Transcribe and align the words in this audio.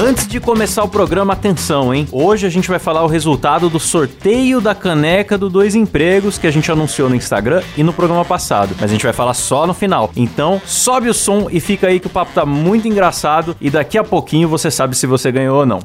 Antes 0.00 0.26
de 0.26 0.40
começar 0.40 0.82
o 0.82 0.88
programa, 0.88 1.34
atenção, 1.34 1.94
hein? 1.94 2.08
Hoje 2.10 2.46
a 2.46 2.50
gente 2.50 2.68
vai 2.68 2.80
falar 2.80 3.04
o 3.04 3.06
resultado 3.06 3.70
do 3.70 3.78
sorteio 3.78 4.60
da 4.60 4.74
caneca 4.74 5.38
do 5.38 5.48
Dois 5.48 5.76
Empregos 5.76 6.36
que 6.36 6.48
a 6.48 6.50
gente 6.50 6.70
anunciou 6.70 7.08
no 7.08 7.14
Instagram 7.14 7.62
e 7.76 7.82
no 7.82 7.92
programa 7.92 8.24
passado. 8.24 8.74
Mas 8.80 8.90
a 8.90 8.92
gente 8.92 9.04
vai 9.04 9.12
falar 9.12 9.34
só 9.34 9.66
no 9.66 9.72
final. 9.72 10.10
Então, 10.16 10.60
sobe 10.66 11.08
o 11.08 11.14
som 11.14 11.46
e 11.48 11.60
fica 11.60 11.86
aí 11.86 12.00
que 12.00 12.08
o 12.08 12.10
papo 12.10 12.32
tá 12.34 12.44
muito 12.44 12.88
engraçado 12.88 13.56
e 13.60 13.70
daqui 13.70 13.96
a 13.96 14.02
pouquinho 14.02 14.48
você 14.48 14.68
sabe 14.68 14.96
se 14.96 15.06
você 15.06 15.30
ganhou 15.30 15.60
ou 15.60 15.66
não. 15.66 15.80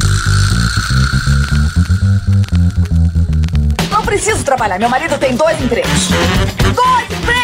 Não 3.91 4.02
preciso 4.02 4.44
trabalhar. 4.44 4.80
Meu 4.80 4.89
marido 4.89 5.18
tem 5.20 5.36
dois 5.36 5.62
empregos. 5.62 6.10
Dois 6.76 7.20
empregos! 7.20 7.39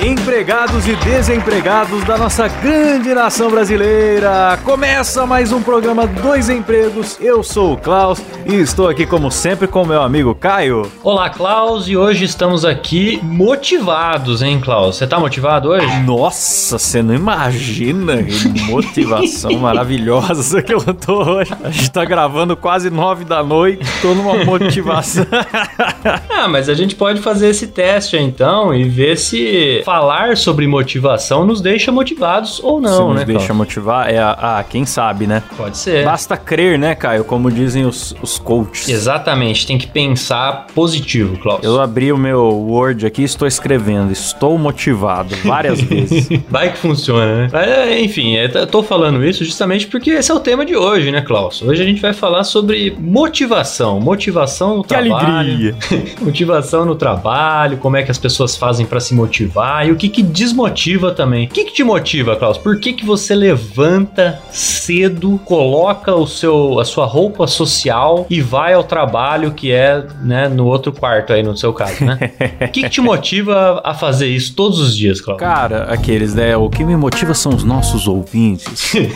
Olá, 0.00 0.06
empregados 0.38 0.86
e 0.86 0.94
desempregados 0.94 2.04
da 2.04 2.16
nossa 2.16 2.46
grande 2.46 3.12
nação 3.12 3.50
brasileira! 3.50 4.56
Começa 4.62 5.26
mais 5.26 5.50
um 5.50 5.60
programa 5.60 6.06
Dois 6.06 6.48
Empregos. 6.48 7.18
Eu 7.20 7.42
sou 7.42 7.72
o 7.72 7.76
Klaus 7.76 8.22
e 8.46 8.54
estou 8.54 8.88
aqui, 8.88 9.04
como 9.04 9.32
sempre, 9.32 9.66
com 9.66 9.84
meu 9.84 10.00
amigo 10.00 10.36
Caio. 10.36 10.88
Olá, 11.02 11.28
Klaus, 11.28 11.88
e 11.88 11.96
hoje 11.96 12.24
estamos 12.24 12.64
aqui 12.64 13.18
motivados, 13.20 14.40
hein, 14.40 14.60
Klaus? 14.60 14.94
Você 14.94 15.08
tá 15.08 15.18
motivado 15.18 15.70
hoje? 15.70 16.02
Nossa, 16.02 16.78
você 16.78 17.02
não 17.02 17.16
imagina 17.16 18.22
que 18.22 18.60
motivação 18.62 19.52
maravilhosa 19.58 20.62
que 20.62 20.72
eu 20.72 20.80
tô 20.94 21.20
hoje. 21.20 21.52
A 21.64 21.70
gente 21.70 21.90
tá 21.90 22.04
gravando 22.04 22.56
quase 22.56 22.90
nove 22.90 23.24
da 23.24 23.42
noite, 23.42 23.84
tô 24.00 24.14
numa 24.14 24.44
motivação. 24.44 25.26
ah, 26.30 26.46
mas 26.46 26.68
a 26.68 26.74
gente 26.74 26.94
pode 26.94 27.20
fazer 27.20 27.48
esse 27.48 27.66
teste 27.66 28.16
então 28.16 28.72
e 28.72 28.84
ver 28.84 29.18
se 29.18 29.82
falar 29.84 30.27
sobre 30.36 30.66
motivação 30.66 31.44
nos 31.46 31.60
deixa 31.60 31.90
motivados 31.92 32.60
ou 32.62 32.80
não, 32.80 32.92
Se 32.96 33.02
nos 33.02 33.14
né? 33.16 33.24
deixa 33.24 33.46
Klaus? 33.46 33.58
motivar, 33.58 34.10
é 34.10 34.18
a, 34.18 34.58
a- 34.58 34.64
quem 34.64 34.84
sabe, 34.84 35.26
né? 35.26 35.42
Pode 35.56 35.76
ser. 35.78 36.04
Basta 36.04 36.36
crer, 36.36 36.78
né, 36.78 36.94
Caio? 36.94 37.24
Como 37.24 37.50
dizem 37.50 37.84
os, 37.84 38.14
os 38.22 38.38
coaches. 38.38 38.88
Exatamente, 38.88 39.66
tem 39.66 39.78
que 39.78 39.86
pensar 39.86 40.66
positivo, 40.74 41.36
Klaus. 41.38 41.60
Eu 41.62 41.80
abri 41.80 42.12
o 42.12 42.18
meu 42.18 42.42
Word 42.42 43.06
aqui 43.06 43.22
e 43.22 43.24
estou 43.24 43.46
escrevendo. 43.48 44.10
Estou 44.12 44.58
motivado 44.58 45.34
várias 45.44 45.80
vezes. 45.82 46.28
Vai 46.48 46.72
que 46.72 46.78
funciona, 46.78 47.46
né? 47.46 47.50
É, 47.52 48.00
enfim, 48.00 48.36
é, 48.36 48.50
eu 48.52 48.66
tô 48.66 48.82
falando 48.82 49.24
isso 49.24 49.44
justamente 49.44 49.86
porque 49.86 50.10
esse 50.10 50.30
é 50.30 50.34
o 50.34 50.40
tema 50.40 50.64
de 50.64 50.76
hoje, 50.76 51.10
né, 51.10 51.20
Klaus? 51.20 51.62
Hoje 51.62 51.82
a 51.82 51.84
gente 51.86 52.00
vai 52.00 52.12
falar 52.12 52.44
sobre 52.44 52.96
motivação. 52.98 54.00
Motivação 54.00 54.76
no 54.78 54.82
Que 54.82 54.88
trabalho. 54.88 55.36
alegria! 55.36 55.74
motivação 56.20 56.84
no 56.84 56.94
trabalho, 56.94 57.76
como 57.78 57.96
é 57.96 58.02
que 58.02 58.10
as 58.10 58.18
pessoas 58.18 58.56
fazem 58.56 58.86
pra 58.86 59.00
se 59.00 59.14
motivar 59.14 59.86
e 59.86 59.92
o 59.92 59.96
que 59.96 60.08
que 60.18 60.22
desmotiva 60.22 61.12
também. 61.12 61.46
O 61.46 61.48
que 61.48 61.64
que 61.64 61.72
te 61.72 61.84
motiva, 61.84 62.34
Klaus? 62.34 62.58
Por 62.58 62.80
que 62.80 62.92
que 62.92 63.06
você 63.06 63.36
levanta 63.36 64.40
cedo, 64.50 65.40
coloca 65.44 66.12
o 66.12 66.26
seu 66.26 66.80
a 66.80 66.84
sua 66.84 67.06
roupa 67.06 67.46
social 67.46 68.26
e 68.28 68.40
vai 68.40 68.74
ao 68.74 68.82
trabalho 68.82 69.52
que 69.52 69.70
é, 69.70 70.04
né, 70.20 70.48
no 70.48 70.66
outro 70.66 70.92
quarto 70.92 71.32
aí 71.32 71.40
no 71.40 71.56
seu 71.56 71.72
caso, 71.72 72.04
né? 72.04 72.18
O 72.60 72.70
que 72.70 72.82
que 72.82 72.90
te 72.90 73.00
motiva 73.00 73.80
a 73.84 73.94
fazer 73.94 74.26
isso 74.26 74.54
todos 74.54 74.80
os 74.80 74.96
dias, 74.96 75.20
Klaus? 75.20 75.38
Cara, 75.38 75.84
aqueles, 75.84 76.34
né? 76.34 76.56
O 76.56 76.68
que 76.68 76.84
me 76.84 76.96
motiva 76.96 77.32
são 77.32 77.54
os 77.54 77.62
nossos 77.62 78.08
ouvintes. 78.08 78.94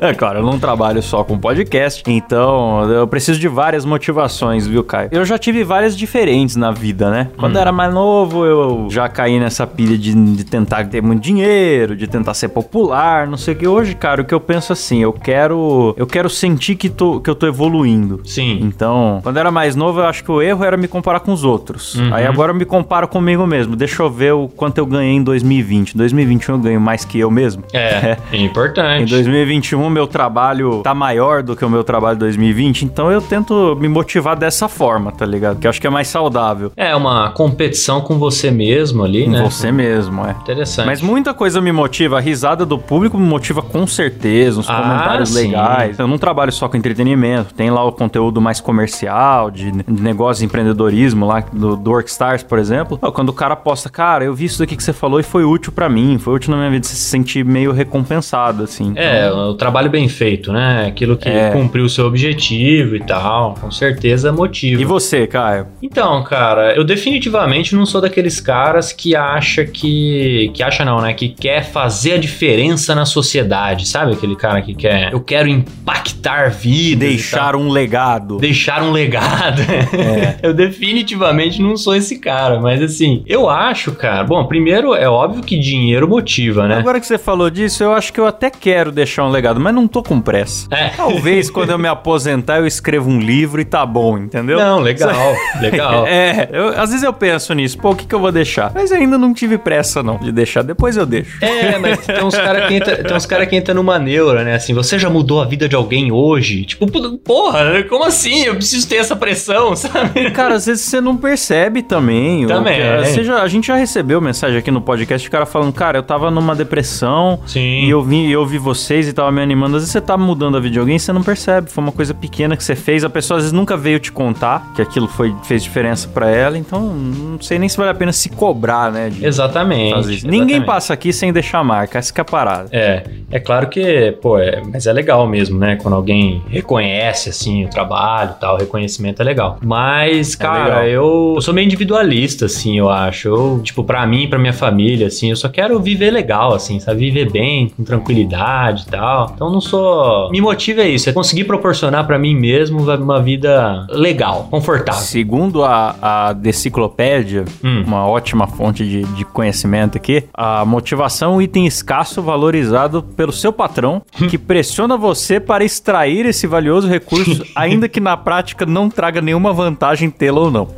É 0.00 0.14
claro, 0.14 0.40
eu 0.40 0.42
não 0.42 0.58
trabalho 0.58 1.02
só 1.02 1.24
com 1.24 1.38
podcast, 1.38 2.02
então 2.06 2.90
eu 2.90 3.06
preciso 3.06 3.38
de 3.38 3.48
várias 3.48 3.84
motivações, 3.84 4.66
viu, 4.66 4.84
Caio? 4.84 5.08
Eu 5.12 5.24
já 5.24 5.38
tive 5.38 5.64
várias 5.64 5.96
diferentes 5.96 6.56
na 6.56 6.70
vida, 6.70 7.10
né? 7.10 7.28
Quando 7.36 7.56
eu 7.56 7.60
era 7.60 7.72
mais 7.72 7.92
novo, 7.92 8.44
eu 8.44 8.79
já 8.88 9.08
caí 9.08 9.38
nessa 9.38 9.66
pilha 9.66 9.98
de, 9.98 10.14
de 10.14 10.44
tentar 10.44 10.84
ter 10.84 11.02
muito 11.02 11.22
dinheiro, 11.22 11.96
de 11.96 12.06
tentar 12.06 12.34
ser 12.34 12.48
popular, 12.48 13.26
não 13.26 13.36
sei 13.36 13.54
o 13.54 13.56
que. 13.56 13.66
Hoje, 13.66 13.94
cara, 13.94 14.22
o 14.22 14.24
que 14.24 14.34
eu 14.34 14.40
penso 14.40 14.72
assim, 14.72 15.02
eu 15.02 15.12
quero. 15.12 15.94
Eu 15.96 16.06
quero 16.06 16.30
sentir 16.30 16.76
que, 16.76 16.88
tô, 16.88 17.20
que 17.20 17.28
eu 17.28 17.34
tô 17.34 17.46
evoluindo. 17.46 18.20
Sim. 18.24 18.58
Então, 18.62 19.20
quando 19.22 19.36
eu 19.36 19.40
era 19.40 19.50
mais 19.50 19.76
novo, 19.76 20.00
eu 20.00 20.06
acho 20.06 20.24
que 20.24 20.30
o 20.30 20.40
erro 20.40 20.64
era 20.64 20.76
me 20.76 20.88
comparar 20.88 21.20
com 21.20 21.32
os 21.32 21.44
outros. 21.44 21.94
Uhum. 21.94 22.14
Aí 22.14 22.26
agora 22.26 22.52
eu 22.52 22.56
me 22.56 22.64
comparo 22.64 23.08
comigo 23.08 23.46
mesmo. 23.46 23.76
Deixa 23.76 24.02
eu 24.02 24.10
ver 24.10 24.32
o 24.32 24.48
quanto 24.48 24.78
eu 24.78 24.86
ganhei 24.86 25.14
em 25.14 25.22
2020. 25.22 25.94
Em 25.94 25.98
2021 25.98 26.54
eu 26.54 26.60
ganho 26.60 26.80
mais 26.80 27.04
que 27.04 27.18
eu 27.18 27.30
mesmo. 27.30 27.64
É, 27.72 28.16
é 28.32 28.36
Em 28.36 28.44
importante. 28.44 29.10
2021 29.10 29.90
meu 29.90 30.06
trabalho 30.06 30.82
tá 30.82 30.94
maior 30.94 31.42
do 31.42 31.56
que 31.56 31.64
o 31.64 31.70
meu 31.70 31.84
trabalho 31.84 32.16
de 32.16 32.20
2020, 32.20 32.84
então 32.84 33.10
eu 33.10 33.20
tento 33.20 33.76
me 33.80 33.88
motivar 33.88 34.36
dessa 34.36 34.68
forma, 34.68 35.12
tá 35.12 35.26
ligado? 35.26 35.58
Que 35.58 35.66
eu 35.66 35.70
acho 35.70 35.80
que 35.80 35.86
é 35.86 35.90
mais 35.90 36.08
saudável. 36.08 36.72
É 36.76 36.94
uma 36.94 37.30
competição 37.30 38.00
com 38.00 38.18
você 38.18 38.50
mesmo 38.50 38.69
ali, 39.04 39.24
Com 39.24 39.30
né? 39.30 39.42
você 39.42 39.70
mesmo, 39.72 40.24
é. 40.26 40.32
Interessante. 40.42 40.86
Mas 40.86 41.00
muita 41.00 41.32
coisa 41.34 41.60
me 41.60 41.72
motiva. 41.72 42.18
A 42.18 42.20
risada 42.20 42.64
do 42.66 42.78
público 42.78 43.18
me 43.18 43.26
motiva 43.26 43.62
com 43.62 43.86
certeza. 43.86 44.60
Uns 44.60 44.68
Ah, 44.68 44.80
comentários 44.82 45.28
sim. 45.30 45.46
legais. 45.48 45.98
Eu 45.98 46.06
não 46.06 46.18
trabalho 46.18 46.52
só 46.52 46.68
com 46.68 46.76
entretenimento. 46.76 47.54
Tem 47.54 47.70
lá 47.70 47.84
o 47.84 47.92
conteúdo 47.92 48.40
mais 48.40 48.60
comercial, 48.60 49.50
de, 49.50 49.70
de 49.70 50.02
negócio 50.02 50.40
de 50.40 50.46
empreendedorismo 50.46 51.26
lá, 51.26 51.40
do, 51.52 51.76
do 51.76 51.90
Workstars, 51.90 52.42
por 52.42 52.58
exemplo. 52.58 52.98
Quando 53.12 53.28
o 53.30 53.32
cara 53.32 53.56
posta, 53.56 53.88
cara, 53.88 54.24
eu 54.24 54.34
vi 54.34 54.44
isso 54.46 54.58
daqui 54.58 54.76
que 54.76 54.82
você 54.82 54.92
falou 54.92 55.20
e 55.20 55.22
foi 55.22 55.44
útil 55.44 55.72
pra 55.72 55.88
mim. 55.88 56.18
Foi 56.18 56.34
útil 56.34 56.50
na 56.52 56.56
minha 56.58 56.70
vida. 56.70 56.86
Você 56.86 56.94
se 56.94 57.04
sentir 57.04 57.44
meio 57.44 57.72
recompensado, 57.72 58.62
assim. 58.64 58.92
É, 58.96 59.30
o 59.30 59.54
trabalho 59.54 59.90
bem 59.90 60.08
feito, 60.08 60.52
né? 60.52 60.86
Aquilo 60.86 61.16
que 61.16 61.28
É. 61.28 61.50
cumpriu 61.50 61.84
o 61.84 61.88
seu 61.88 62.06
objetivo 62.06 62.96
e 62.96 63.00
tal. 63.00 63.54
Com 63.60 63.70
certeza 63.70 64.32
motiva. 64.32 64.80
E 64.80 64.84
você, 64.84 65.26
Caio? 65.26 65.66
Então, 65.82 66.22
cara, 66.24 66.74
eu 66.76 66.84
definitivamente 66.84 67.74
não 67.74 67.84
sou 67.86 68.00
daqueles 68.00 68.40
caras 68.40 68.59
que 68.96 69.14
acha 69.16 69.64
que. 69.64 70.50
Que 70.54 70.62
acha 70.62 70.84
não, 70.84 71.00
né? 71.00 71.12
Que 71.14 71.28
quer 71.28 71.64
fazer 71.64 72.12
a 72.14 72.18
diferença 72.18 72.94
na 72.94 73.04
sociedade. 73.04 73.86
Sabe 73.88 74.12
aquele 74.12 74.36
cara 74.36 74.60
que 74.62 74.74
quer. 74.74 75.12
Eu 75.12 75.20
quero 75.20 75.48
impactar 75.48 76.50
vidas. 76.50 77.08
e 77.08 77.12
Deixar 77.14 77.56
um 77.56 77.68
legado. 77.70 78.36
deixar 78.38 78.82
um 78.82 78.90
legado. 78.92 79.62
É. 79.62 80.36
eu 80.46 80.52
definitivamente 80.54 81.60
não 81.62 81.76
sou 81.76 81.94
esse 81.94 82.18
cara, 82.18 82.60
mas 82.60 82.82
assim, 82.82 83.22
eu 83.26 83.48
acho, 83.48 83.92
cara. 83.92 84.24
Bom, 84.24 84.44
primeiro 84.46 84.94
é 84.94 85.08
óbvio 85.08 85.42
que 85.42 85.58
dinheiro 85.58 86.08
motiva, 86.08 86.66
né? 86.68 86.76
Agora 86.78 87.00
que 87.00 87.06
você 87.06 87.18
falou 87.18 87.50
disso, 87.50 87.82
eu 87.82 87.92
acho 87.92 88.12
que 88.12 88.20
eu 88.20 88.26
até 88.26 88.50
quero 88.50 88.90
deixar 88.92 89.24
um 89.24 89.30
legado, 89.30 89.60
mas 89.60 89.74
não 89.74 89.86
tô 89.88 90.02
com 90.02 90.20
pressa. 90.20 90.66
É. 90.70 90.88
Talvez 90.90 91.50
quando 91.50 91.70
eu 91.70 91.78
me 91.78 91.88
aposentar 91.88 92.58
eu 92.58 92.66
escrevo 92.66 93.08
um 93.10 93.18
livro 93.18 93.60
e 93.60 93.64
tá 93.64 93.84
bom, 93.86 94.18
entendeu? 94.18 94.58
Não, 94.58 94.80
legal, 94.80 95.34
legal. 95.60 96.06
É, 96.06 96.48
eu- 96.52 96.68
às 96.80 96.90
vezes 96.90 97.02
eu 97.02 97.12
penso 97.12 97.52
nisso, 97.54 97.78
pô, 97.78 97.90
o 97.90 97.96
que, 97.96 98.06
que 98.06 98.14
eu 98.14 98.20
vou 98.20 98.32
deixar? 98.32 98.49
Mas 98.74 98.90
ainda 98.92 99.16
não 99.18 99.32
tive 99.32 99.58
pressa, 99.58 100.02
não, 100.02 100.16
de 100.18 100.32
deixar. 100.32 100.62
Depois 100.62 100.96
eu 100.96 101.06
deixo. 101.06 101.42
É, 101.44 101.78
mas 101.78 101.98
tem 102.06 102.24
uns 102.24 102.34
caras 102.34 102.66
que 102.68 102.74
entra, 102.74 102.96
tem 103.04 103.16
uns 103.16 103.26
cara 103.26 103.46
que 103.46 103.56
entra 103.56 103.74
numa 103.74 103.98
neura, 103.98 104.44
né? 104.44 104.54
Assim, 104.54 104.74
você 104.74 104.98
já 104.98 105.08
mudou 105.10 105.40
a 105.40 105.44
vida 105.44 105.68
de 105.68 105.76
alguém 105.76 106.10
hoje? 106.12 106.64
Tipo, 106.64 106.86
porra, 107.18 107.82
como 107.88 108.04
assim? 108.04 108.44
Eu 108.44 108.54
preciso 108.56 108.88
ter 108.88 108.96
essa 108.96 109.14
pressão, 109.16 109.74
sabe? 109.76 110.30
Cara, 110.32 110.54
às 110.54 110.66
vezes 110.66 110.82
você 110.84 111.00
não 111.00 111.16
percebe 111.16 111.82
também. 111.82 112.46
Também. 112.46 112.80
O 112.80 113.02
que- 113.02 113.08
você 113.10 113.24
já- 113.24 113.42
a 113.42 113.48
gente 113.48 113.66
já 113.68 113.76
recebeu 113.76 114.20
mensagem 114.20 114.58
aqui 114.58 114.70
no 114.70 114.80
podcast 114.80 115.24
de 115.24 115.30
cara 115.30 115.46
falando, 115.46 115.72
cara, 115.72 115.98
eu 115.98 116.02
tava 116.02 116.30
numa 116.30 116.54
depressão 116.54 117.40
Sim. 117.46 117.84
e 117.84 117.90
eu 117.90 118.02
vi, 118.02 118.30
eu 118.30 118.44
vi 118.46 118.58
vocês 118.58 119.08
e 119.08 119.12
tava 119.12 119.30
me 119.32 119.40
animando. 119.42 119.76
Às 119.76 119.82
vezes 119.82 119.92
você 119.92 120.00
tá 120.00 120.16
mudando 120.16 120.56
a 120.56 120.60
vida 120.60 120.72
de 120.72 120.78
alguém 120.78 120.96
e 120.96 121.00
você 121.00 121.12
não 121.12 121.22
percebe. 121.22 121.70
Foi 121.70 121.82
uma 121.82 121.92
coisa 121.92 122.12
pequena 122.14 122.56
que 122.56 122.64
você 122.64 122.74
fez. 122.74 123.04
A 123.04 123.10
pessoa 123.10 123.38
às 123.38 123.44
vezes 123.44 123.52
nunca 123.52 123.76
veio 123.76 123.98
te 123.98 124.10
contar 124.12 124.72
que 124.74 124.82
aquilo 124.82 125.06
foi, 125.08 125.34
fez 125.44 125.62
diferença 125.62 126.08
pra 126.08 126.30
ela. 126.30 126.56
Então, 126.58 126.80
não 126.80 127.40
sei 127.40 127.58
nem 127.58 127.68
se 127.68 127.76
vale 127.76 127.90
a 127.90 127.94
pena 127.94 128.12
se 128.12 128.28
cobrar, 128.40 128.90
né? 128.90 129.12
Exatamente. 129.20 130.26
Ninguém 130.26 130.62
passa 130.62 130.94
aqui 130.94 131.12
sem 131.12 131.30
deixar 131.30 131.62
marca. 131.62 131.98
Essa 131.98 132.10
que 132.10 132.18
é 132.18 132.22
a 132.22 132.24
parada. 132.24 132.68
É, 132.72 133.02
é 133.30 133.38
claro 133.38 133.68
que, 133.68 134.12
pô, 134.22 134.38
é, 134.38 134.62
mas 134.72 134.86
é 134.86 134.92
legal 134.94 135.26
mesmo, 135.26 135.58
né? 135.58 135.76
Quando 135.76 135.92
alguém 135.92 136.42
reconhece, 136.48 137.28
assim, 137.28 137.66
o 137.66 137.68
trabalho 137.68 138.30
e 138.34 138.40
tal, 138.40 138.54
o 138.54 138.58
reconhecimento 138.58 139.20
é 139.20 139.24
legal. 139.26 139.58
Mas, 139.62 140.34
cara, 140.34 140.80
legal. 140.80 140.84
eu, 140.86 141.32
eu 141.36 141.40
sou 141.42 141.52
meio 141.52 141.66
individualista, 141.66 142.46
assim, 142.46 142.78
eu 142.78 142.88
acho. 142.88 143.28
Eu, 143.28 143.60
tipo, 143.62 143.84
pra 143.84 144.06
mim, 144.06 144.26
pra 144.26 144.38
minha 144.38 144.54
família, 144.54 145.08
assim, 145.08 145.28
eu 145.28 145.36
só 145.36 145.50
quero 145.50 145.78
viver 145.78 146.10
legal, 146.10 146.54
assim, 146.54 146.80
sabe? 146.80 147.00
Viver 147.00 147.30
bem, 147.30 147.68
com 147.68 147.84
tranquilidade 147.84 148.84
e 148.88 148.90
tal. 148.90 149.32
Então, 149.34 149.50
não 149.50 149.60
sou... 149.60 150.30
Me 150.30 150.40
motiva 150.40 150.80
é 150.80 150.88
isso, 150.88 151.10
é 151.10 151.12
conseguir 151.12 151.44
proporcionar 151.44 152.06
pra 152.06 152.18
mim 152.18 152.34
mesmo 152.34 152.90
uma 152.90 153.20
vida 153.20 153.86
legal, 153.90 154.48
confortável. 154.50 155.02
Segundo 155.02 155.62
a, 155.62 155.94
a 156.00 156.32
Deciclopédia, 156.32 157.44
Hum. 157.62 157.84
uma 157.86 158.06
uma 158.06 158.14
ótima 158.30 158.46
fonte 158.46 158.88
de, 158.88 159.02
de 159.02 159.24
conhecimento 159.24 159.96
aqui. 159.96 160.22
A 160.32 160.64
motivação 160.64 161.32
é 161.32 161.36
um 161.36 161.42
item 161.42 161.66
escasso 161.66 162.22
valorizado 162.22 163.02
pelo 163.02 163.32
seu 163.32 163.52
patrão, 163.52 164.02
que 164.30 164.38
pressiona 164.38 164.96
você 164.96 165.40
para 165.40 165.64
extrair 165.64 166.26
esse 166.26 166.46
valioso 166.46 166.86
recurso, 166.86 167.44
ainda 167.56 167.88
que 167.88 167.98
na 167.98 168.16
prática 168.16 168.64
não 168.64 168.88
traga 168.88 169.20
nenhuma 169.20 169.52
vantagem 169.52 170.08
tê-lo 170.10 170.42
ou 170.42 170.50
não. 170.50 170.68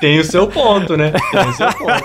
Tem 0.00 0.20
o 0.20 0.24
seu 0.24 0.46
ponto, 0.46 0.96
né? 0.96 1.12
Tem 1.32 1.48
o 1.48 1.52
seu 1.52 1.68
ponto. 1.72 2.04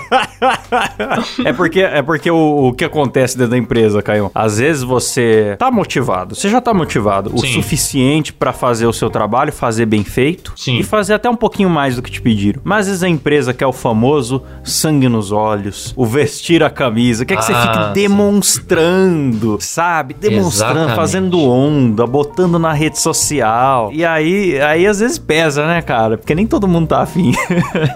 É 1.44 1.52
porque, 1.52 1.80
é 1.80 2.02
porque 2.02 2.30
o, 2.30 2.68
o 2.68 2.72
que 2.72 2.84
acontece 2.84 3.36
dentro 3.38 3.52
da 3.52 3.58
empresa, 3.58 4.02
Caio? 4.02 4.30
Às 4.34 4.58
vezes 4.58 4.82
você 4.82 5.54
tá 5.58 5.70
motivado, 5.70 6.34
você 6.34 6.48
já 6.48 6.60
tá 6.60 6.74
motivado 6.74 7.30
o 7.34 7.38
Sim. 7.38 7.52
suficiente 7.52 8.32
pra 8.32 8.52
fazer 8.52 8.86
o 8.86 8.92
seu 8.92 9.08
trabalho, 9.10 9.52
fazer 9.52 9.86
bem 9.86 10.02
feito 10.02 10.52
Sim. 10.56 10.78
e 10.78 10.82
fazer 10.82 11.14
até 11.14 11.30
um 11.30 11.36
pouquinho 11.36 11.70
mais 11.70 11.94
do 11.96 12.02
que 12.02 12.15
te 12.16 12.22
pediram. 12.22 12.60
Mas 12.64 12.80
às 12.80 12.86
vezes 12.88 13.02
a 13.02 13.08
empresa 13.08 13.52
quer 13.54 13.66
o 13.66 13.72
famoso 13.72 14.42
sangue 14.64 15.08
nos 15.08 15.32
olhos, 15.32 15.92
o 15.96 16.04
vestir 16.04 16.62
a 16.62 16.70
camisa, 16.70 17.24
quer 17.24 17.36
que 17.36 17.44
você 17.44 17.52
Ah, 17.52 17.62
fique 17.62 17.84
sim. 17.86 17.92
demonstrando, 18.66 19.58
sabe? 19.60 20.14
Demonstrando, 20.18 20.72
Exatamente. 20.78 20.96
fazendo 20.96 21.40
onda, 21.40 22.06
botando 22.06 22.58
na 22.58 22.72
rede 22.72 22.98
social. 22.98 23.90
E 23.92 24.04
aí, 24.04 24.60
aí 24.60 24.86
às 24.86 25.00
vezes 25.00 25.18
pesa, 25.18 25.66
né, 25.66 25.80
cara? 25.82 26.16
Porque 26.18 26.34
nem 26.34 26.46
todo 26.46 26.66
mundo 26.68 26.88
tá 26.88 27.00
afim. 27.02 27.32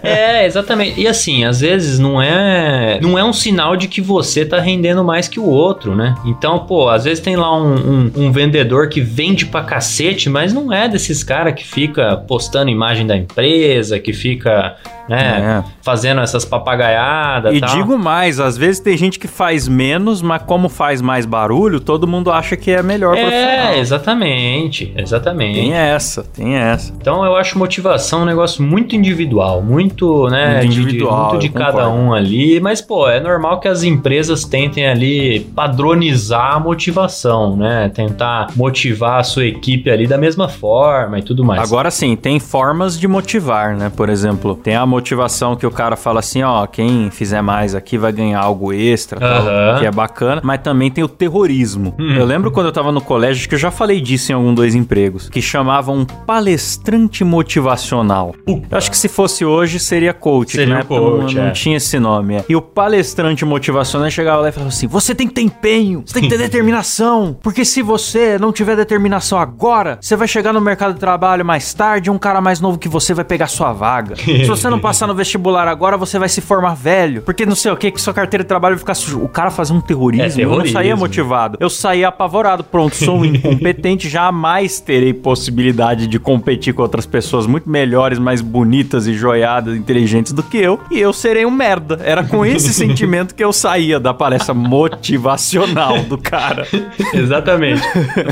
É, 0.02 0.46
exatamente. 0.46 1.00
E 1.00 1.06
assim, 1.06 1.44
às 1.44 1.60
vezes 1.60 1.98
não 1.98 2.20
é 2.20 2.98
não 3.02 3.18
é 3.18 3.24
um 3.24 3.32
sinal 3.32 3.76
de 3.76 3.86
que 3.88 4.00
você 4.00 4.44
tá 4.44 4.58
rendendo 4.60 5.02
mais 5.04 5.28
que 5.28 5.38
o 5.38 5.44
outro, 5.44 5.94
né? 5.94 6.14
Então, 6.24 6.60
pô, 6.60 6.88
às 6.88 7.04
vezes 7.04 7.20
tem 7.20 7.36
lá 7.36 7.54
um, 7.56 7.74
um- 7.74 8.12
um 8.16 8.32
vendedor 8.32 8.88
que 8.88 9.00
vende 9.00 9.46
pra 9.46 9.62
cacete, 9.62 10.28
mas 10.28 10.52
não 10.52 10.72
é 10.72 10.88
desses 10.88 11.22
caras 11.22 11.54
que 11.54 11.66
fica 11.66 12.16
postando 12.16 12.70
imagem 12.70 13.06
da 13.06 13.16
empresa, 13.16 13.98
que 13.98 14.09
fica, 14.12 14.76
né, 15.08 15.62
É. 15.66 15.70
fazendo 15.82 16.20
essas 16.20 16.44
papagaiadas 16.44 17.54
E 17.54 17.60
tal. 17.60 17.70
digo 17.70 17.98
mais, 17.98 18.38
às 18.40 18.56
vezes 18.56 18.80
tem 18.80 18.96
gente 18.96 19.18
que 19.18 19.26
faz 19.28 19.66
menos, 19.68 20.22
mas 20.22 20.42
como 20.42 20.68
faz 20.68 21.00
mais 21.02 21.26
barulho, 21.26 21.80
todo 21.80 22.06
mundo 22.06 22.30
acha 22.30 22.56
que 22.56 22.70
é 22.70 22.82
melhor 22.82 23.16
É, 23.16 23.20
profissional. 23.22 23.74
exatamente, 23.76 24.92
exatamente. 24.96 25.60
Tem 25.60 25.72
essa, 25.74 26.22
tem 26.22 26.54
essa. 26.56 26.92
Então 27.00 27.24
eu 27.24 27.36
acho 27.36 27.58
motivação 27.58 28.22
um 28.22 28.24
negócio 28.24 28.62
muito 28.62 28.94
individual, 28.94 29.62
muito, 29.62 30.28
né, 30.28 30.54
Muito 30.58 30.60
de- 30.62 30.68
de- 30.74 30.80
individual, 30.82 31.30
muito 31.30 31.38
de 31.40 31.48
cada 31.48 31.72
concordo. 31.84 31.90
um 31.96 32.12
ali, 32.14 32.60
mas 32.60 32.80
pô, 32.80 33.08
é 33.08 33.20
normal 33.20 33.60
que 33.60 33.68
as 33.68 33.82
empresas 33.82 34.44
tentem 34.44 34.86
ali 34.86 35.40
padronizar 35.54 36.56
a 36.56 36.60
motivação, 36.60 37.56
né? 37.56 37.90
Tentar 37.94 38.48
motivar 38.56 39.20
a 39.20 39.22
sua 39.22 39.44
equipe 39.44 39.90
ali 39.90 40.06
da 40.06 40.18
mesma 40.18 40.48
forma 40.48 41.18
e 41.18 41.22
tudo 41.22 41.44
mais. 41.44 41.60
Agora 41.62 41.90
sim, 41.90 42.16
tem 42.16 42.38
formas 42.38 42.98
de 42.98 43.06
motivar, 43.08 43.74
né? 43.76 43.89
Por 43.96 44.08
exemplo, 44.08 44.54
tem 44.54 44.74
a 44.76 44.86
motivação 44.86 45.56
que 45.56 45.66
o 45.66 45.70
cara 45.70 45.96
fala 45.96 46.20
assim, 46.20 46.42
ó, 46.42 46.66
quem 46.66 47.10
fizer 47.10 47.42
mais 47.42 47.74
aqui 47.74 47.98
vai 47.98 48.12
ganhar 48.12 48.40
algo 48.40 48.72
extra, 48.72 49.18
tal, 49.20 49.78
que 49.78 49.86
é 49.86 49.90
bacana, 49.90 50.40
mas 50.44 50.60
também 50.62 50.90
tem 50.90 51.02
o 51.04 51.08
terrorismo. 51.08 51.94
Hum. 51.98 52.14
Eu 52.14 52.24
lembro 52.24 52.50
quando 52.50 52.66
eu 52.66 52.72
tava 52.72 52.90
no 52.92 53.00
colégio, 53.00 53.40
acho 53.40 53.48
que 53.48 53.54
eu 53.54 53.58
já 53.58 53.70
falei 53.70 54.00
disso 54.00 54.32
em 54.32 54.34
algum 54.34 54.54
dois 54.54 54.74
empregos, 54.74 55.28
que 55.28 55.40
chamavam 55.42 55.98
um 55.98 56.04
palestrante 56.04 57.22
motivacional. 57.24 58.34
Eu 58.46 58.62
acho 58.72 58.90
que 58.90 58.96
se 58.96 59.08
fosse 59.08 59.44
hoje 59.44 59.78
seria 59.78 60.12
coach, 60.12 60.52
Seria 60.56 60.74
né? 60.76 60.82
coach, 60.82 61.34
não, 61.34 61.42
não 61.42 61.48
é. 61.50 61.52
tinha 61.52 61.76
esse 61.76 61.98
nome. 61.98 62.36
é. 62.36 62.44
E 62.48 62.56
o 62.56 62.62
palestrante 62.62 63.44
motivacional 63.44 64.10
chegava 64.10 64.42
lá 64.42 64.48
e 64.48 64.52
falava 64.52 64.68
assim: 64.70 64.86
você 64.86 65.14
tem 65.14 65.28
que 65.28 65.34
ter 65.34 65.42
empenho, 65.42 66.02
você 66.04 66.14
tem 66.14 66.22
que 66.24 66.28
ter 66.28 66.38
determinação, 66.42 67.36
porque 67.42 67.64
se 67.64 67.82
você 67.82 68.38
não 68.38 68.52
tiver 68.52 68.76
determinação 68.76 69.38
agora, 69.38 69.98
você 70.00 70.16
vai 70.16 70.26
chegar 70.28 70.52
no 70.52 70.60
mercado 70.60 70.94
de 70.94 71.00
trabalho 71.00 71.44
mais 71.44 71.72
tarde 71.74 72.10
um 72.10 72.18
cara 72.18 72.40
mais 72.40 72.60
novo 72.60 72.78
que 72.78 72.88
você 72.88 73.14
vai 73.14 73.24
pegar 73.24 73.46
sua 73.46 73.72
vaga. 73.80 74.14
se 74.16 74.44
você 74.44 74.68
não 74.68 74.78
passar 74.78 75.06
no 75.06 75.14
vestibular 75.14 75.66
agora, 75.66 75.96
você 75.96 76.18
vai 76.18 76.28
se 76.28 76.42
formar 76.42 76.74
velho, 76.74 77.22
porque 77.22 77.46
não 77.46 77.54
sei 77.54 77.72
o 77.72 77.76
que, 77.78 77.90
que 77.90 77.98
sua 78.00 78.12
carteira 78.12 78.44
de 78.44 78.48
trabalho 78.48 78.74
vai 78.74 78.80
ficar 78.80 78.94
sujo. 78.94 79.22
O 79.22 79.28
cara 79.28 79.50
fazia 79.50 79.74
um 79.74 79.80
terrorismo, 79.80 80.38
É, 80.38 80.44
eu 80.44 80.50
não 80.50 80.56
saía 80.58 80.72
terrorismo. 80.72 80.98
motivado. 80.98 81.56
Eu 81.58 81.70
saía 81.70 82.08
apavorado, 82.08 82.62
pronto, 82.62 82.94
sou 82.94 83.20
um 83.20 83.24
incompetente, 83.24 84.06
jamais 84.10 84.80
terei 84.80 85.14
possibilidade 85.14 86.06
de 86.06 86.18
competir 86.18 86.74
com 86.74 86.82
outras 86.82 87.06
pessoas 87.06 87.46
muito 87.46 87.70
melhores, 87.70 88.18
mais 88.18 88.42
bonitas 88.42 89.06
e 89.06 89.14
joiadas, 89.14 89.74
inteligentes 89.76 90.32
do 90.32 90.42
que 90.42 90.58
eu, 90.58 90.78
e 90.90 90.98
eu 91.00 91.12
serei 91.12 91.46
um 91.46 91.50
merda. 91.50 91.98
Era 92.04 92.22
com 92.22 92.44
esse 92.44 92.72
sentimento 92.74 93.34
que 93.34 93.42
eu 93.42 93.52
saía 93.52 93.98
da 93.98 94.12
palestra 94.12 94.52
motivacional 94.54 96.02
do 96.04 96.18
cara. 96.18 96.66
Exatamente. 97.14 97.80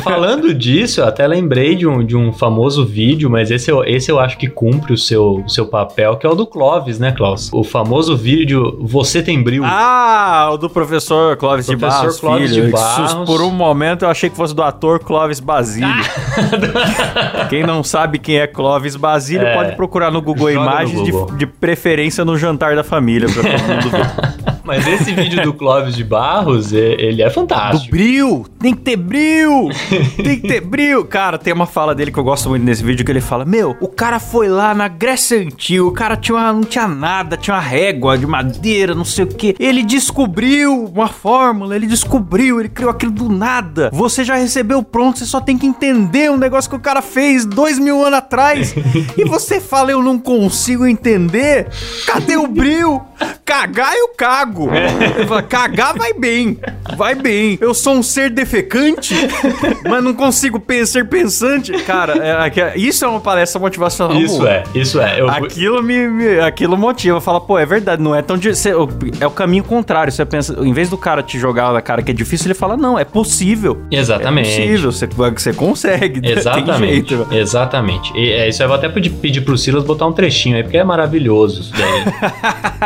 Falando 0.03 0.53
disso, 0.53 1.01
eu 1.01 1.07
até 1.07 1.27
lembrei 1.27 1.75
de 1.75 1.87
um, 1.87 2.05
de 2.05 2.17
um 2.17 2.33
famoso 2.33 2.85
vídeo, 2.85 3.31
mas 3.31 3.51
esse 3.51 3.71
eu, 3.71 3.83
esse 3.85 4.11
eu 4.11 4.19
acho 4.19 4.37
que 4.37 4.49
cumpre 4.49 4.93
o 4.93 4.99
seu, 4.99 5.38
o 5.45 5.49
seu 5.49 5.67
papel, 5.67 6.17
que 6.17 6.27
é 6.27 6.31
o 6.31 6.35
do 6.35 6.47
Clóvis, 6.47 6.99
né, 6.99 7.13
Klaus? 7.13 7.51
O 7.53 7.63
famoso 7.65 8.17
vídeo 8.17 8.79
Você 8.83 9.23
Tem 9.23 9.43
Bril. 9.43 9.63
Ah, 9.65 10.51
o 10.53 10.57
do 10.57 10.69
professor 10.71 11.37
Clóvis 11.37 11.67
de 11.67 11.77
Professor 11.77 12.01
Barros, 12.03 12.21
Clóvis 12.21 12.51
filho. 12.51 12.67
de 12.67 12.73
Barros. 12.73 13.15
Por 13.27 13.41
um 13.43 13.51
momento 13.51 14.05
eu 14.05 14.09
achei 14.11 14.29
que 14.31 14.37
fosse 14.37 14.55
do 14.55 14.63
ator 14.63 14.99
Clóvis 15.01 15.41
Basílio. 15.41 15.89
quem 17.51 17.63
não 17.65 17.83
sabe 17.83 18.19
quem 18.19 18.39
é 18.39 18.47
Clóvis 18.47 18.97
Basílio 18.97 19.47
É. 19.47 19.55
pode 19.55 19.77
procurar 19.77 20.11
no 20.11 20.21
Google 20.23 20.51
Joga 20.53 20.65
no 20.65 20.71
Imagens, 20.71 21.05
de- 21.05 21.11
Google. 21.13 21.37
De, 21.37 21.47
preferência 21.47 22.25
no 22.25 22.37
jantar 22.37 22.75
da 22.77 22.85
família, 22.85 23.29
pra 23.29 23.43
todo 23.43 23.63
mundo 23.75 23.91
ver. 23.91 24.58
Mas 24.69 24.87
esse 24.87 25.15
vídeo 25.15 25.43
do 25.43 25.55
Clóvis 25.55 25.95
de 25.97 26.05
Barros, 26.05 26.75
ele 26.75 27.23
é 27.23 27.29
Do 27.29 27.33
fantástico. 27.33 27.91
bril! 27.91 28.45
Tem 28.61 28.75
que 28.75 28.83
ter 28.83 28.97
bril! 28.97 29.71
Tem 30.17 30.39
que 30.41 30.47
ter 30.47 30.61
bril! 30.61 31.07
Cara, 31.07 31.39
tem 31.39 31.55
uma 31.55 31.65
fala 31.67 31.95
dele 31.95 32.13
que 32.13 32.19
eu 32.19 32.23
gosto 32.25 32.51
muito 32.51 32.63
nesse 32.65 32.85
vídeo 32.85 33.03
que 33.03 33.11
ele 33.11 33.23
fala: 33.23 33.47
Meu, 33.47 33.75
o 33.81 33.89
cara 33.89 34.21
foi 34.21 34.47
lá 34.47 34.75
na 34.75 34.87
Grécia 34.87 35.41
Antiga, 35.41 35.85
o 35.85 35.91
cara 35.93 36.17
tinha 36.19 36.37
uma- 36.37 36.53
não 36.53 36.65
tinha 36.65 36.87
nada, 36.87 37.35
tinha 37.39 37.55
uma 37.57 37.63
régua 37.63 38.19
de 38.19 38.27
madeira, 38.27 38.95
não 38.95 39.07
sei 39.07 39.25
o 39.25 39.29
que. 39.29 39.57
Ele 39.59 39.83
descobriu 39.83 40.85
uma 40.85 41.09
fórmula, 41.09 41.75
ele 41.75 41.87
descobriu, 41.87 42.61
ele 42.61 42.69
criou 42.69 42.91
aquilo 42.91 43.13
do 43.13 43.31
nada. 43.31 43.89
Você 43.93 44.23
já 44.23 44.35
recebeu 44.35 44.83
pronto, 44.83 45.19
você 45.19 45.25
só 45.25 45.41
tem 45.41 45.57
que 45.57 45.67
entender 45.67 46.31
um 46.31 46.37
negócio 46.37 46.69
que 46.69 46.77
o 46.77 46.81
cara 46.81 47.01
fez 47.01 47.47
dois 47.47 47.79
mil 47.79 48.05
anos 48.05 48.19
atrás. 48.19 48.75
e 49.17 49.25
você 49.29 49.61
fala: 49.61 49.91
Eu 49.93 50.03
não 50.03 50.19
consigo 50.19 50.87
entender. 50.87 51.69
Cadê 52.07 52.37
o 52.37 52.47
bril? 52.47 53.01
Cagar 53.45 53.95
eu 53.95 54.09
cago. 54.17 54.58
Ele 54.67 55.27
fala, 55.27 55.43
cagar 55.43 55.97
vai 55.97 56.13
bem. 56.13 56.59
Vai 56.97 57.15
bem. 57.15 57.59
Eu 57.61 57.75
sou 57.75 57.95
um 57.95 58.03
ser 58.03 58.31
defecante, 58.31 59.15
mas 59.89 60.03
não 60.03 60.15
consigo 60.15 60.63
ser 60.87 61.07
pensante. 61.07 61.73
Cara, 61.85 62.15
é- 62.19 62.61
é- 62.61 62.79
isso 62.79 63.05
é 63.05 63.09
uma 63.09 63.21
palestra 63.21 63.61
motivacional. 63.61 64.17
Isso 64.19 64.39
boa. 64.39 64.51
é, 64.51 64.65
isso 64.75 65.01
é. 65.01 65.21
Eu, 65.21 65.29
Aquilo 65.29 65.83
me, 65.83 66.09
me- 66.09 66.41
aquilo 66.41 66.77
motiva. 66.77 67.21
Fala, 67.21 67.41
pô, 67.41 67.59
é 67.59 67.67
verdade, 67.67 68.03
não 68.03 68.15
é 68.15 68.23
tão 68.23 68.37
di- 68.37 68.55
cê- 68.55 68.73
É 69.21 69.27
o 69.27 69.31
caminho 69.31 69.63
contrário. 69.65 70.13
Você 70.13 70.25
pensa, 70.25 70.57
em 70.65 70.73
vez 70.73 70.89
do 70.89 70.97
cara 70.97 71.23
te 71.23 71.39
jogar 71.39 71.73
na 71.73 71.81
cara 71.83 72.03
que 72.03 72.11
é 72.11 72.15
difícil, 72.15 72.47
ele 72.49 72.55
fala, 72.55 72.77
não, 72.77 72.99
é 72.99 73.05
possível. 73.05 73.79
Exatamente. 73.91 74.49
É 74.51 74.57
possível, 74.57 74.93
você, 74.93 75.07
você 75.07 75.53
consegue. 75.53 76.21
Tem 76.23 76.33
Exatamente. 76.33 77.09
jeito. 77.15 77.27
Exatamente. 77.33 78.13
E, 78.17 78.33
é, 78.33 78.49
isso 78.49 78.63
eu 78.63 78.69
vou 78.69 78.77
até 78.77 78.89
pedir, 78.89 79.11
pedir 79.11 79.41
pro 79.43 79.57
Silas 79.59 79.85
botar 79.85 80.07
um 80.07 80.13
trechinho 80.13 80.57
aí, 80.57 80.63
porque 80.63 80.77
é 80.79 80.85
maravilhoso 80.85 81.61
isso 81.61 81.73
daí. 81.73 82.05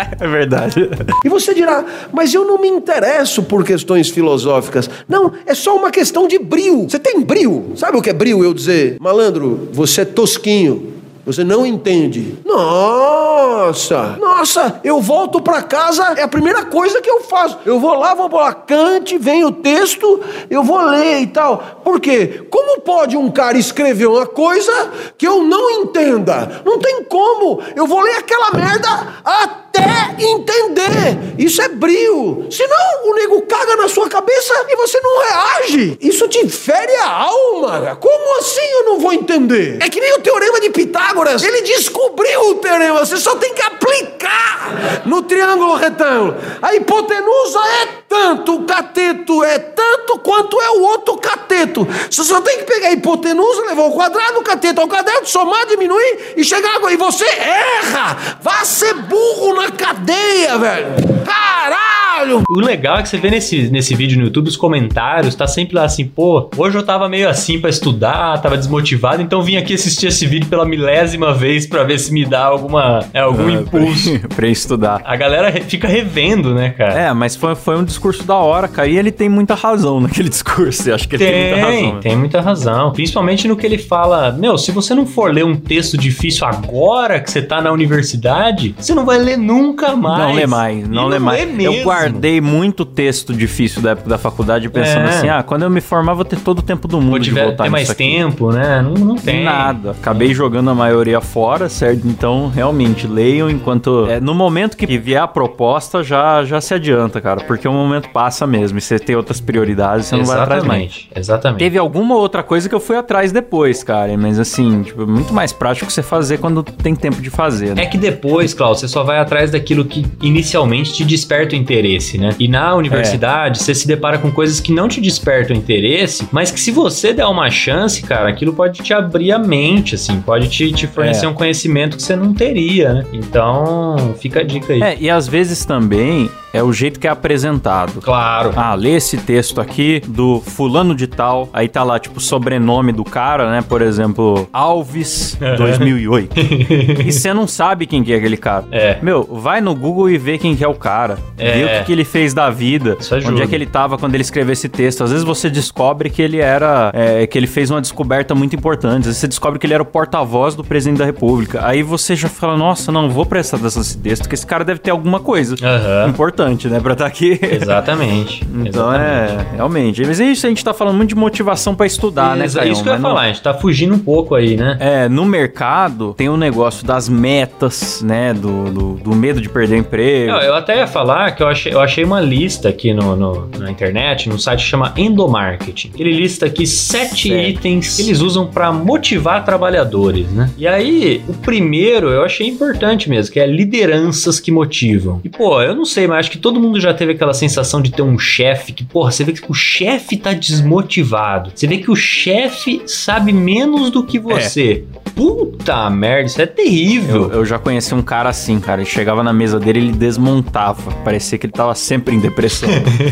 É 0.20 0.26
verdade. 0.28 0.88
E 1.25 1.28
você 1.28 1.54
dirá, 1.62 1.85
mas 2.12 2.35
eu 2.35 2.44
não 2.44 2.59
me 2.59 2.69
interesso 2.69 3.43
por 3.43 3.64
questões 3.64 4.11
filosóficas. 4.11 4.91
Não, 5.09 5.32
é 5.47 5.55
só 5.55 5.76
uma 5.76 5.91
questão 5.91 6.26
de 6.26 6.38
brio. 6.38 6.88
Você 6.88 6.99
tem 6.99 7.20
brio? 7.20 7.73
Sabe 7.76 7.97
o 7.97 8.03
que 8.03 8.11
é 8.11 8.12
brio? 8.12 8.44
Eu 8.44 8.53
dizer, 8.53 8.97
malandro, 9.00 9.69
você 9.73 10.03
é 10.03 10.05
tosquinho. 10.05 10.91
Você 11.24 11.44
não 11.44 11.64
entende. 11.64 12.38
Nossa! 12.44 14.16
Nossa, 14.18 14.80
eu 14.82 15.00
volto 15.00 15.40
pra 15.40 15.62
casa, 15.62 16.14
é 16.16 16.23
a 16.23 16.28
primeira 16.28 16.64
coisa 16.64 17.00
que 17.00 17.08
eu 17.08 17.20
faço. 17.20 17.58
Eu 17.64 17.78
vou 17.78 17.94
lá, 17.94 18.14
vou 18.14 18.28
lá, 18.32 18.52
cante, 18.52 19.16
vem 19.18 19.44
o 19.44 19.52
texto, 19.52 20.20
eu 20.50 20.62
vou 20.64 20.80
ler 20.80 21.20
e 21.20 21.26
tal. 21.28 21.80
Por 21.85 22.00
quê? 22.00 22.44
Como 22.50 22.80
pode 22.80 23.16
um 23.16 23.30
cara 23.30 23.56
escrever 23.56 24.06
uma 24.06 24.26
coisa 24.26 24.90
que 25.16 25.26
eu 25.26 25.42
não 25.42 25.70
entenda? 25.70 26.62
Não 26.64 26.78
tem 26.78 27.04
como. 27.04 27.62
Eu 27.76 27.87
vou 27.87 28.00
ler 28.00 28.16
aquela 28.16 28.50
merda 28.52 28.88
até 29.25 30.16
entender. 30.18 31.37
Isso 31.38 31.62
é 31.62 31.68
brio. 31.68 32.47
Senão 32.50 33.11
o 33.11 33.14
nego 33.14 33.42
na 33.62 33.62
sua 33.92 34.08
cabeça 34.08 34.54
e 34.68 34.76
você 34.76 35.00
não 35.00 35.20
reage. 35.20 35.99
Isso 36.00 36.26
te 36.28 36.49
fere 36.49 36.94
a 36.96 37.08
alma. 37.08 37.96
Como 37.96 38.38
assim 38.38 38.64
eu 38.72 38.84
não 38.87 38.99
vou 38.99 39.12
entender? 39.12 39.78
É 39.80 39.88
que 39.88 40.00
nem 40.00 40.14
o 40.14 40.20
teorema 40.20 40.61
de 40.61 40.70
Pitágoras. 40.70 41.42
Ele 41.42 41.62
descobriu 41.62 42.50
o 42.50 42.54
teorema. 42.56 43.04
Você 43.04 43.16
só 43.18 43.37
tem 43.37 43.54
que 43.54 43.62
aplicar 43.62 45.02
no 45.04 45.22
triângulo 45.22 45.75
retângulo. 45.75 46.37
A 46.61 46.75
hipotenusa 46.75 47.58
é 47.82 48.01
tanto, 48.16 48.57
o 48.57 48.64
cateto 48.64 49.42
é 49.42 49.59
tanto 49.59 50.19
quanto 50.19 50.61
é 50.61 50.71
o 50.71 50.83
outro 50.83 51.16
cateto. 51.16 51.88
Você 52.11 52.23
só 52.25 52.42
tem 52.42 52.59
que 52.59 52.64
pegar 52.64 52.88
a 52.88 52.92
hipotenusa, 52.92 53.62
levar 53.62 53.85
o 53.85 53.92
quadrado, 53.92 54.38
o 54.38 54.42
cateto 54.42 54.83
ao 54.83 54.87
quadrado, 54.88 55.26
somar, 55.26 55.66
diminuir 55.66 56.35
e 56.37 56.45
chegar 56.45 56.76
agora. 56.76 56.92
E 56.92 56.97
você 56.99 57.25
erra! 57.25 58.16
Vá 58.42 58.64
ser 58.66 58.92
burro 58.95 59.54
na 59.54 59.71
cadeia, 59.71 60.59
velho! 60.59 60.87
Caralho! 61.25 62.42
O 62.50 62.61
legal 62.61 62.99
é 62.99 63.02
que 63.02 63.09
você 63.09 63.16
vê 63.16 63.31
nesse, 63.31 63.71
nesse 63.71 63.95
vídeo 63.95 64.19
no 64.19 64.25
YouTube 64.25 64.49
os 64.49 64.57
comentários, 64.57 65.35
tá 65.35 65.47
sempre 65.47 65.75
lá 65.75 65.85
assim, 65.85 66.07
pô, 66.07 66.50
hoje 66.57 66.76
eu 66.76 66.83
tava 66.85 67.09
meio 67.09 67.28
assim 67.28 67.59
pra 67.61 67.71
estudar, 67.71 68.40
tava 68.40 68.57
desmotivado, 68.57 69.23
então 69.23 69.42
vim 69.42 69.57
aqui 69.57 69.75
assistir 69.75 70.07
esse 70.09 70.26
vídeo 70.26 70.49
pela 70.49 70.64
milésima 70.64 71.33
vez 71.33 71.66
pra 71.66 71.83
ver 71.85 71.99
se 71.99 72.12
me 72.12 72.25
dá 72.25 72.45
alguma, 72.45 73.04
é, 73.14 73.21
algum 73.21 73.49
Ah, 73.49 73.52
impulso. 73.52 74.19
pra, 74.21 74.28
pra 74.37 74.49
estudar. 74.49 75.00
A 75.04 75.16
galera 75.16 75.50
fica 75.62 75.88
revendo, 75.88 76.54
né, 76.54 76.71
cara? 76.76 76.99
É, 77.00 77.12
mas 77.12 77.35
foi, 77.35 77.54
foi 77.54 77.76
um 77.76 77.85
discurso 77.85 78.01
da 78.25 78.37
hora, 78.37 78.66
cara. 78.68 78.88
E 78.88 78.97
ele 78.99 79.11
tem 79.12 79.28
muita 79.28 79.54
razão 79.54 80.00
naquele 80.00 80.28
discurso. 80.30 80.88
Eu 80.88 80.94
acho 80.94 81.09
que 81.09 81.16
ele 81.16 81.25
tem, 81.25 81.40
muita 81.42 81.56
razão. 81.66 81.90
Tem, 81.92 82.00
tem 82.00 82.16
muita 82.16 82.40
razão. 82.40 82.92
Principalmente 82.92 83.49
no 83.49 83.56
que 83.56 83.66
ele 83.66 83.78
fala, 83.78 84.32
meu, 84.32 84.59
se 84.59 84.71
você 84.73 84.94
não 84.94 85.06
for 85.06 85.32
ler 85.32 85.44
um 85.44 85.56
texto 85.56 85.97
difícil 85.97 86.47
agora 86.47 87.21
que 87.21 87.30
você 87.30 87.40
tá 87.42 87.61
na 87.61 87.71
universidade, 87.73 88.75
você 88.78 88.94
não 88.94 89.04
vai 89.04 89.18
ler 89.18 89.37
nunca 89.38 89.94
mais. 89.97 90.18
Não 90.18 90.32
lê 90.35 90.47
mais, 90.47 90.85
E 90.85 90.88
não 90.88 91.06
lê 91.06 91.18
mais. 91.18 91.47
mesmo. 91.50 91.62
Eu 91.76 91.85
guardei 91.85 92.40
muito 92.40 92.85
texto 92.85 93.32
difícil 93.32 93.80
da 93.82 93.90
época 93.90 94.09
da 94.09 94.18
faculdade 94.18 94.68
pensando 94.68 95.06
É. 95.06 95.11
assim, 95.11 95.28
ah, 95.28 95.42
quando 95.42 95.62
eu 95.62 95.71
me 95.71 95.80
formar 95.80 96.14
vou 96.14 96.25
ter 96.25 96.38
todo 96.38 96.59
o 96.59 96.62
tempo 96.62 96.88
do 96.88 97.00
mundo 97.00 97.12
Ou 97.14 97.18
de 97.18 97.26
tiver, 97.26 97.44
voltar 97.44 97.64
ter 97.64 97.71
mais 97.71 97.90
aqui. 97.90 98.02
tempo, 98.04 98.50
né? 98.52 98.82
Não, 98.82 98.92
não 98.94 99.16
tem. 99.16 99.44
Nada. 99.44 99.92
Acabei 99.92 100.35
jogando 100.35 100.71
a 100.71 100.75
maioria 100.75 101.21
fora, 101.21 101.68
certo? 101.68 102.06
Então, 102.06 102.50
realmente, 102.54 103.06
leiam 103.06 103.49
enquanto. 103.50 104.06
é, 104.09 104.21
no 104.21 104.35
momento 104.35 104.76
que 104.76 104.87
vier 104.99 105.23
a 105.23 105.26
proposta, 105.28 106.02
já, 106.02 106.44
já 106.44 106.61
se 106.61 106.75
adianta, 106.75 107.21
cara. 107.21 107.42
Porque 107.44 107.66
o 107.68 107.73
momento 107.73 107.91
passa 108.00 108.46
mesmo. 108.46 108.78
E 108.78 108.80
você 108.80 108.99
tem 108.99 109.14
outras 109.16 109.40
prioridades, 109.40 110.06
você 110.06 110.16
não 110.16 110.25
vai 110.25 110.38
atrás 110.38 110.64
mais. 110.64 110.82
Exatamente, 110.82 111.11
exatamente. 111.14 111.58
Teve 111.58 111.78
alguma 111.78 112.16
outra 112.16 112.42
coisa 112.42 112.68
que 112.68 112.75
eu 112.75 112.80
fui 112.80 112.96
atrás 112.96 113.32
depois, 113.32 113.82
cara. 113.82 114.16
Mas 114.16 114.38
assim, 114.38 114.82
tipo, 114.82 115.02
é 115.02 115.06
muito 115.06 115.32
mais 115.32 115.52
prático 115.52 115.90
você 115.90 116.02
fazer 116.02 116.38
quando 116.38 116.62
tem 116.62 116.94
tempo 116.94 117.20
de 117.20 117.30
fazer, 117.30 117.75
né? 117.75 117.82
É 117.82 117.87
que 117.87 117.99
depois, 117.99 118.54
Klaus, 118.54 118.80
você 118.80 118.88
só 118.88 119.02
vai 119.04 119.18
atrás 119.18 119.50
daquilo 119.50 119.84
que 119.84 120.04
inicialmente 120.20 120.92
te 120.92 121.04
desperta 121.04 121.54
o 121.54 121.58
interesse, 121.58 122.18
né? 122.18 122.30
E 122.38 122.49
na 122.49 122.75
universidade, 122.75 123.58
você 123.62 123.75
se 123.75 123.87
depara 123.87 124.18
com 124.18 124.30
coisas 124.30 124.61
que 124.61 124.72
não 124.72 124.88
te 124.88 125.00
despertam 125.00 125.56
interesse, 125.56 126.26
mas 126.32 126.50
que 126.50 126.61
se 126.61 126.70
você 126.70 127.12
der 127.12 127.26
uma 127.26 127.50
chance, 127.50 128.02
cara, 128.02 128.28
aquilo 128.28 128.52
pode 128.52 128.82
te 128.82 128.92
abrir 128.92 129.32
a 129.32 129.38
mente, 129.38 129.94
assim, 129.94 130.20
pode 130.20 130.49
te, 130.49 130.72
te 130.72 130.87
fornecer 130.87 131.26
É. 131.26 131.28
um 131.28 131.34
conhecimento 131.34 131.96
que 131.96 132.02
você 132.02 132.16
não 132.16 132.32
teria, 132.32 132.92
né? 132.94 133.04
Então, 133.12 134.14
fica 134.18 134.40
a 134.40 134.42
dica 134.42 134.72
aí. 134.72 134.82
É, 134.82 134.96
e 134.99 135.11
às 135.11 135.26
vezes 135.26 135.64
também 135.64 136.30
é 136.52 136.62
o 136.62 136.73
jeito 136.73 137.00
que 137.00 137.06
é 137.06 137.11
apresentado. 137.11 138.00
Claro. 138.00 138.52
Ah, 138.56 138.75
lê 138.75 138.90
esse 138.90 139.16
texto 139.16 139.61
aqui 139.61 140.00
do 140.06 140.40
fulano 140.40 140.94
de 140.94 141.06
tal. 141.06 141.49
Aí 141.52 141.68
tá 141.68 141.82
lá, 141.82 141.99
tipo, 141.99 142.18
o 142.18 142.21
sobrenome 142.21 142.92
do 142.92 143.04
cara, 143.04 143.50
né? 143.50 143.62
Por 143.62 143.82
exemplo, 143.82 144.49
Alves 144.52 145.38
2008. 145.56 146.35
e 147.06 147.12
você 147.12 147.32
não 147.32 147.47
sabe 147.47 147.87
quem 147.87 148.02
que 148.02 148.12
é 148.12 148.16
aquele 148.16 148.37
cara. 148.37 148.64
É. 148.71 148.99
Meu, 149.02 149.25
vai 149.25 149.61
no 149.61 149.75
Google 149.75 150.11
e 150.11 150.18
vê 150.18 150.38
quem 150.38 150.54
que 150.54 150.64
é 150.64 150.68
o 150.68 150.75
cara. 150.75 151.18
É. 151.38 151.52
Vê 151.52 151.64
o 151.64 151.68
que, 151.68 151.85
que 151.87 151.92
ele 151.92 152.04
fez 152.04 152.35
da 152.35 152.50
vida. 152.50 152.97
Isso 153.00 153.14
ajuda. 153.14 153.32
Onde 153.32 153.42
é 153.42 153.47
que 153.47 153.54
ele 153.54 153.66
tava 153.66 153.97
quando 153.97 154.14
ele 154.14 154.23
escreveu 154.23 154.52
esse 154.52 154.68
texto. 154.68 155.04
Às 155.04 155.11
vezes 155.11 155.25
você 155.25 155.49
descobre 155.49 156.11
que 156.11 156.21
ele 156.21 156.38
era... 156.38 156.90
é, 156.94 157.26
que 157.26 157.38
ele 157.38 157.47
fez 157.47 157.71
uma 157.71 157.80
descoberta 157.80 158.35
muito 158.35 158.54
importante. 158.54 159.00
Às 159.00 159.06
vezes 159.06 159.21
você 159.21 159.28
descobre 159.28 159.59
que 159.59 159.66
ele 159.66 159.75
era 159.75 159.82
o 159.82 159.87
porta-voz 159.87 160.54
do 160.54 160.64
presidente 160.64 160.99
da 160.99 161.04
república. 161.04 161.66
Aí 161.66 161.82
você 161.82 162.14
já 162.14 162.28
fala, 162.28 162.56
nossa, 162.56 162.90
não, 162.92 163.09
vou 163.09 163.25
prestar 163.25 163.56
atenção 163.56 163.80
nesse 163.80 163.99
texto, 163.99 164.23
porque 164.23 164.35
esse 164.35 164.47
cara 164.47 164.64
deve 164.64 164.80
ter 164.80 164.90
alguma 164.90 165.21
coisa 165.21 165.54
Aham. 165.62 166.09
importante, 166.09 166.41
né? 166.68 166.80
Pra 166.80 166.92
estar 166.92 167.06
aqui. 167.06 167.38
Exatamente. 167.42 168.42
Então 168.62 168.92
Exatamente. 168.94 169.32
é, 169.52 169.56
realmente. 169.56 170.04
Mas 170.06 170.20
é 170.20 170.25
isso, 170.26 170.46
a 170.46 170.49
gente 170.49 170.62
tá 170.64 170.72
falando 170.75 170.96
muito 170.96 171.08
de 171.11 171.14
motivação 171.16 171.75
pra 171.75 171.84
estudar, 171.87 172.37
né, 172.37 172.46
Caião? 172.49 172.72
Isso 172.72 172.82
que 172.82 172.88
eu 172.88 172.92
ia 172.92 172.99
não- 172.99 173.08
falar, 173.11 173.22
a 173.22 173.26
gente 173.28 173.42
tá 173.42 173.52
fugindo 173.54 173.94
um 173.94 173.99
pouco 173.99 174.34
aí, 174.34 174.56
né? 174.56 174.76
É, 174.78 175.08
no 175.08 175.25
mercado 175.25 176.14
tem 176.16 176.28
o 176.28 176.37
negócio 176.37 176.87
das 176.87 177.08
metas, 177.08 178.02
né? 178.02 178.32
Do, 178.34 178.70
do, 178.70 178.92
do 178.94 179.14
medo 179.14 179.40
de 179.40 179.49
perder 179.49 179.78
emprego. 179.78 180.32
Eu, 180.32 180.38
eu 180.38 180.54
até 180.54 180.78
ia 180.78 180.87
falar 180.87 181.32
que 181.32 181.42
eu 181.42 181.49
achei, 181.49 181.72
eu 181.72 181.80
achei 181.80 182.04
uma 182.04 182.20
lista 182.20 182.68
aqui 182.68 182.92
no, 182.92 183.16
no- 183.16 183.49
na 183.58 183.70
internet, 183.70 184.28
num 184.28 184.38
site 184.38 184.61
que 184.62 184.68
chama 184.68 184.92
Endomarketing. 184.96 185.92
Ele 185.99 186.12
lista 186.12 186.46
aqui 186.46 186.66
sete 186.66 187.28
Certo. 187.28 187.49
itens 187.49 187.96
que 187.96 188.02
eles 188.02 188.20
usam 188.20 188.46
pra 188.46 188.70
motivar 188.72 189.44
trabalhadores, 189.44 190.28
né? 190.30 190.50
E 190.56 190.66
aí, 190.68 191.22
o 191.28 191.32
primeiro 191.34 192.08
eu 192.11 192.22
achei 192.22 192.46
importante 192.46 193.08
mesmo, 193.11 193.32
que 193.32 193.40
é 193.40 193.46
lideranças 193.46 194.38
que 194.38 194.50
motivam. 194.52 195.20
E 195.25 195.28
pô, 195.28 195.61
eu 195.62 195.75
não 195.75 195.84
sei, 195.84 196.06
mas 196.06 196.20
acho 196.20 196.30
que 196.32 196.38
todo 196.38 196.58
mundo 196.58 196.80
já 196.80 196.94
teve 196.94 197.12
aquela 197.12 197.34
sensação 197.34 197.82
de 197.82 197.92
ter 197.92 198.00
um 198.00 198.18
chefe 198.18 198.72
que, 198.72 198.82
porra, 198.82 199.10
você 199.10 199.22
vê 199.22 199.34
que 199.34 199.50
o 199.50 199.54
chefe 199.54 200.16
tá 200.16 200.32
desmotivado. 200.32 201.52
Você 201.54 201.66
vê 201.66 201.76
que 201.76 201.90
o 201.90 201.94
chefe 201.94 202.80
sabe 202.86 203.34
menos 203.34 203.90
do 203.90 204.02
que 204.02 204.18
você. 204.18 204.84
Puta 205.14 205.90
merda, 205.90 206.26
isso 206.26 206.40
é 206.40 206.46
terrível. 206.46 207.24
Eu, 207.24 207.40
eu 207.40 207.44
já 207.44 207.58
conheci 207.58 207.94
um 207.94 208.00
cara 208.00 208.30
assim, 208.30 208.58
cara. 208.58 208.80
Ele 208.80 208.88
chegava 208.88 209.22
na 209.22 209.30
mesa 209.30 209.60
dele 209.60 209.80
ele 209.80 209.92
desmontava. 209.92 210.90
Parecia 211.04 211.36
que 211.36 211.44
ele 211.44 211.52
tava 211.52 211.74
sempre 211.74 212.14
em 212.14 212.18
depressão. 212.18 212.70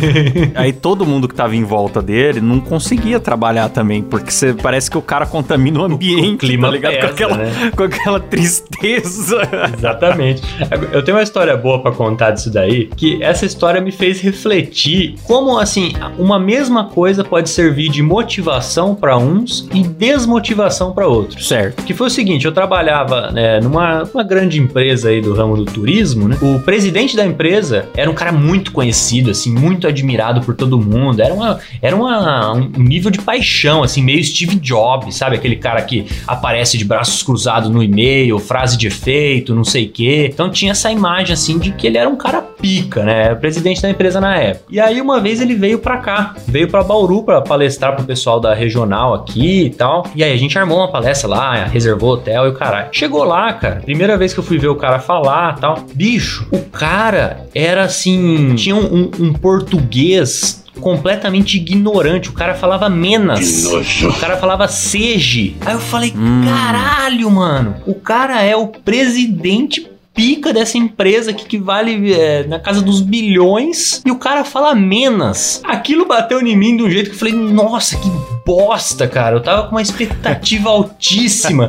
Aí 0.56 0.72
todo 0.72 1.04
mundo 1.04 1.28
que 1.28 1.34
tava 1.34 1.54
em 1.54 1.62
volta 1.62 2.00
dele 2.00 2.40
não 2.40 2.58
conseguia 2.58 3.20
trabalhar 3.20 3.68
também, 3.68 4.02
porque 4.02 4.30
você, 4.30 4.54
parece 4.54 4.90
que 4.90 4.96
o 4.96 5.02
cara 5.02 5.26
contamina 5.26 5.78
o 5.80 5.84
ambiente, 5.84 6.36
o 6.36 6.38
clima 6.38 6.68
tá 6.68 6.72
ligado? 6.72 6.92
pesa, 6.94 7.06
com, 7.06 7.12
aquela, 7.12 7.36
né? 7.36 7.72
com 7.76 7.82
aquela 7.82 8.20
tristeza. 8.20 9.42
Exatamente. 9.76 10.42
Eu 10.90 11.04
tenho 11.04 11.18
uma 11.18 11.22
história 11.22 11.54
boa 11.54 11.82
pra 11.82 11.92
contar 11.92 12.30
disso 12.30 12.50
daí, 12.50 12.86
que 12.86 13.09
essa 13.20 13.46
história 13.46 13.80
me 13.80 13.92
fez 13.92 14.20
refletir 14.20 15.14
como 15.24 15.58
assim, 15.58 15.92
uma 16.18 16.38
mesma 16.38 16.84
coisa 16.84 17.24
pode 17.24 17.48
servir 17.50 17.88
de 17.88 18.02
motivação 18.02 18.94
pra 18.94 19.16
uns 19.16 19.68
e 19.72 19.82
desmotivação 19.82 20.92
pra 20.92 21.06
outros. 21.06 21.48
certo. 21.48 21.84
Que 21.84 21.94
foi 21.94 22.06
o 22.08 22.10
seguinte, 22.10 22.44
eu 22.44 22.52
trabalhava 22.52 23.30
né, 23.30 23.60
numa 23.60 24.04
uma 24.12 24.22
grande 24.22 24.58
empresa 24.58 25.08
aí 25.08 25.20
do 25.20 25.34
ramo 25.34 25.56
do 25.56 25.64
turismo, 25.64 26.28
né? 26.28 26.36
O 26.40 26.58
presidente 26.60 27.16
da 27.16 27.24
empresa 27.24 27.88
era 27.96 28.10
um 28.10 28.14
cara 28.14 28.32
muito 28.32 28.72
conhecido, 28.72 29.30
assim, 29.30 29.52
muito 29.52 29.86
admirado 29.86 30.40
por 30.40 30.54
todo 30.54 30.78
mundo. 30.78 31.20
Era, 31.20 31.34
uma, 31.34 31.58
era 31.80 31.94
uma, 31.94 32.52
um 32.52 32.82
nível 32.82 33.10
de 33.10 33.20
paixão, 33.20 33.82
assim, 33.82 34.02
meio 34.02 34.22
Steve 34.22 34.56
Jobs, 34.56 35.16
sabe? 35.16 35.36
Aquele 35.36 35.56
cara 35.56 35.82
que 35.82 36.06
aparece 36.26 36.76
de 36.76 36.84
braços 36.84 37.22
cruzados 37.22 37.70
no 37.70 37.82
e-mail, 37.82 38.38
frase 38.38 38.76
de 38.76 38.86
efeito, 38.86 39.54
não 39.54 39.64
sei 39.64 39.86
o 39.86 39.90
quê. 39.90 40.30
Então 40.32 40.50
tinha 40.50 40.72
essa 40.72 40.90
imagem, 40.90 41.32
assim, 41.32 41.58
de 41.58 41.72
que 41.72 41.86
ele 41.86 41.98
era 41.98 42.08
um 42.08 42.16
cara 42.16 42.40
pica, 42.40 42.99
né? 43.02 43.24
Era 43.24 43.34
o 43.34 43.38
presidente 43.40 43.80
da 43.82 43.90
empresa 43.90 44.20
na 44.20 44.36
época. 44.36 44.64
E 44.70 44.78
aí 44.80 45.00
uma 45.00 45.20
vez 45.20 45.40
ele 45.40 45.54
veio 45.54 45.78
pra 45.78 45.98
cá, 45.98 46.34
veio 46.46 46.68
pra 46.68 46.82
Bauru 46.82 47.22
pra 47.22 47.40
palestrar 47.40 47.94
pro 47.96 48.04
pessoal 48.04 48.40
da 48.40 48.54
regional 48.54 49.14
aqui 49.14 49.64
e 49.66 49.70
tal. 49.70 50.06
E 50.14 50.22
aí 50.24 50.32
a 50.32 50.36
gente 50.36 50.58
armou 50.58 50.78
uma 50.78 50.90
palestra 50.90 51.28
lá, 51.28 51.64
reservou 51.64 52.12
hotel 52.14 52.46
e 52.46 52.48
o 52.50 52.54
caralho. 52.54 52.88
Chegou 52.92 53.24
lá, 53.24 53.52
cara. 53.52 53.76
Primeira 53.84 54.16
vez 54.16 54.32
que 54.32 54.40
eu 54.40 54.44
fui 54.44 54.58
ver 54.58 54.68
o 54.68 54.76
cara 54.76 54.98
falar 54.98 55.56
e 55.56 55.60
tal. 55.60 55.78
Bicho, 55.94 56.46
o 56.50 56.60
cara 56.60 57.46
era 57.54 57.82
assim. 57.84 58.54
Tinha 58.54 58.76
um, 58.76 59.10
um 59.18 59.32
português 59.32 60.64
completamente 60.80 61.56
ignorante. 61.58 62.30
O 62.30 62.32
cara 62.32 62.54
falava 62.54 62.88
menos. 62.88 63.66
O 63.66 64.12
cara 64.20 64.36
falava 64.36 64.66
seje. 64.68 65.56
Aí 65.64 65.74
eu 65.74 65.78
falei, 65.80 66.12
Hum. 66.16 66.42
caralho, 66.44 67.30
mano. 67.30 67.76
O 67.86 67.94
cara 67.94 68.42
é 68.42 68.56
o 68.56 68.66
presidente 68.68 69.89
pica 70.14 70.52
dessa 70.52 70.76
empresa 70.76 71.30
aqui 71.30 71.44
que 71.44 71.58
vale 71.58 72.12
é, 72.12 72.44
na 72.46 72.58
casa 72.58 72.82
dos 72.82 73.00
bilhões 73.00 74.02
e 74.04 74.10
o 74.10 74.16
cara 74.16 74.44
fala 74.44 74.74
menos. 74.74 75.60
Aquilo 75.64 76.06
bateu 76.06 76.40
em 76.40 76.56
mim 76.56 76.76
de 76.76 76.82
um 76.82 76.90
jeito 76.90 77.10
que 77.10 77.16
eu 77.16 77.18
falei, 77.18 77.34
nossa, 77.34 77.96
que 77.96 78.08
bosta, 78.44 79.06
cara. 79.06 79.36
Eu 79.36 79.40
tava 79.40 79.64
com 79.64 79.70
uma 79.76 79.82
expectativa 79.82 80.68
altíssima. 80.70 81.68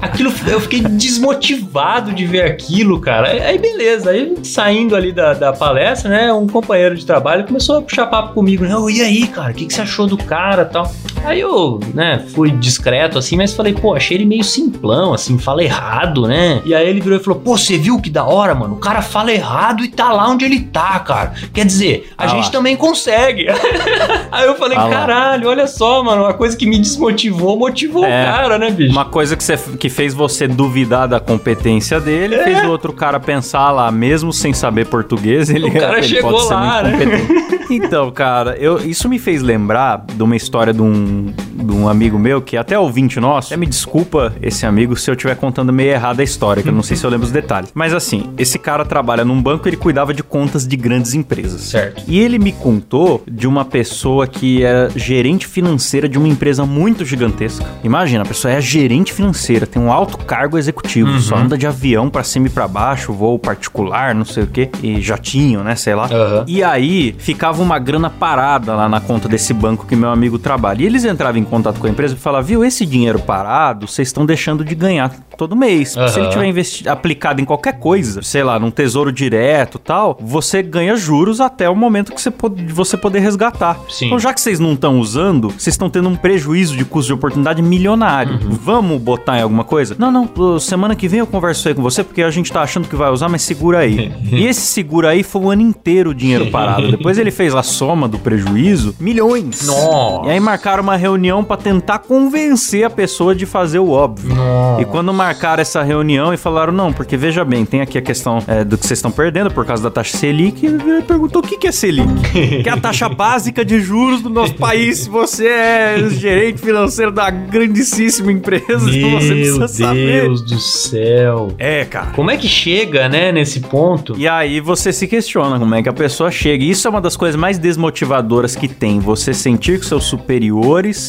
Aquilo, 0.00 0.32
eu 0.46 0.60
fiquei 0.60 0.80
desmotivado 0.80 2.12
de 2.12 2.24
ver 2.26 2.42
aquilo, 2.44 3.00
cara. 3.00 3.28
Aí, 3.28 3.58
beleza, 3.58 4.10
aí 4.10 4.34
saindo 4.42 4.96
ali 4.96 5.12
da, 5.12 5.34
da 5.34 5.52
palestra, 5.52 6.10
né, 6.10 6.32
um 6.32 6.46
companheiro 6.46 6.94
de 6.96 7.04
trabalho 7.04 7.46
começou 7.46 7.78
a 7.78 7.82
puxar 7.82 8.06
papo 8.06 8.34
comigo, 8.34 8.64
né, 8.64 8.76
"Ô, 8.76 8.88
e 8.88 9.00
aí, 9.02 9.26
cara, 9.26 9.52
o 9.52 9.54
que, 9.54 9.66
que 9.66 9.74
você 9.74 9.82
achou 9.82 10.06
do 10.06 10.16
cara 10.16 10.64
tal? 10.64 10.90
Aí 11.26 11.40
eu, 11.40 11.80
né, 11.92 12.24
fui 12.34 12.50
discreto 12.50 13.18
assim, 13.18 13.36
mas 13.36 13.52
falei, 13.54 13.72
pô, 13.72 13.94
achei 13.94 14.16
ele 14.16 14.24
meio 14.24 14.44
simplão, 14.44 15.12
assim, 15.12 15.38
fala 15.38 15.62
errado, 15.62 16.26
né? 16.26 16.60
E 16.64 16.74
aí 16.74 16.88
ele 16.88 17.00
virou 17.00 17.18
e 17.18 17.22
falou, 17.22 17.40
pô, 17.40 17.56
você 17.58 17.76
viu 17.76 18.00
que 18.00 18.08
da 18.10 18.24
hora, 18.24 18.54
mano? 18.54 18.74
O 18.74 18.78
cara 18.78 19.02
fala 19.02 19.32
errado 19.32 19.84
e 19.84 19.88
tá 19.88 20.12
lá 20.12 20.28
onde 20.30 20.44
ele 20.44 20.60
tá, 20.60 20.98
cara. 21.00 21.34
Quer 21.52 21.64
dizer, 21.66 22.10
a 22.16 22.24
Ah 22.24 22.28
gente 22.28 22.44
lá. 22.46 22.50
também 22.50 22.76
consegue. 22.76 23.46
aí 24.30 24.46
eu 24.46 24.54
falei, 24.56 24.76
Ah 24.78 24.84
lá. 24.84 24.90
caralho, 24.90 25.48
olha 25.48 25.66
só, 25.66 26.02
mano, 26.02 26.22
uma 26.22 26.34
coisa 26.34 26.56
que 26.56 26.66
me 26.66 26.78
desmotivou, 26.78 27.58
motivou 27.58 28.04
É. 28.04 28.22
o 28.22 28.26
cara, 28.26 28.58
né, 28.58 28.70
bicho? 28.70 28.92
Uma 28.92 29.04
coisa 29.04 29.36
que, 29.36 29.42
você, 29.44 29.56
que 29.78 29.88
fez 29.88 30.14
você 30.14 30.46
duvidar 30.46 31.08
da 31.08 31.18
competência 31.18 32.00
dele, 32.00 32.38
fez 32.38 32.64
o 32.64 32.68
outro 32.70 32.92
cara 32.92 33.18
pensar 33.18 33.70
lá, 33.72 33.90
mesmo 33.90 34.32
sem 34.32 34.52
saber 34.52 34.86
português, 34.86 35.50
ele, 35.50 35.66
O 35.68 35.72
cara 35.78 35.98
ele 35.98 36.06
chegou 36.08 36.30
pode 36.32 36.44
ser 36.46 36.54
lá, 36.54 36.82
muito 36.84 36.98
né? 36.98 37.18
competente. 37.18 37.46
Então, 37.68 38.10
cara, 38.12 38.56
eu, 38.58 38.78
isso 38.78 39.08
me 39.08 39.18
fez 39.18 39.42
lembrar 39.42 40.04
de 40.12 40.22
uma 40.22 40.36
história 40.36 40.72
de 40.72 40.80
um 40.80 41.15
um, 41.16 41.64
de 41.64 41.72
um 41.72 41.88
amigo 41.88 42.18
meu, 42.18 42.40
que 42.40 42.56
é 42.56 42.60
até 42.60 42.78
ouvinte 42.78 43.18
nosso, 43.18 43.48
até 43.48 43.56
me 43.56 43.66
desculpa 43.66 44.34
esse 44.42 44.66
amigo 44.66 44.96
se 44.96 45.10
eu 45.10 45.14
estiver 45.14 45.36
contando 45.36 45.72
meio 45.72 45.90
errado 45.90 46.20
a 46.20 46.22
história, 46.22 46.62
que 46.62 46.68
eu 46.68 46.72
não 46.72 46.82
sei 46.82 46.96
se 46.96 47.04
eu 47.04 47.10
lembro 47.10 47.26
os 47.26 47.32
detalhes. 47.32 47.70
Mas 47.74 47.94
assim, 47.94 48.30
esse 48.38 48.58
cara 48.58 48.84
trabalha 48.84 49.24
num 49.24 49.40
banco 49.40 49.66
e 49.66 49.70
ele 49.70 49.76
cuidava 49.76 50.12
de 50.12 50.22
contas 50.22 50.66
de 50.66 50.76
grandes 50.76 51.14
empresas. 51.14 51.62
Certo. 51.62 52.02
E 52.06 52.18
ele 52.18 52.38
me 52.38 52.52
contou 52.52 53.22
de 53.26 53.46
uma 53.46 53.64
pessoa 53.64 54.26
que 54.26 54.64
é 54.64 54.88
gerente 54.94 55.46
financeira 55.46 56.08
de 56.08 56.18
uma 56.18 56.28
empresa 56.28 56.64
muito 56.64 57.04
gigantesca. 57.04 57.66
Imagina, 57.82 58.22
a 58.22 58.26
pessoa 58.26 58.52
é 58.52 58.60
gerente 58.60 59.12
financeira, 59.12 59.66
tem 59.66 59.80
um 59.80 59.90
alto 59.90 60.18
cargo 60.18 60.58
executivo, 60.58 61.18
só 61.20 61.36
anda 61.36 61.56
de 61.56 61.66
avião 61.66 62.08
pra 62.10 62.22
cima 62.22 62.46
e 62.46 62.50
pra 62.50 62.68
baixo, 62.68 63.12
voo 63.12 63.38
particular, 63.38 64.14
não 64.14 64.24
sei 64.24 64.44
o 64.44 64.46
quê, 64.46 64.70
e 64.82 65.00
jatinho, 65.00 65.62
né, 65.62 65.74
sei 65.74 65.94
lá. 65.94 66.06
Aham. 66.06 66.44
E 66.46 66.62
aí 66.62 67.14
ficava 67.18 67.62
uma 67.62 67.78
grana 67.78 68.10
parada 68.10 68.74
lá 68.74 68.88
na 68.88 69.00
conta 69.00 69.28
desse 69.28 69.52
banco 69.54 69.86
que 69.86 69.96
meu 69.96 70.10
amigo 70.10 70.38
trabalha. 70.38 70.82
E 70.82 70.86
eles 70.86 71.04
entravam 71.06 71.40
em 71.40 71.44
contato 71.44 71.78
com 71.80 71.86
a 71.86 71.90
empresa 71.90 72.14
e 72.14 72.18
falavam: 72.18 72.46
viu, 72.46 72.64
esse 72.64 72.84
dinheiro 72.84 73.18
parado, 73.18 73.86
vocês 73.86 74.08
estão 74.08 74.24
deixando 74.26 74.64
de 74.64 74.74
ganhar 74.74 75.10
todo 75.36 75.54
mês. 75.56 75.90
Se 76.08 76.20
ele 76.20 76.28
tiver 76.28 76.90
aplicado 76.90 77.40
em 77.40 77.44
qualquer 77.44 77.78
coisa, 77.78 78.22
sei 78.22 78.42
lá, 78.42 78.58
num 78.58 78.70
tesouro 78.70 79.12
direto 79.12 79.78
tal, 79.78 80.16
você 80.20 80.62
ganha 80.62 80.96
juros 80.96 81.40
até 81.40 81.68
o 81.68 81.76
momento 81.76 82.12
que 82.12 82.20
você, 82.20 82.30
pod- 82.30 82.54
de 82.62 82.72
você 82.72 82.96
poder 82.96 83.20
resgatar. 83.20 83.78
Sim. 83.88 84.06
Então, 84.06 84.18
já 84.18 84.32
que 84.32 84.40
vocês 84.40 84.58
não 84.58 84.72
estão 84.72 84.98
usando, 84.98 85.48
vocês 85.50 85.74
estão 85.74 85.90
tendo 85.90 86.08
um 86.08 86.16
prejuízo 86.16 86.76
de 86.76 86.84
custo 86.84 87.08
de 87.08 87.14
oportunidade 87.14 87.60
milionário. 87.62 88.34
Uhum. 88.34 88.50
Vamos 88.50 89.00
botar 89.00 89.38
em 89.38 89.42
alguma 89.42 89.64
coisa? 89.64 89.94
Não, 89.98 90.10
não, 90.10 90.58
semana 90.58 90.94
que 90.96 91.06
vem 91.08 91.20
eu 91.20 91.26
converso 91.26 91.68
aí 91.68 91.74
com 91.74 91.82
você, 91.82 92.02
porque 92.02 92.22
a 92.22 92.30
gente 92.30 92.50
tá 92.52 92.62
achando 92.62 92.88
que 92.88 92.96
vai 92.96 93.10
usar, 93.10 93.28
mas 93.28 93.42
segura 93.42 93.78
aí. 93.80 94.12
e 94.32 94.46
esse 94.46 94.62
segura 94.62 95.10
aí 95.10 95.22
foi 95.22 95.42
o 95.42 95.50
ano 95.50 95.62
inteiro 95.62 96.10
o 96.10 96.14
dinheiro 96.14 96.46
parado. 96.50 96.88
Depois 96.96 97.18
ele 97.18 97.30
fez 97.30 97.54
a 97.54 97.62
soma 97.62 98.08
do 98.08 98.18
prejuízo, 98.18 98.94
milhões. 98.98 99.66
Nossa. 99.66 100.26
E 100.28 100.30
aí 100.30 100.40
marcaram 100.40 100.82
uma 100.86 100.96
reunião 100.96 101.42
pra 101.42 101.56
tentar 101.56 101.98
convencer 101.98 102.84
a 102.84 102.90
pessoa 102.90 103.34
de 103.34 103.44
fazer 103.44 103.80
o 103.80 103.90
óbvio. 103.90 104.34
Nossa. 104.34 104.82
E 104.82 104.84
quando 104.84 105.12
marcaram 105.12 105.60
essa 105.60 105.82
reunião 105.82 106.32
e 106.32 106.36
falaram, 106.36 106.72
não, 106.72 106.92
porque 106.92 107.16
veja 107.16 107.44
bem, 107.44 107.64
tem 107.64 107.80
aqui 107.80 107.98
a 107.98 108.02
questão 108.02 108.38
é, 108.46 108.64
do 108.64 108.78
que 108.78 108.86
vocês 108.86 108.98
estão 108.98 109.10
perdendo 109.10 109.50
por 109.50 109.66
causa 109.66 109.82
da 109.82 109.90
taxa 109.90 110.16
Selic, 110.16 110.64
e 110.64 110.68
ele 110.68 111.02
perguntou 111.02 111.42
o 111.42 111.46
que, 111.46 111.58
que 111.58 111.66
é 111.66 111.72
Selic? 111.72 112.06
que 112.62 112.68
é 112.68 112.72
a 112.72 112.76
taxa 112.76 113.08
básica 113.08 113.64
de 113.64 113.80
juros 113.80 114.22
do 114.22 114.30
nosso 114.30 114.54
país. 114.54 115.00
Se 115.00 115.10
você 115.10 115.48
é 115.48 116.08
gerente 116.10 116.60
financeiro 116.60 117.10
da 117.10 117.28
grandíssima 117.30 118.30
empresa, 118.30 118.78
você 118.78 118.98
Meu 118.98 119.18
precisa 119.18 119.68
saber. 119.68 120.22
Deus 120.22 120.42
do 120.42 120.58
céu. 120.58 121.52
É, 121.58 121.84
cara. 121.84 122.12
Como 122.14 122.30
é 122.30 122.36
que 122.36 122.48
chega, 122.48 123.08
né, 123.08 123.32
nesse 123.32 123.60
ponto? 123.60 124.14
E 124.16 124.28
aí 124.28 124.60
você 124.60 124.92
se 124.92 125.06
questiona 125.06 125.58
como 125.58 125.74
é 125.74 125.82
que 125.82 125.88
a 125.88 125.92
pessoa 125.92 126.30
chega. 126.30 126.64
E 126.64 126.70
isso 126.70 126.86
é 126.86 126.90
uma 126.90 127.00
das 127.00 127.16
coisas 127.16 127.38
mais 127.38 127.58
desmotivadoras 127.58 128.54
que 128.54 128.68
tem. 128.68 129.00
Você 129.00 129.34
sentir 129.34 129.80
que 129.80 129.86
seus 129.86 130.04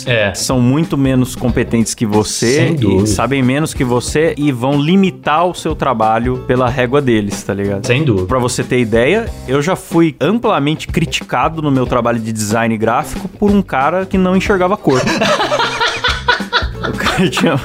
É. 0.08 0.34
são 0.34 0.60
muito 0.60 0.98
menos 0.98 1.36
competentes 1.36 1.94
que 1.94 2.06
você 2.06 2.76
e 2.80 3.08
sabem 3.08 3.42
menos 3.42 3.74
que 3.74 3.84
você 3.84 4.34
e 4.38 4.52
vão 4.52 4.82
limitar 4.82 5.46
o 5.46 5.54
seu 5.54 5.76
trabalho 5.76 6.44
pela 6.48 6.70
régua 6.70 7.02
deles, 7.02 7.42
tá 7.44 7.54
ligado? 7.54 7.86
Sem 7.86 8.04
dúvida. 8.04 8.28
Pra 8.28 8.40
você 8.40 8.64
ter 8.64 8.80
ideia, 8.80 9.30
eu 9.48 9.62
já 9.62 9.76
fui 9.76 10.16
amplamente 10.20 10.88
criticado 10.88 11.62
no 11.62 11.72
meu 11.72 11.86
trabalho 11.86 12.20
de 12.20 12.32
design 12.32 12.78
gráfico 12.78 13.28
por 13.28 13.52
um 13.52 13.62
cara 13.62 14.06
que 14.06 14.18
não 14.18 14.36
enxergava 14.36 14.78
cor. 14.78 15.02
o 16.88 16.98
cara 16.98 17.30
tinha 17.30 17.60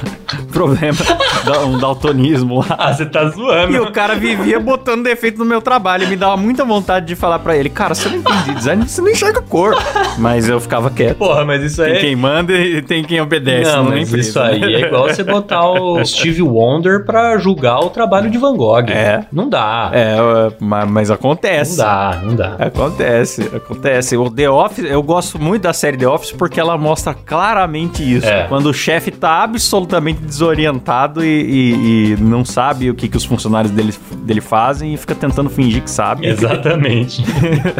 problema, 0.53 0.97
da- 1.43 1.65
um 1.65 1.77
daltonismo 1.77 2.59
lá. 2.59 2.75
Ah, 2.77 2.93
você 2.93 3.05
tá 3.05 3.27
zoando. 3.29 3.73
E 3.73 3.79
o 3.79 3.91
cara 3.91 4.15
vivia 4.15 4.59
botando 4.59 5.03
defeito 5.03 5.37
no 5.39 5.45
meu 5.45 5.61
trabalho. 5.61 6.03
E 6.03 6.07
me 6.07 6.15
dava 6.15 6.37
muita 6.37 6.63
vontade 6.63 7.05
de 7.07 7.15
falar 7.15 7.39
pra 7.39 7.55
ele: 7.57 7.69
Cara, 7.69 7.95
você 7.95 8.09
não 8.09 8.17
entende 8.17 8.53
design, 8.55 8.87
você 8.87 9.01
não 9.01 9.09
enxerga 9.09 9.41
cor. 9.41 9.75
Mas 10.17 10.47
eu 10.47 10.59
ficava 10.59 10.89
quieto. 10.89 11.17
Porra, 11.17 11.43
mas 11.45 11.63
isso 11.63 11.81
Tem 11.83 11.93
aí... 11.93 11.99
quem 11.99 12.15
manda 12.15 12.53
e 12.53 12.81
tem 12.81 13.03
quem 13.03 13.19
obedece. 13.19 13.71
Não, 13.71 13.85
mas 13.85 14.07
empresa, 14.07 14.29
isso 14.29 14.39
aí 14.39 14.59
né? 14.59 14.73
é 14.73 14.79
igual 14.81 15.07
você 15.09 15.23
botar 15.23 15.69
o 15.69 16.03
Steve 16.05 16.41
Wonder 16.41 17.05
pra 17.05 17.37
julgar 17.37 17.79
o 17.79 17.89
trabalho 17.89 18.29
de 18.29 18.37
Van 18.37 18.55
Gogh. 18.55 18.85
É. 18.89 19.25
Não 19.31 19.49
dá. 19.49 19.89
É, 19.93 20.15
mas, 20.59 20.89
mas 20.89 21.11
acontece. 21.11 21.77
Não 21.77 21.85
dá, 21.85 22.21
não 22.23 22.35
dá. 22.35 22.55
Acontece, 22.59 23.49
acontece. 23.55 24.15
O 24.17 24.29
The 24.29 24.49
Office, 24.49 24.85
eu 24.89 25.01
gosto 25.01 25.39
muito 25.39 25.63
da 25.63 25.73
série 25.73 25.97
The 25.97 26.07
Office 26.07 26.31
porque 26.31 26.59
ela 26.59 26.77
mostra 26.77 27.13
claramente 27.13 28.03
isso. 28.03 28.27
É. 28.27 28.43
Quando 28.47 28.67
o 28.67 28.73
chefe 28.73 29.11
tá 29.11 29.43
absolutamente 29.43 30.21
desorientado 30.43 31.23
e, 31.23 31.27
e- 31.27 32.11
e 32.13 32.17
não 32.19 32.43
sabe 32.43 32.89
o 32.89 32.93
que, 32.95 33.07
que 33.07 33.15
os 33.15 33.23
funcionários 33.23 33.71
dele, 33.71 33.93
dele 34.17 34.41
fazem 34.41 34.93
e 34.93 34.97
fica 34.97 35.15
tentando 35.15 35.49
fingir 35.49 35.81
que 35.81 35.89
sabe. 35.89 36.27
Exatamente. 36.27 37.23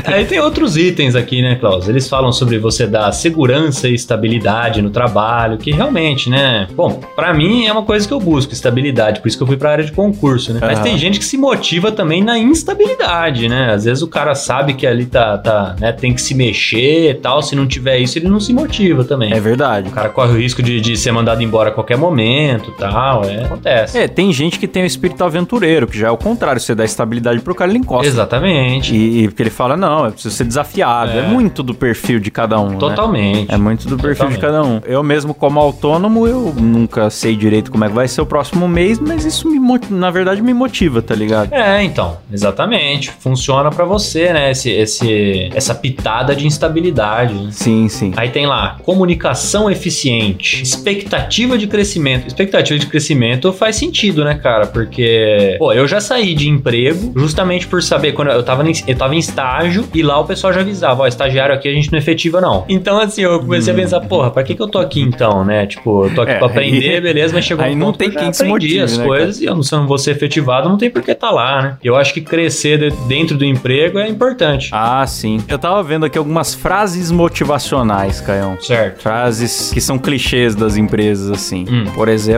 Aí 0.06 0.24
tem 0.26 0.40
outros 0.40 0.78
itens 0.78 1.16
aqui, 1.16 1.42
né, 1.42 1.56
Klaus? 1.56 1.88
Eles 1.90 2.08
falam 2.08 2.32
sobre 2.32 2.58
você 2.58 2.88
dar 2.88 3.12
segurança 3.12 3.88
e 3.90 3.94
estabilidade 3.94 4.82
no 4.82 4.90
trabalho, 4.90 5.58
que 5.58 5.72
realmente, 5.72 6.30
né? 6.30 6.68
Bom, 6.74 7.02
pra 7.16 7.34
mim 7.34 7.66
é 7.66 7.72
uma 7.72 7.84
coisa 7.84 8.08
que 8.08 8.14
eu 8.14 8.20
busco, 8.20 8.54
estabilidade, 8.54 9.20
por 9.20 9.28
isso 9.28 9.38
que 9.38 9.44
eu 9.44 9.48
fui 9.48 9.58
pra 9.58 9.72
área 9.72 9.84
de 9.84 9.92
concurso, 9.92 10.54
né? 10.54 10.60
Mas 10.62 10.80
tem 10.80 10.98
gente 10.98 11.20
que 11.20 11.26
se 11.26 11.38
motiva 11.38 11.92
também 11.92 12.24
na 12.24 12.38
instabilidade, 12.40 13.48
né? 13.50 13.74
Às 13.74 13.84
vezes 13.86 14.02
o 14.02 14.08
cara 14.08 14.34
sabe 14.36 14.74
que 14.74 14.88
ali 14.88 15.06
tá, 15.06 15.38
tá 15.38 15.76
né, 15.80 15.92
tem 15.92 16.14
que 16.14 16.22
se 16.22 16.34
mexer 16.34 17.12
e 17.12 17.14
tal, 17.16 17.42
se 17.42 17.56
não 17.56 17.68
tiver 17.68 17.98
isso, 18.00 18.18
ele 18.18 18.28
não 18.30 18.40
se 18.40 18.54
motiva 18.54 19.04
também. 19.04 19.34
É 19.34 19.40
verdade. 19.40 19.90
O 19.90 19.92
cara 19.92 20.10
corre 20.10 20.32
o 20.34 20.38
risco 20.38 20.62
de, 20.64 20.80
de 20.80 20.96
ser 20.96 21.12
mandado 21.12 21.42
embora 21.44 21.70
a 21.70 21.72
qualquer 21.72 21.98
momento 21.98 22.53
tal, 22.78 23.24
é, 23.26 23.44
acontece. 23.46 23.98
É, 23.98 24.08
tem 24.08 24.32
gente 24.32 24.60
que 24.60 24.68
tem 24.68 24.84
o 24.84 24.86
espírito 24.86 25.24
aventureiro, 25.24 25.88
que 25.88 25.98
já 25.98 26.08
é 26.08 26.12
o 26.12 26.18
contrário. 26.18 26.60
Você 26.62 26.74
dá 26.76 26.84
estabilidade 26.86 27.40
pro 27.42 27.54
cara, 27.56 27.70
ele 27.72 27.80
encosta. 27.80 28.08
Exatamente. 28.08 28.96
E, 28.96 29.24
e 29.24 29.28
porque 29.28 29.44
ele 29.44 29.50
fala, 29.50 29.76
não, 29.78 30.06
eu 30.06 30.12
preciso 30.12 30.36
ser 30.36 30.44
desafiado. 30.46 31.12
É, 31.12 31.20
É. 31.20 31.28
muito 31.28 31.64
do 31.64 31.74
perfil 31.74 32.20
de 32.20 32.30
cada 32.32 32.60
um, 32.60 32.70
né? 32.72 32.78
Totalmente. 32.78 33.52
É 33.54 33.58
muito 33.58 33.88
do 33.88 33.98
perfil 33.98 34.28
de 34.30 34.36
Totalmente. 34.36 34.42
cada 34.42 34.64
um. 34.64 34.82
Eu 34.86 35.04
mesmo, 35.04 35.34
como 35.34 35.60
autônomo, 35.60 36.28
eu 36.28 36.54
nunca 36.58 37.10
sei 37.10 37.36
direito 37.36 37.72
como 37.72 37.84
é 37.86 37.90
que 37.90 37.94
vai 37.96 38.08
ser 38.08 38.22
o 38.22 38.26
próximo 38.26 38.68
mês, 38.68 39.00
mas 39.00 39.26
isso, 39.26 39.50
me, 39.50 39.60
na 39.90 40.10
verdade, 40.12 40.42
me 40.42 40.54
motiva, 40.54 41.02
tá 41.02 41.16
ligado? 41.16 41.54
É, 41.54 41.84
então, 41.84 42.18
exatamente. 42.32 43.12
Funciona 43.20 43.70
pra 43.70 43.86
você, 43.86 44.32
né? 44.34 44.52
Esse, 44.52 44.70
esse, 44.70 45.50
essa 45.54 45.74
pitada 45.76 46.36
de 46.36 46.46
instabilidade. 46.46 47.34
né? 47.34 47.50
Sim, 47.52 47.88
sim. 47.90 48.14
Aí 48.16 48.30
tem 48.30 48.46
lá, 48.46 48.78
comunicação 48.84 49.70
eficiente, 49.70 50.62
expectativa 50.62 51.58
de 51.58 51.68
crescimento. 51.68 52.28
Expectativa 52.28 52.43
de 52.46 52.86
crescimento 52.88 53.52
faz 53.54 53.76
sentido, 53.76 54.24
né, 54.24 54.36
cara? 54.36 54.68
Porque, 54.68 55.56
pô, 55.60 55.72
eu 55.74 55.88
já 55.88 56.00
saí 56.00 56.34
de 56.36 56.48
emprego 56.50 57.12
justamente 57.16 57.68
por 57.68 57.82
saber, 57.82 58.12
quando 58.14 58.30
eu 58.32 58.44
tava, 58.44 58.68
em, 58.68 58.74
eu 58.88 58.96
tava 58.96 59.16
em 59.16 59.20
estágio 59.20 59.86
e 59.94 60.02
lá 60.02 60.20
o 60.20 60.26
pessoal 60.26 60.54
já 60.54 60.62
avisava, 60.62 61.04
ó, 61.04 61.08
estagiário 61.08 61.54
aqui 61.56 61.68
a 61.68 61.72
gente 61.74 61.92
não 61.92 61.98
efetiva 62.00 62.40
não. 62.42 62.66
Então, 62.70 63.00
assim, 63.00 63.22
eu 63.22 63.40
comecei 63.40 63.74
a 63.74 63.76
pensar, 63.76 64.02
porra, 64.02 64.32
pra 64.32 64.44
que 64.44 64.56
que 64.56 64.62
eu 64.62 64.68
tô 64.68 64.80
aqui 64.80 65.02
então, 65.02 65.44
né? 65.46 65.66
Tipo, 65.66 66.06
eu 66.08 66.14
tô 66.16 66.22
aqui 66.22 66.32
É, 66.34 66.38
pra 66.38 66.48
aprender, 66.48 66.96
aí- 66.96 67.02
beleza, 67.02 67.34
mas 67.34 67.46
chegou 67.46 67.64
aí 67.66 67.74
um 67.74 67.78
não 67.78 67.94
tem 67.94 68.10
que 68.10 68.18
quem 68.18 68.32
se 68.34 68.44
motive, 68.46 68.80
as 68.80 68.98
né, 68.98 69.06
coisas 69.06 69.42
e 69.42 69.46
eu 69.46 69.56
não, 69.56 69.64
se 69.64 69.74
eu 69.74 69.80
não 69.80 69.88
vou 69.88 69.98
ser 69.98 70.12
efetivado, 70.12 70.70
não 70.70 70.78
tem 70.78 70.90
por 70.90 71.02
que 71.02 71.14
tá 71.14 71.30
lá, 71.32 71.62
né? 71.62 71.78
Eu 71.84 71.96
acho 71.96 72.14
que 72.14 72.22
crescer 72.22 72.78
de- 72.78 72.96
dentro 73.08 73.38
do 73.38 73.46
emprego 73.46 74.00
é 74.00 74.08
importante. 74.08 74.70
Ah, 74.72 75.06
sim. 75.08 75.44
Eu 75.48 75.58
tava 75.60 75.82
vendo 75.84 76.06
aqui 76.06 76.18
algumas 76.18 76.54
frases 76.54 77.12
motivacionais, 77.12 78.22
Caião. 78.22 78.58
Certo. 78.62 79.02
Frases 79.02 79.72
que 79.74 79.82
são 79.82 79.98
clichês 80.00 80.56
das 80.56 80.78
empresas, 80.78 81.30
assim. 81.30 81.66
Hum. 81.70 81.86
Por 81.94 82.08
exemplo, 82.08 82.33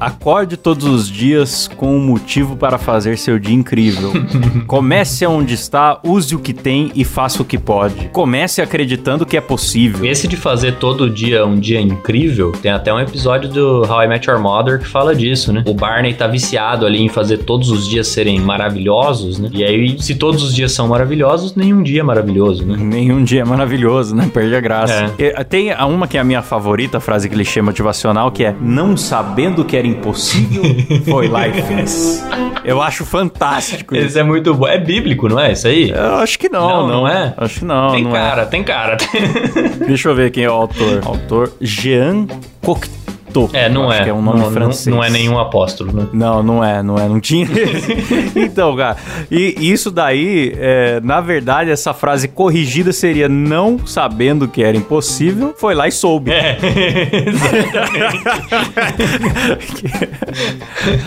acorde 0.00 0.56
todos 0.56 0.86
os 0.86 1.10
dias 1.10 1.68
com 1.76 1.96
um 1.96 2.00
motivo 2.00 2.56
para 2.56 2.78
fazer 2.78 3.18
seu 3.18 3.38
dia 3.38 3.54
incrível. 3.54 4.12
Comece 4.66 5.26
onde 5.26 5.54
está, 5.54 5.98
use 6.04 6.34
o 6.34 6.38
que 6.38 6.52
tem 6.52 6.90
e 6.94 7.04
faça 7.04 7.42
o 7.42 7.44
que 7.44 7.58
pode. 7.58 8.08
Comece 8.12 8.60
acreditando 8.60 9.26
que 9.26 9.36
é 9.36 9.40
possível. 9.40 10.04
Esse 10.04 10.28
de 10.28 10.36
fazer 10.36 10.76
todo 10.76 11.08
dia 11.10 11.46
um 11.46 11.58
dia 11.58 11.80
incrível, 11.80 12.52
tem 12.52 12.70
até 12.70 12.92
um 12.92 13.00
episódio 13.00 13.48
do 13.48 13.82
How 13.88 14.04
I 14.04 14.08
Met 14.08 14.28
Your 14.28 14.40
Mother 14.40 14.78
que 14.78 14.86
fala 14.86 15.14
disso, 15.14 15.52
né? 15.52 15.62
O 15.66 15.74
Barney 15.74 16.14
tá 16.14 16.26
viciado 16.26 16.86
ali 16.86 17.02
em 17.02 17.08
fazer 17.08 17.38
todos 17.38 17.70
os 17.70 17.88
dias 17.88 18.08
serem 18.08 18.40
maravilhosos, 18.40 19.38
né? 19.38 19.48
E 19.52 19.64
aí, 19.64 19.96
se 20.00 20.14
todos 20.14 20.42
os 20.42 20.54
dias 20.54 20.72
são 20.72 20.88
maravilhosos, 20.88 21.54
nenhum 21.54 21.82
dia 21.82 22.00
é 22.00 22.02
maravilhoso, 22.02 22.64
né? 22.64 22.76
Nenhum 22.96 23.22
dia 23.24 23.42
é 23.42 23.44
maravilhoso, 23.44 24.14
né? 24.14 24.30
Perde 24.32 24.54
a 24.54 24.60
graça. 24.60 25.12
É. 25.18 25.24
E, 25.40 25.44
Tem 25.44 25.74
uma 25.74 26.06
que 26.06 26.16
é 26.16 26.20
a 26.20 26.24
minha 26.24 26.42
favorita, 26.42 26.98
a 26.98 27.00
frase 27.00 27.28
clichê 27.28 27.60
motivacional, 27.60 28.30
que 28.30 28.44
é 28.44 28.54
Não 28.60 28.96
sabendo 29.16 29.64
que 29.64 29.74
era 29.74 29.86
impossível, 29.86 30.62
foi 31.08 31.26
lá 31.28 31.48
e 31.48 31.62
fez. 31.62 32.22
Eu 32.62 32.82
acho 32.82 33.04
fantástico 33.06 33.94
isso. 33.96 34.06
Esse 34.08 34.18
é 34.18 34.22
muito 34.22 34.52
bom. 34.54 34.66
É 34.68 34.76
bíblico, 34.76 35.26
não 35.26 35.40
é? 35.40 35.52
Isso 35.52 35.66
aí? 35.66 35.90
Eu 35.90 36.16
acho 36.16 36.38
que 36.38 36.50
não, 36.50 36.68
Não, 36.68 36.80
não, 36.86 37.00
não 37.00 37.08
é? 37.08 37.32
Acho 37.36 37.60
que 37.60 37.64
não, 37.64 37.92
tem 37.92 38.04
não 38.04 38.12
cara, 38.12 38.44
tem 38.44 38.62
cara. 38.62 38.98
é. 39.14 39.68
Deixa 39.86 40.10
eu 40.10 40.14
ver 40.14 40.30
quem 40.30 40.44
é 40.44 40.50
o 40.50 40.52
autor. 40.52 41.00
Autor 41.04 41.52
Jean 41.62 42.26
Cocteau. 42.62 43.05
É, 43.52 43.68
não 43.68 43.92
é. 43.92 44.08
É 44.08 44.12
um 44.12 44.22
nome 44.22 44.40
não, 44.40 44.50
francês. 44.50 44.86
Não, 44.86 44.96
não 44.96 45.04
é 45.04 45.10
nenhum 45.10 45.38
apóstolo, 45.38 45.92
né? 45.92 46.06
Não, 46.12 46.42
não 46.42 46.64
é, 46.64 46.82
não 46.82 46.98
é, 46.98 47.08
não 47.08 47.20
tinha. 47.20 47.46
então, 48.34 48.76
cara, 48.76 48.96
e 49.30 49.54
isso 49.60 49.90
daí, 49.90 50.54
é, 50.58 51.00
na 51.02 51.20
verdade, 51.20 51.70
essa 51.70 51.92
frase 51.92 52.28
corrigida 52.28 52.92
seria 52.92 53.28
não 53.28 53.84
sabendo 53.86 54.48
que 54.48 54.62
era 54.62 54.76
impossível, 54.76 55.54
foi 55.56 55.74
lá 55.74 55.86
e 55.86 55.92
soube. 55.92 56.30
É, 56.30 56.56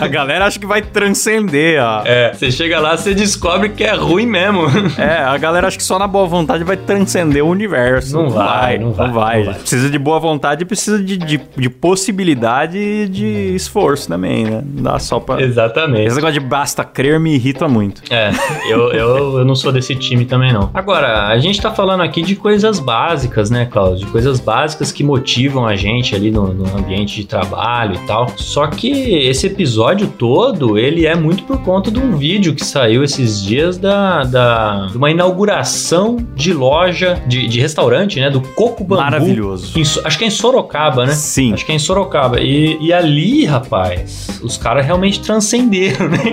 A 0.00 0.06
galera 0.08 0.46
acha 0.46 0.58
que 0.58 0.66
vai 0.66 0.82
transcender 0.82 1.82
a. 1.82 2.02
é. 2.06 2.32
Você 2.32 2.50
chega 2.50 2.78
lá, 2.80 2.96
você 2.96 3.14
descobre 3.14 3.70
que 3.70 3.84
é 3.84 3.94
ruim 3.94 4.26
mesmo. 4.26 4.62
É, 4.98 5.22
a 5.22 5.36
galera 5.36 5.66
acha 5.68 5.76
que 5.76 5.82
só 5.82 5.98
na 5.98 6.06
boa 6.06 6.26
vontade 6.26 6.64
vai 6.64 6.76
transcender 6.76 7.44
o 7.44 7.48
universo. 7.48 8.14
Não 8.16 8.30
vai, 8.30 8.78
não 8.78 8.92
vai, 8.92 9.06
não 9.06 9.14
vai. 9.14 9.54
Precisa 9.54 9.90
de 9.90 9.98
boa 9.98 10.18
vontade 10.18 10.62
e 10.62 10.66
precisa 10.66 11.02
de, 11.02 11.16
de, 11.16 11.40
de 11.56 11.70
possibilidade 11.70 12.19
e 12.20 13.08
de 13.08 13.54
esforço 13.54 14.08
também, 14.08 14.44
né? 14.44 14.62
Não 14.74 14.82
dá 14.82 14.98
só 14.98 15.20
pra. 15.20 15.40
Exatamente. 15.40 16.06
Esse 16.06 16.16
negócio 16.16 16.40
de 16.40 16.46
basta 16.46 16.84
crer 16.84 17.18
me 17.18 17.34
irrita 17.34 17.68
muito. 17.68 18.02
É, 18.10 18.30
eu, 18.68 18.92
eu, 18.92 19.38
eu 19.38 19.44
não 19.44 19.54
sou 19.54 19.72
desse 19.72 19.94
time 19.94 20.24
também, 20.24 20.52
não. 20.52 20.70
Agora, 20.74 21.28
a 21.28 21.38
gente 21.38 21.60
tá 21.60 21.70
falando 21.70 22.02
aqui 22.02 22.22
de 22.22 22.36
coisas 22.36 22.78
básicas, 22.78 23.50
né, 23.50 23.66
Cláudio? 23.66 24.06
De 24.06 24.12
coisas 24.12 24.40
básicas 24.40 24.92
que 24.92 25.02
motivam 25.04 25.66
a 25.66 25.76
gente 25.76 26.14
ali 26.14 26.30
no, 26.30 26.52
no 26.52 26.76
ambiente 26.76 27.16
de 27.16 27.26
trabalho 27.26 27.94
e 27.94 28.06
tal. 28.06 28.28
Só 28.36 28.66
que 28.66 28.90
esse 28.90 29.46
episódio 29.46 30.06
todo, 30.06 30.78
ele 30.78 31.06
é 31.06 31.14
muito 31.14 31.44
por 31.44 31.62
conta 31.62 31.90
de 31.90 31.98
um 31.98 32.16
vídeo 32.16 32.54
que 32.54 32.64
saiu 32.64 33.02
esses 33.02 33.42
dias 33.42 33.78
da, 33.78 34.24
da 34.24 34.86
de 34.86 34.96
uma 34.96 35.10
inauguração 35.10 36.16
de 36.34 36.52
loja, 36.52 37.22
de, 37.26 37.46
de 37.48 37.60
restaurante, 37.60 38.18
né, 38.20 38.30
do 38.30 38.40
Coco 38.40 38.84
Bambu. 38.84 39.02
Maravilhoso. 39.02 39.78
Em 39.78 39.82
acho 39.82 40.18
que 40.18 40.24
é 40.24 40.26
em 40.26 40.30
Sorocaba, 40.30 41.06
né? 41.06 41.12
Sim. 41.12 41.52
Acho 41.52 41.64
que 41.64 41.72
é 41.72 41.74
em 41.74 41.78
Sorocaba. 41.78 42.09
E, 42.40 42.78
e 42.80 42.92
ali, 42.92 43.44
rapaz, 43.44 44.40
os 44.42 44.56
caras 44.56 44.84
realmente 44.84 45.20
transcenderam, 45.20 46.08
né? 46.08 46.18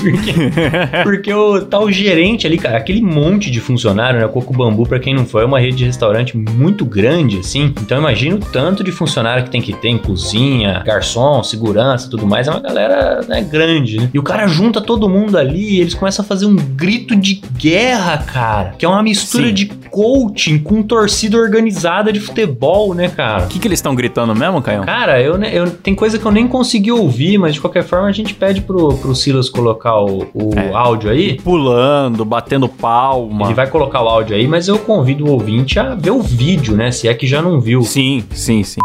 Porque, 0.00 0.32
porque 1.04 1.32
o 1.32 1.62
tal 1.62 1.90
gerente 1.90 2.46
ali, 2.46 2.58
cara, 2.58 2.76
aquele 2.76 3.00
monte 3.00 3.50
de 3.50 3.60
funcionário, 3.60 4.20
né? 4.20 4.28
Coco 4.28 4.52
Bambu, 4.52 4.86
pra 4.86 4.98
quem 4.98 5.14
não 5.14 5.24
foi, 5.24 5.42
é 5.42 5.46
uma 5.46 5.58
rede 5.58 5.78
de 5.78 5.84
restaurante 5.84 6.36
muito 6.36 6.84
grande, 6.84 7.38
assim. 7.38 7.72
Então 7.80 7.98
imagina 7.98 8.36
o 8.36 8.38
tanto 8.38 8.82
de 8.82 8.92
funcionário 8.92 9.44
que 9.44 9.50
tem 9.50 9.60
que 9.60 9.72
ter 9.72 9.88
em 9.88 9.98
cozinha, 9.98 10.82
garçom, 10.84 11.42
segurança 11.42 12.06
e 12.06 12.10
tudo 12.10 12.26
mais. 12.26 12.48
É 12.48 12.50
uma 12.50 12.60
galera 12.60 13.20
né, 13.28 13.42
grande, 13.42 13.98
né? 13.98 14.10
E 14.12 14.18
o 14.18 14.22
cara 14.22 14.46
junta 14.46 14.80
todo 14.80 15.08
mundo 15.08 15.36
ali 15.36 15.76
e 15.76 15.80
eles 15.80 15.94
começam 15.94 16.24
a 16.24 16.28
fazer 16.28 16.46
um 16.46 16.56
grito 16.56 17.14
de 17.16 17.42
guerra, 17.56 18.18
cara. 18.18 18.74
Que 18.78 18.84
é 18.84 18.88
uma 18.88 19.02
mistura 19.02 19.48
Sim. 19.48 19.54
de 19.54 19.66
coaching 19.90 20.58
com 20.58 20.82
torcida 20.82 21.36
organizada 21.36 22.12
de 22.12 22.20
futebol, 22.20 22.94
né, 22.94 23.08
cara? 23.08 23.44
O 23.44 23.48
que, 23.48 23.58
que 23.58 23.68
eles 23.68 23.78
estão 23.78 23.94
gritando 23.94 24.34
mesmo, 24.34 24.62
Caio? 24.62 24.84
Cara, 24.84 24.99
eu, 25.08 25.38
ne- 25.38 25.50
eu 25.56 25.70
tem 25.70 25.94
coisa 25.94 26.18
que 26.18 26.24
eu 26.26 26.30
nem 26.32 26.46
consegui 26.46 26.92
ouvir, 26.92 27.38
mas 27.38 27.54
de 27.54 27.60
qualquer 27.60 27.82
forma 27.84 28.08
a 28.08 28.12
gente 28.12 28.34
pede 28.34 28.60
pro, 28.60 28.94
pro 28.96 29.14
Silas 29.14 29.48
colocar 29.48 29.98
o, 30.00 30.26
o 30.34 30.50
É. 30.58 30.70
áudio 30.74 31.10
aí. 31.10 31.40
Pulando, 31.40 32.24
batendo 32.24 32.68
palma. 32.68 33.46
Ele 33.46 33.54
vai 33.54 33.66
colocar 33.68 34.02
o 34.02 34.08
áudio 34.08 34.36
aí, 34.36 34.46
mas 34.46 34.68
eu 34.68 34.78
convido 34.78 35.24
o 35.26 35.30
ouvinte 35.30 35.78
a 35.78 35.94
ver 35.94 36.10
o 36.10 36.20
vídeo, 36.20 36.76
né? 36.76 36.90
Se 36.90 37.08
é 37.08 37.14
que 37.14 37.26
já 37.26 37.40
não 37.40 37.60
viu. 37.60 37.82
Sim, 37.82 38.22
sim, 38.32 38.62
sim. 38.62 38.80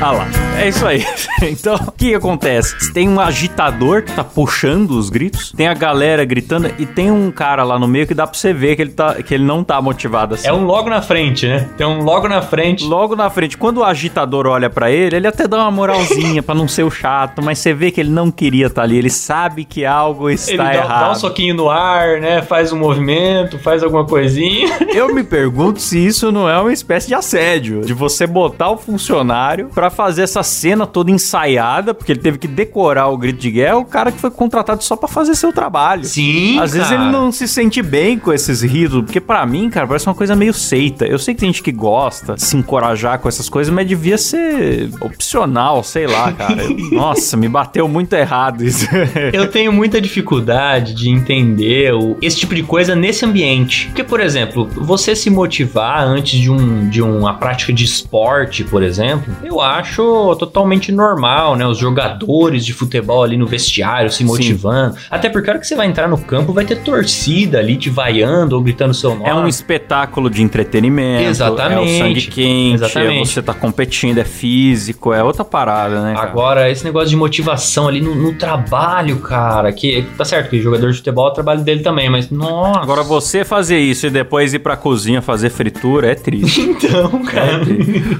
Ah 0.00 0.12
lá, 0.12 0.28
é 0.68 0.70
isso 0.70 0.86
aí. 0.86 1.04
Então, 1.40 1.76
o 1.76 1.92
que, 1.92 2.14
acontece? 2.14 2.92
Tem 2.92 3.08
um 3.08 3.20
agitador 3.20 4.02
que 4.02 4.12
tá 4.12 4.24
puxando 4.24 4.90
os 4.90 5.08
gritos, 5.08 5.52
tem 5.52 5.68
a 5.68 5.74
galera 5.74 6.24
gritando 6.24 6.70
e 6.76 6.84
tem 6.84 7.12
um 7.12 7.30
cara 7.30 7.62
lá 7.62 7.78
no 7.78 7.86
meio 7.86 8.08
que 8.08 8.14
dá 8.14 8.26
pra 8.26 8.36
você 8.36 8.52
ver 8.52 8.74
que 8.74 8.82
ele, 8.82 8.90
tá, 8.90 9.14
que 9.22 9.34
ele 9.34 9.44
não 9.44 9.62
tá 9.62 9.80
motivado 9.80 10.34
assim. 10.34 10.48
É 10.48 10.52
um 10.52 10.64
logo 10.64 10.90
na 10.90 11.00
frente, 11.00 11.46
né? 11.46 11.68
Tem 11.76 11.86
um 11.86 12.02
logo 12.02 12.26
na 12.28 12.42
frente. 12.42 12.84
Logo 12.84 13.14
na 13.14 13.30
frente, 13.30 13.56
quando 13.56 13.78
o 13.78 13.84
agitador 13.84 14.46
olha 14.46 14.68
pra 14.68 14.90
ele, 14.90 15.16
ele 15.16 15.28
até 15.28 15.46
dá 15.46 15.58
uma 15.58 15.70
moralzinha 15.70 16.42
pra 16.42 16.54
não 16.56 16.66
ser 16.66 16.82
o 16.82 16.90
chato, 16.90 17.40
mas 17.42 17.60
você 17.60 17.72
vê 17.72 17.92
que 17.92 18.00
ele 18.00 18.10
não 18.10 18.30
queria 18.30 18.66
estar 18.66 18.82
ali, 18.82 18.98
ele 18.98 19.10
sabe 19.10 19.64
que 19.64 19.86
algo 19.86 20.28
está 20.28 20.52
Ele 20.52 20.62
dá, 20.62 20.74
errado. 20.74 21.00
dá 21.06 21.10
um 21.12 21.14
soquinho 21.14 21.54
no 21.54 21.70
ar, 21.70 22.20
né? 22.20 22.42
Faz 22.42 22.72
um 22.72 22.78
movimento, 22.78 23.58
faz 23.60 23.82
alguma 23.82 24.04
coisinha. 24.04 24.76
Eu 24.92 25.14
me 25.14 25.22
pergunto 25.22 25.80
se 25.80 26.04
isso 26.04 26.32
não 26.32 26.48
é 26.48 26.58
uma 26.60 26.72
espécie 26.72 27.06
de 27.06 27.14
assédio, 27.14 27.82
de 27.82 27.94
você 27.94 28.26
botar 28.26 28.70
o 28.70 28.76
funcionário 28.76 29.70
pra 29.72 29.88
fazer 29.88 30.22
essa 30.22 30.42
cena 30.58 30.86
toda 30.86 31.10
ensaiada, 31.10 31.94
porque 31.94 32.12
ele 32.12 32.20
teve 32.20 32.38
que 32.38 32.48
decorar 32.48 33.08
o 33.08 33.16
grito 33.16 33.38
de 33.38 33.50
guerra, 33.50 33.76
o 33.78 33.84
cara 33.84 34.10
que 34.12 34.18
foi 34.20 34.30
contratado 34.30 34.82
só 34.82 34.96
pra 34.96 35.08
fazer 35.08 35.34
seu 35.34 35.52
trabalho. 35.52 36.04
Sim, 36.04 36.58
Às 36.58 36.72
vezes 36.72 36.90
ele 36.90 37.10
não 37.10 37.30
se 37.30 37.46
sente 37.46 37.80
bem 37.82 38.18
com 38.18 38.32
esses 38.32 38.62
ritos, 38.62 39.02
porque 39.02 39.20
pra 39.20 39.44
mim, 39.46 39.70
cara, 39.70 39.86
parece 39.86 40.06
uma 40.06 40.14
coisa 40.14 40.34
meio 40.34 40.52
seita. 40.52 41.06
Eu 41.06 41.18
sei 41.18 41.34
que 41.34 41.40
tem 41.40 41.48
gente 41.50 41.62
que 41.62 41.72
gosta 41.72 42.34
de 42.34 42.42
se 42.42 42.56
encorajar 42.56 43.18
com 43.18 43.28
essas 43.28 43.48
coisas, 43.48 43.72
mas 43.72 43.86
devia 43.86 44.18
ser 44.18 44.90
opcional, 45.00 45.82
sei 45.84 46.06
lá, 46.06 46.32
cara. 46.32 46.62
Nossa, 46.92 47.36
me 47.36 47.48
bateu 47.48 47.86
muito 47.88 48.12
errado 48.14 48.64
isso. 48.64 48.86
Eu 49.32 49.48
tenho 49.50 49.72
muita 49.72 50.00
dificuldade 50.00 50.94
de 50.94 51.08
entender 51.10 51.92
o- 51.94 52.16
esse 52.20 52.36
tipo 52.36 52.54
de 52.54 52.62
coisa 52.62 52.94
nesse 52.96 53.24
ambiente. 53.24 53.86
Porque, 53.86 54.04
por 54.04 54.20
exemplo, 54.20 54.68
você 54.74 55.14
se 55.14 55.30
motivar 55.30 56.02
antes 56.06 56.38
de, 56.40 56.50
um, 56.50 56.88
de 56.88 57.02
uma 57.02 57.34
prática 57.34 57.72
de 57.72 57.84
esporte, 57.84 58.64
por 58.64 58.82
exemplo, 58.82 59.34
eu 59.42 59.60
acho 59.60 60.02
totalmente 60.48 60.90
normal, 60.90 61.56
né? 61.56 61.66
Os 61.66 61.78
jogadores 61.78 62.64
de 62.64 62.72
futebol 62.72 63.22
ali 63.22 63.36
no 63.36 63.46
vestiário 63.46 64.10
se 64.10 64.24
motivando. 64.24 64.96
Até 65.10 65.28
porque 65.28 65.48
a 65.48 65.52
hora 65.52 65.60
que 65.60 65.66
você 65.66 65.76
vai 65.76 65.86
entrar 65.86 66.08
no 66.08 66.18
campo 66.18 66.52
vai 66.52 66.64
ter 66.64 66.76
torcida 66.82 67.58
ali 67.58 67.76
te 67.76 67.90
vaiando 67.90 68.56
ou 68.56 68.62
gritando 68.62 68.94
seu 68.94 69.14
nome. 69.14 69.28
É 69.28 69.34
um 69.34 69.46
espetáculo 69.46 70.28
de 70.28 70.42
entretenimento. 70.42 71.28
Exatamente. 71.28 71.90
É 71.90 71.94
o 71.94 71.98
sangue 71.98 72.22
quente. 72.22 72.74
Exatamente. 72.74 73.22
É 73.22 73.24
você 73.24 73.42
tá 73.42 73.54
competindo, 73.54 74.18
é 74.18 74.24
físico, 74.24 75.12
é 75.12 75.22
outra 75.22 75.44
parada, 75.44 76.02
né? 76.02 76.14
cara? 76.14 76.28
Agora, 76.28 76.70
esse 76.70 76.84
negócio 76.84 77.08
de 77.08 77.16
motivação 77.16 77.88
ali 77.88 78.00
no, 78.00 78.14
no 78.14 78.34
trabalho, 78.34 79.18
cara, 79.18 79.72
que 79.72 80.06
tá 80.16 80.24
certo 80.24 80.50
que 80.50 80.60
jogador 80.60 80.90
de 80.90 80.98
futebol 80.98 81.28
é 81.28 81.30
o 81.30 81.34
trabalho 81.34 81.60
dele 81.60 81.82
também, 81.82 82.08
mas 82.08 82.30
nossa. 82.30 82.80
Agora 82.80 83.02
você 83.02 83.44
fazer 83.44 83.78
isso 83.78 84.06
e 84.06 84.10
depois 84.10 84.54
ir 84.54 84.60
pra 84.60 84.76
cozinha 84.76 85.20
fazer 85.20 85.50
fritura 85.50 86.10
é 86.10 86.14
triste. 86.14 86.60
então, 86.78 87.22
cara. 87.24 87.60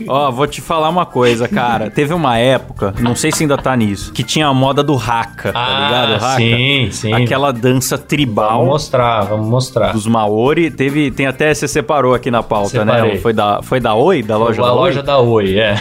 Ó, 0.07 0.31
vou 0.31 0.47
te 0.47 0.61
falar 0.61 0.89
uma 0.89 1.07
coisa, 1.07 1.49
cara. 1.49 1.91
Teve 1.91 2.15
uma 2.19 2.37
época, 2.39 2.95
não 3.01 3.15
sei 3.17 3.33
se 3.33 3.43
ainda 3.45 3.57
tá 3.57 3.75
nisso, 3.75 4.13
que 4.13 4.23
tinha 4.23 4.47
a 4.47 4.55
moda 4.55 4.83
do 4.83 4.97
haka, 4.97 5.53
tá 5.53 5.81
ligado? 5.85 6.13
Haka? 6.15 6.27
Ah, 6.27 6.37
sim, 6.37 6.89
sim. 6.91 7.13
Aquela 7.13 7.53
dança 7.53 7.97
Vamos 7.97 8.09
tribal 8.09 8.65
mostrar, 8.67 9.23
vamos 9.23 9.49
mostrar. 9.49 9.93
dos 9.93 10.07
Maori. 10.07 10.71
Teve, 10.71 11.11
tem 11.11 11.27
até, 11.27 11.53
você 11.55 11.67
separou 11.69 12.15
aqui 12.15 12.31
na 12.31 12.43
pauta, 12.43 12.71
Separei. 12.71 13.13
né? 13.15 13.19
Foi 13.19 13.33
da, 13.33 13.61
foi 13.63 13.81
da 13.81 13.95
Oi, 13.95 14.23
da 14.23 14.37
loja 14.37 14.63
a 14.63 14.67
da 14.67 14.73
loja 14.73 15.01
Oi? 15.01 15.07
da 15.07 15.19
Oi, 15.19 15.59
é. 15.59 15.75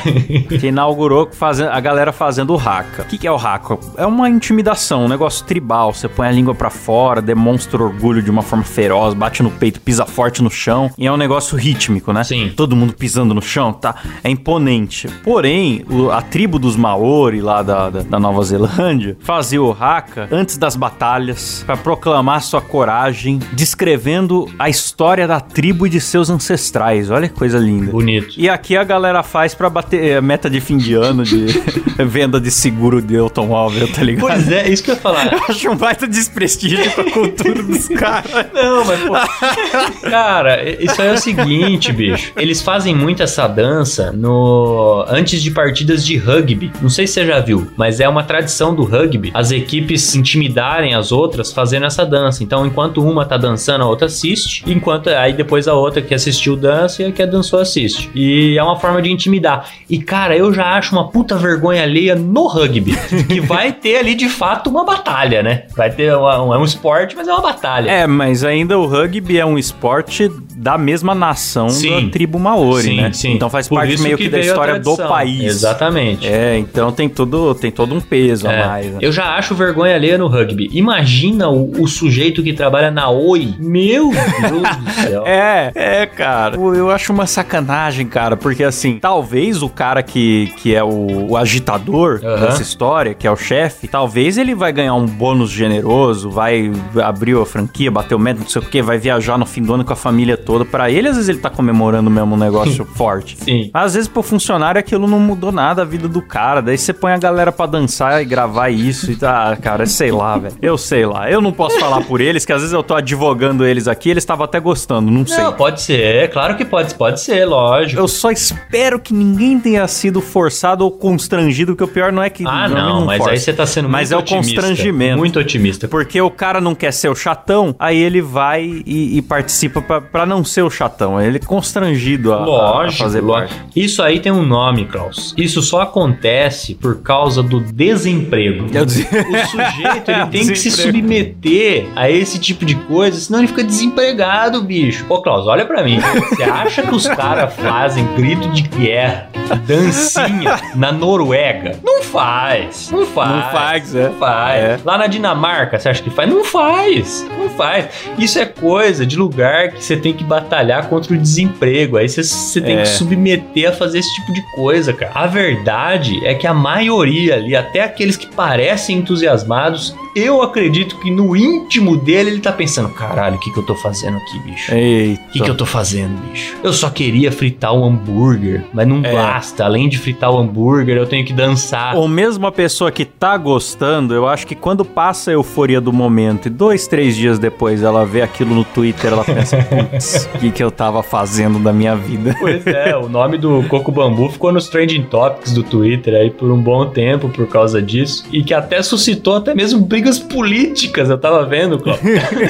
que 0.60 0.68
inaugurou 0.68 1.30
fazendo, 1.32 1.70
a 1.72 1.80
galera 1.80 2.12
fazendo 2.12 2.54
o 2.54 2.58
haka. 2.58 3.02
O 3.04 3.06
que, 3.06 3.18
que 3.18 3.28
é 3.28 3.32
o 3.32 3.36
haka? 3.36 3.78
É 3.98 4.06
uma 4.06 4.30
intimidação, 4.30 5.06
um 5.06 5.08
negócio 5.08 5.46
tribal. 5.46 5.94
Você 5.94 6.08
põe 6.08 6.28
a 6.28 6.32
língua 6.32 6.54
pra 6.56 6.70
fora, 6.70 7.22
demonstra 7.22 7.82
orgulho 7.84 8.22
de 8.22 8.30
uma 8.32 8.42
forma 8.42 8.64
feroz, 8.64 9.14
bate 9.14 9.42
no 9.44 9.52
peito, 9.52 9.82
pisa 9.82 10.06
forte 10.06 10.42
no 10.44 10.50
chão. 10.50 10.90
E 10.98 11.06
é 11.08 11.12
um 11.12 11.18
negócio 11.18 11.58
rítmico, 11.58 12.12
né? 12.14 12.24
Sim. 12.24 12.52
Todo 12.56 12.76
mundo 12.76 12.94
pisando 12.94 13.34
no 13.34 13.42
chão, 13.42 13.74
tá? 13.74 13.96
É 14.24 14.30
imponente. 14.30 15.08
Porém, 15.24 15.84
o- 15.90 16.12
a 16.12 16.22
tribo 16.30 16.60
dos 16.60 16.76
Maori 16.76 17.42
lá 17.42 17.62
da, 17.64 17.90
da, 17.90 18.02
da 18.02 18.20
Nova 18.20 18.44
Zelândia 18.44 19.18
fazia 19.20 19.62
o 19.62 19.72
haka 19.72 20.28
antes 20.32 20.58
das 20.58 20.76
batalhas 20.76 21.64
pra 21.66 21.78
proclamar 21.78 22.42
sua 22.42 22.62
coragem, 22.62 23.40
descrevendo 23.54 24.50
a 24.58 24.70
história 24.70 25.28
da 25.28 25.40
tribo 25.40 25.88
e 25.88 25.90
de 25.90 26.00
seus 26.00 26.30
ancestrais. 26.30 27.10
Olha 27.10 27.28
que 27.28 27.36
coisa 27.36 27.58
linda. 27.58 27.92
Bonito. 27.92 28.34
E 28.38 28.50
aqui 28.50 28.76
a 28.76 28.84
galera 28.84 29.24
faz 29.24 29.54
pra 29.54 29.70
bater 29.70 30.04
é, 30.04 30.22
meta 30.22 30.50
de 30.50 30.60
fim 30.60 30.78
de 30.78 30.94
ano 30.94 31.24
de 31.24 31.48
venda 32.06 32.40
de 32.40 32.52
seguro 32.52 33.02
de 33.02 33.18
automóvel, 33.18 33.92
tá 33.92 34.04
ligado? 34.04 34.28
Pois 34.28 34.52
é, 34.52 34.70
isso 34.70 34.84
que 34.84 34.92
eu 34.92 34.96
ia 34.96 35.02
falar. 35.02 35.32
Eu 35.32 35.40
acho 35.50 35.70
um 35.70 35.76
baita 35.76 36.08
desprestígio 36.08 36.92
com 36.92 37.02
a 37.02 37.12
cultura 37.12 37.64
dos 37.64 37.88
caras. 37.90 38.48
Não, 38.54 38.86
mas 38.86 39.00
pô. 39.02 40.10
Cara, 40.10 40.64
isso 40.82 41.02
aí 41.02 41.10
é 41.10 41.14
o 41.14 41.18
seguinte, 41.18 41.92
bicho. 41.92 42.32
Eles 42.36 42.62
fazem 42.62 42.96
muito 42.96 43.24
essa 43.24 43.48
dança 43.48 44.12
no 44.12 45.06
antes 45.08 45.42
de 45.42 45.52
partidas 45.52 46.06
de 46.08 46.18
rugby. 46.18 46.72
Não 46.82 46.90
sei 46.90 47.06
se 47.06 47.14
você 47.14 47.26
já 47.26 47.40
viu, 47.40 47.68
mas 47.76 48.00
é 48.00 48.08
uma 48.08 48.24
tradição 48.24 48.74
do 48.74 48.84
rugby 48.84 49.32
as 49.34 49.52
equipes 49.52 50.16
intimidarem 50.16 50.94
as 50.94 51.12
outras 51.12 51.52
fazendo 51.52 51.86
essa 51.86 52.06
dança. 52.06 52.44
Então, 52.44 52.66
enquanto 52.66 53.04
uma 53.04 53.26
tá 53.26 53.38
dançando, 53.38 53.84
a 53.84 53.88
outra 53.88 54.08
assiste, 54.08 54.64
enquanto 54.66 55.10
aí 55.10 55.34
depois 55.34 55.68
a 55.68 55.74
outra 55.74 56.02
que 56.02 56.14
assistiu 56.14 56.56
dança 56.56 57.04
e 57.04 57.06
a 57.06 57.12
que 57.12 57.26
dançou 57.26 57.60
assiste. 57.60 58.10
E 58.16 58.58
é 58.58 58.64
uma 58.64 58.78
forma 58.78 59.02
de 59.02 59.12
intimidar. 59.12 59.70
E 59.90 60.00
cara, 60.00 60.36
eu 60.36 60.54
já 60.54 60.78
acho 60.78 60.96
uma 60.96 61.10
puta 61.10 61.36
vergonha 61.36 61.84
alheia 61.84 62.16
no 62.16 62.48
rugby, 62.48 62.96
que 63.28 63.42
vai 63.42 63.72
ter 63.72 63.98
ali 63.98 64.16
de 64.16 64.30
fato 64.30 64.70
uma 64.70 64.86
batalha, 64.86 65.44
né? 65.44 65.64
Vai 65.76 65.90
ter 65.90 66.16
uma, 66.16 66.44
um, 66.44 66.54
é 66.54 66.58
um 66.58 66.64
esporte, 66.64 67.16
mas 67.16 67.28
é 67.28 67.34
uma 67.34 67.42
batalha. 67.42 67.90
É, 67.90 68.08
mas 68.08 68.44
ainda 68.44 68.78
o 68.78 68.86
rugby 68.86 69.38
é 69.38 69.46
um 69.46 69.58
esporte 69.58 70.32
da 70.56 70.78
mesma 70.78 71.14
nação 71.14 71.70
Sim. 71.70 72.06
da 72.06 72.12
tribo 72.12 72.40
Maori, 72.40 72.84
Sim, 72.84 73.02
né? 73.02 73.14
sim. 73.14 73.34
Então 73.34 73.50
faz 73.50 73.68
Por 73.68 73.76
parte 73.76 74.02
meio 74.02 74.18
que 74.18 74.24
que, 74.24 74.30
da 74.30 74.40
história 74.40 74.80
do 74.80 74.96
país. 74.98 75.44
Exatamente. 75.44 75.97
É, 76.24 76.58
então 76.58 76.92
tem 76.92 77.08
tudo, 77.10 77.54
tem 77.56 77.72
todo 77.72 77.94
um 77.94 78.02
peso 78.02 78.48
É, 78.48 78.62
a 78.64 78.68
mais. 78.68 78.86
né? 78.88 79.00
Eu 79.02 79.12
já 79.12 79.36
acho 79.36 79.56
vergonha 79.56 79.96
alheia 79.96 80.18
no 80.18 80.28
rugby. 80.28 80.70
Imagina 80.74 81.50
o, 81.50 81.72
o 81.82 81.88
sujeito 81.88 82.44
que 82.44 82.54
trabalha 82.54 82.92
na 82.92 83.10
Oi. 83.10 83.54
Meu 83.60 84.10
Deus 84.12 84.78
do 84.78 84.92
céu. 85.02 85.24
É, 85.28 85.72
é, 85.76 86.06
cara. 86.06 86.56
Eu, 86.56 86.90
acho 86.92 87.12
uma 87.12 87.26
sacanagem, 87.26 88.06
cara, 88.08 88.36
porque 88.38 88.64
assim, 88.64 88.98
talvez 89.00 89.62
o 89.62 89.70
cara 89.70 90.02
que, 90.04 90.52
que 90.58 90.74
é 90.76 90.84
o, 90.84 91.30
o 91.32 91.38
agitador 91.38 92.20
Aham. 92.24 92.40
dessa 92.46 92.62
história, 92.62 93.14
que 93.14 93.26
é 93.28 93.32
o 93.32 93.36
chefe, 93.36 93.88
talvez 93.88 94.38
ele 94.38 94.56
vai 94.56 94.72
ganhar 94.72 94.94
um 94.96 95.06
bônus 95.06 95.50
generoso, 95.50 96.30
vai 96.30 96.72
abrir 97.04 97.38
a 97.38 97.46
franquia, 97.46 97.90
bater 97.92 98.16
o 98.16 98.20
método, 98.20 98.44
não 98.44 98.50
sei 98.50 98.62
o 98.62 98.66
que, 98.66 98.82
vai 98.82 98.98
viajar 98.98 99.38
no 99.38 99.46
fim 99.46 99.62
do 99.62 99.74
ano 99.74 99.84
com 99.84 99.94
a 99.94 99.96
família 99.96 100.38
toda. 100.38 100.66
Pra 100.66 100.90
ele, 100.90 101.08
às 101.08 101.16
vezes, 101.16 101.30
ele 101.30 101.40
tá 101.40 101.50
comemorando 101.50 102.10
mesmo 102.10 102.36
um 102.36 102.38
negócio 102.38 102.86
forte. 102.96 103.38
Sim. 103.40 103.70
Às 103.74 103.94
vezes, 103.96 104.08
pro 104.08 104.22
funcionário, 104.24 104.80
aquilo 104.80 105.08
não 105.08 105.20
mudou 105.20 105.52
nada 105.52 105.82
a 105.82 105.86
vida 105.88 106.08
do 106.08 106.22
cara. 106.22 106.62
Daí 106.62 106.78
você 106.78 106.94
põe 106.94 107.12
a 107.14 107.18
galera 107.18 107.52
pra 107.52 107.66
dançar 107.66 108.22
e 108.22 108.26
gravar 108.26 108.70
isso 108.70 109.12
e 109.12 109.16
tá, 109.16 109.56
cara, 109.62 109.86
sei 109.88 110.12
lá, 110.12 110.38
velho. 110.38 110.56
Eu 110.62 110.78
sei 110.78 111.06
lá. 111.06 111.30
Eu 111.32 111.42
não 111.42 111.52
posso 111.52 111.80
falar 111.80 112.02
por 112.02 112.22
eles, 112.22 112.46
que 112.46 112.54
às 112.54 112.62
vezes 112.62 112.74
eu 112.74 112.84
tô 112.84 112.94
advogando 112.94 113.66
eles 113.66 113.88
aqui, 113.88 114.10
eles 114.10 114.22
estavam 114.24 114.46
até 114.46 114.60
gostando, 114.60 115.10
não 115.10 115.26
sei. 115.26 115.44
Não, 115.44 115.54
pode 115.54 115.82
ser. 115.82 116.30
Claro 116.30 116.56
que 116.56 116.66
pode, 116.66 116.94
pode 116.96 117.22
ser, 117.22 117.46
lógico. 117.46 118.00
Eu 118.00 118.08
só 118.08 118.30
espero 118.32 119.00
que 119.00 119.14
ninguém 119.14 119.60
tenha 119.60 119.88
sido 119.88 120.22
forçado 120.22 120.84
ou 120.84 120.92
constrangido, 120.92 121.72
porque 121.74 121.84
o 121.84 121.88
pior 121.94 122.12
não 122.12 122.22
é 122.22 122.30
que. 122.30 122.44
Ah, 122.46 122.68
normalmente 122.68 123.00
não, 123.00 123.06
mas 123.06 123.18
força. 123.18 123.32
aí 123.32 123.40
você 123.40 123.54
tá 123.54 123.66
sendo 123.66 123.90
Mas 123.90 124.12
muito 124.12 124.14
é 124.14 124.18
o 124.18 124.20
otimista. 124.40 124.62
constrangimento. 124.62 125.18
Muito 125.18 125.40
otimista. 125.40 125.88
Porque 125.88 126.22
o 126.22 126.30
cara 126.30 126.60
não 126.62 126.76
quer 126.76 126.92
ser 126.92 127.10
o 127.10 127.16
chatão, 127.16 127.76
aí 127.80 127.98
ele 127.98 128.22
vai 128.22 128.64
e, 128.86 129.18
e 129.18 129.22
participa 129.22 129.82
pra, 129.82 130.02
pra 130.02 130.26
não 130.26 130.44
ser 130.44 130.62
o 130.64 130.70
chatão. 130.70 131.20
Ele 131.22 131.38
é 131.38 131.40
constrangido 131.40 132.34
a, 132.34 132.38
a- 132.38 132.40
a 132.42 132.46
Lógico, 132.46 133.04
fazer 133.04 133.22
lógico. 133.22 133.60
parte. 133.60 133.80
Isso 133.80 134.02
aí 134.02 134.20
tem 134.20 134.32
um 134.32 134.44
nome, 134.46 134.86
Klaus. 134.86 135.34
Isso 135.38 135.62
só 135.62 135.77
acontece 135.80 136.76
por 136.76 137.02
causa 137.02 137.42
do 137.44 137.60
desemprego. 137.60 138.68
Eu 138.74 138.86
dizia- 138.86 139.08
O 139.08 139.48
sujeito 139.48 140.12
ele 140.12 140.26
tem 140.28 140.48
que 140.48 140.56
se 140.56 140.72
submeter 140.72 141.88
a 141.96 142.10
esse 142.10 142.40
tipo 142.40 142.66
de 142.66 142.76
coisa, 142.76 143.20
senão 143.20 143.40
ele 143.40 143.48
fica 143.48 143.64
desempregado, 143.64 144.62
bicho. 144.62 145.06
Ô, 145.10 145.22
Klaus, 145.22 145.48
olha 145.48 145.66
pra 145.66 145.84
mim. 145.84 146.00
Você 146.30 146.44
acha 146.44 146.82
que 146.82 146.94
os 146.94 147.08
caras 147.08 147.54
fazem 147.56 148.06
grito 148.16 148.48
de 148.50 148.62
guerra, 148.64 149.30
dancinha 149.66 150.60
na 150.76 150.92
Noruega? 150.92 151.78
Não 151.84 152.02
faz. 152.04 152.90
Não 152.92 153.06
faz. 153.06 153.32
Não 153.32 153.52
faz, 153.52 153.96
é. 153.96 154.04
Não 154.10 154.14
faz. 154.16 154.64
É. 154.64 154.80
Lá 154.84 154.98
na 154.98 155.08
Dinamarca, 155.08 155.80
você 155.80 155.90
acha 155.90 156.02
que 156.04 156.10
faz? 156.10 156.30
Não 156.30 156.44
faz. 156.44 157.26
Não 157.38 157.50
faz. 157.50 157.88
Isso 158.18 158.40
é 158.40 158.46
coisa 158.46 159.06
de 159.06 159.18
lugar 159.18 159.72
que 159.72 159.84
você 159.84 159.96
tem 159.98 160.14
que 160.14 160.24
batalhar 160.24 160.88
contra 160.90 161.14
o 161.14 161.18
desemprego. 161.18 161.98
Aí 161.98 162.08
você, 162.10 162.24
você 162.24 162.62
tem 162.62 162.78
É. 162.78 162.82
que 162.82 162.88
submeter 162.90 163.70
a 163.70 163.72
fazer 163.74 164.00
esse 164.00 164.14
tipo 164.16 164.34
de 164.34 164.42
coisa, 164.56 164.94
cara. 164.94 165.12
A 165.16 165.28
verdade 165.28 165.67
é 165.72 166.34
que 166.34 166.48
a 166.48 166.54
maioria 166.54 167.36
ali, 167.36 167.56
até 167.56 167.82
aqueles 167.82 168.16
que 168.16 168.28
parecem 168.28 168.98
entusiasmados, 168.98 169.96
eu 170.16 170.42
acredito 170.42 170.98
que 171.00 171.12
no 171.12 171.36
íntimo 171.36 171.96
dele 171.98 172.32
ele 172.32 172.40
tá 172.40 172.52
pensando: 172.52 172.90
caralho, 172.90 173.36
o 173.36 173.40
que, 173.40 173.52
que 173.52 173.58
eu 173.60 173.64
tô 173.64 173.76
fazendo 173.76 174.18
aqui, 174.18 174.40
bicho? 174.40 174.74
Eita. 174.74 175.22
O 175.30 175.32
que, 175.32 175.42
que 175.42 175.50
eu 175.50 175.56
tô 175.56 175.66
fazendo, 175.66 176.16
bicho? 176.32 176.56
Eu 176.64 176.74
só 176.74 176.90
queria 176.90 177.32
fritar 177.32 177.74
um 177.74 177.86
hambúrguer, 177.86 178.66
mas 178.74 178.88
não 178.88 179.02
É. 179.04 179.14
basta. 179.14 179.64
Além 179.66 179.88
de 179.90 179.98
fritar 179.98 180.32
o 180.32 180.38
hambúrguer, 180.38 180.98
eu 180.98 181.06
tenho 181.06 181.26
que 181.26 181.34
dançar. 181.34 181.96
Ou 181.96 182.08
mesmo 182.08 182.48
a 182.48 182.52
pessoa 182.52 182.92
que 182.92 183.06
tá 183.06 183.36
gostando, 183.38 184.14
eu 184.14 184.28
acho 184.28 184.48
que 184.48 184.56
quando 184.56 184.84
passa 184.86 185.32
a 185.32 185.34
euforia 185.34 185.82
do 185.82 185.92
momento 185.94 186.48
e 186.48 186.50
dois, 186.50 186.88
três 186.88 187.16
dias 187.16 187.38
depois 187.40 187.84
ela 187.84 188.06
vê 188.06 188.22
aquilo 188.22 188.56
no 188.56 188.64
Twitter, 188.64 189.12
ela 189.12 189.24
pensa, 189.24 189.58
putz, 189.64 190.30
o 190.34 190.38
que, 190.40 190.52
que 190.52 190.64
eu 190.64 190.72
tava 190.72 191.04
fazendo 191.04 191.60
da 191.60 191.72
minha 191.74 191.96
vida? 191.96 192.36
Pois 192.40 192.66
é, 192.66 192.96
o 192.96 193.08
nome 193.10 193.38
do 193.38 193.64
Coco 193.70 193.92
Bambu 193.92 194.30
ficou 194.30 194.52
nos 194.52 194.68
trending 194.70 195.04
topics 195.04 195.54
do 195.58 195.64
Twitter 195.64 196.14
aí 196.14 196.30
por 196.30 196.52
um 196.52 196.62
bom 196.62 196.86
tempo 196.86 197.30
por 197.30 197.48
causa 197.48 197.82
disso. 197.82 198.26
E 198.32 198.44
que 198.44 198.54
até 198.54 198.82
suscitou 198.82 199.36
até 199.36 199.54
mesmo 199.54 199.82
brigas 199.82 200.20
políticas, 200.20 201.10
eu 201.10 201.18
tava 201.18 201.44
vendo, 201.46 201.80
Cláudio. 201.80 202.04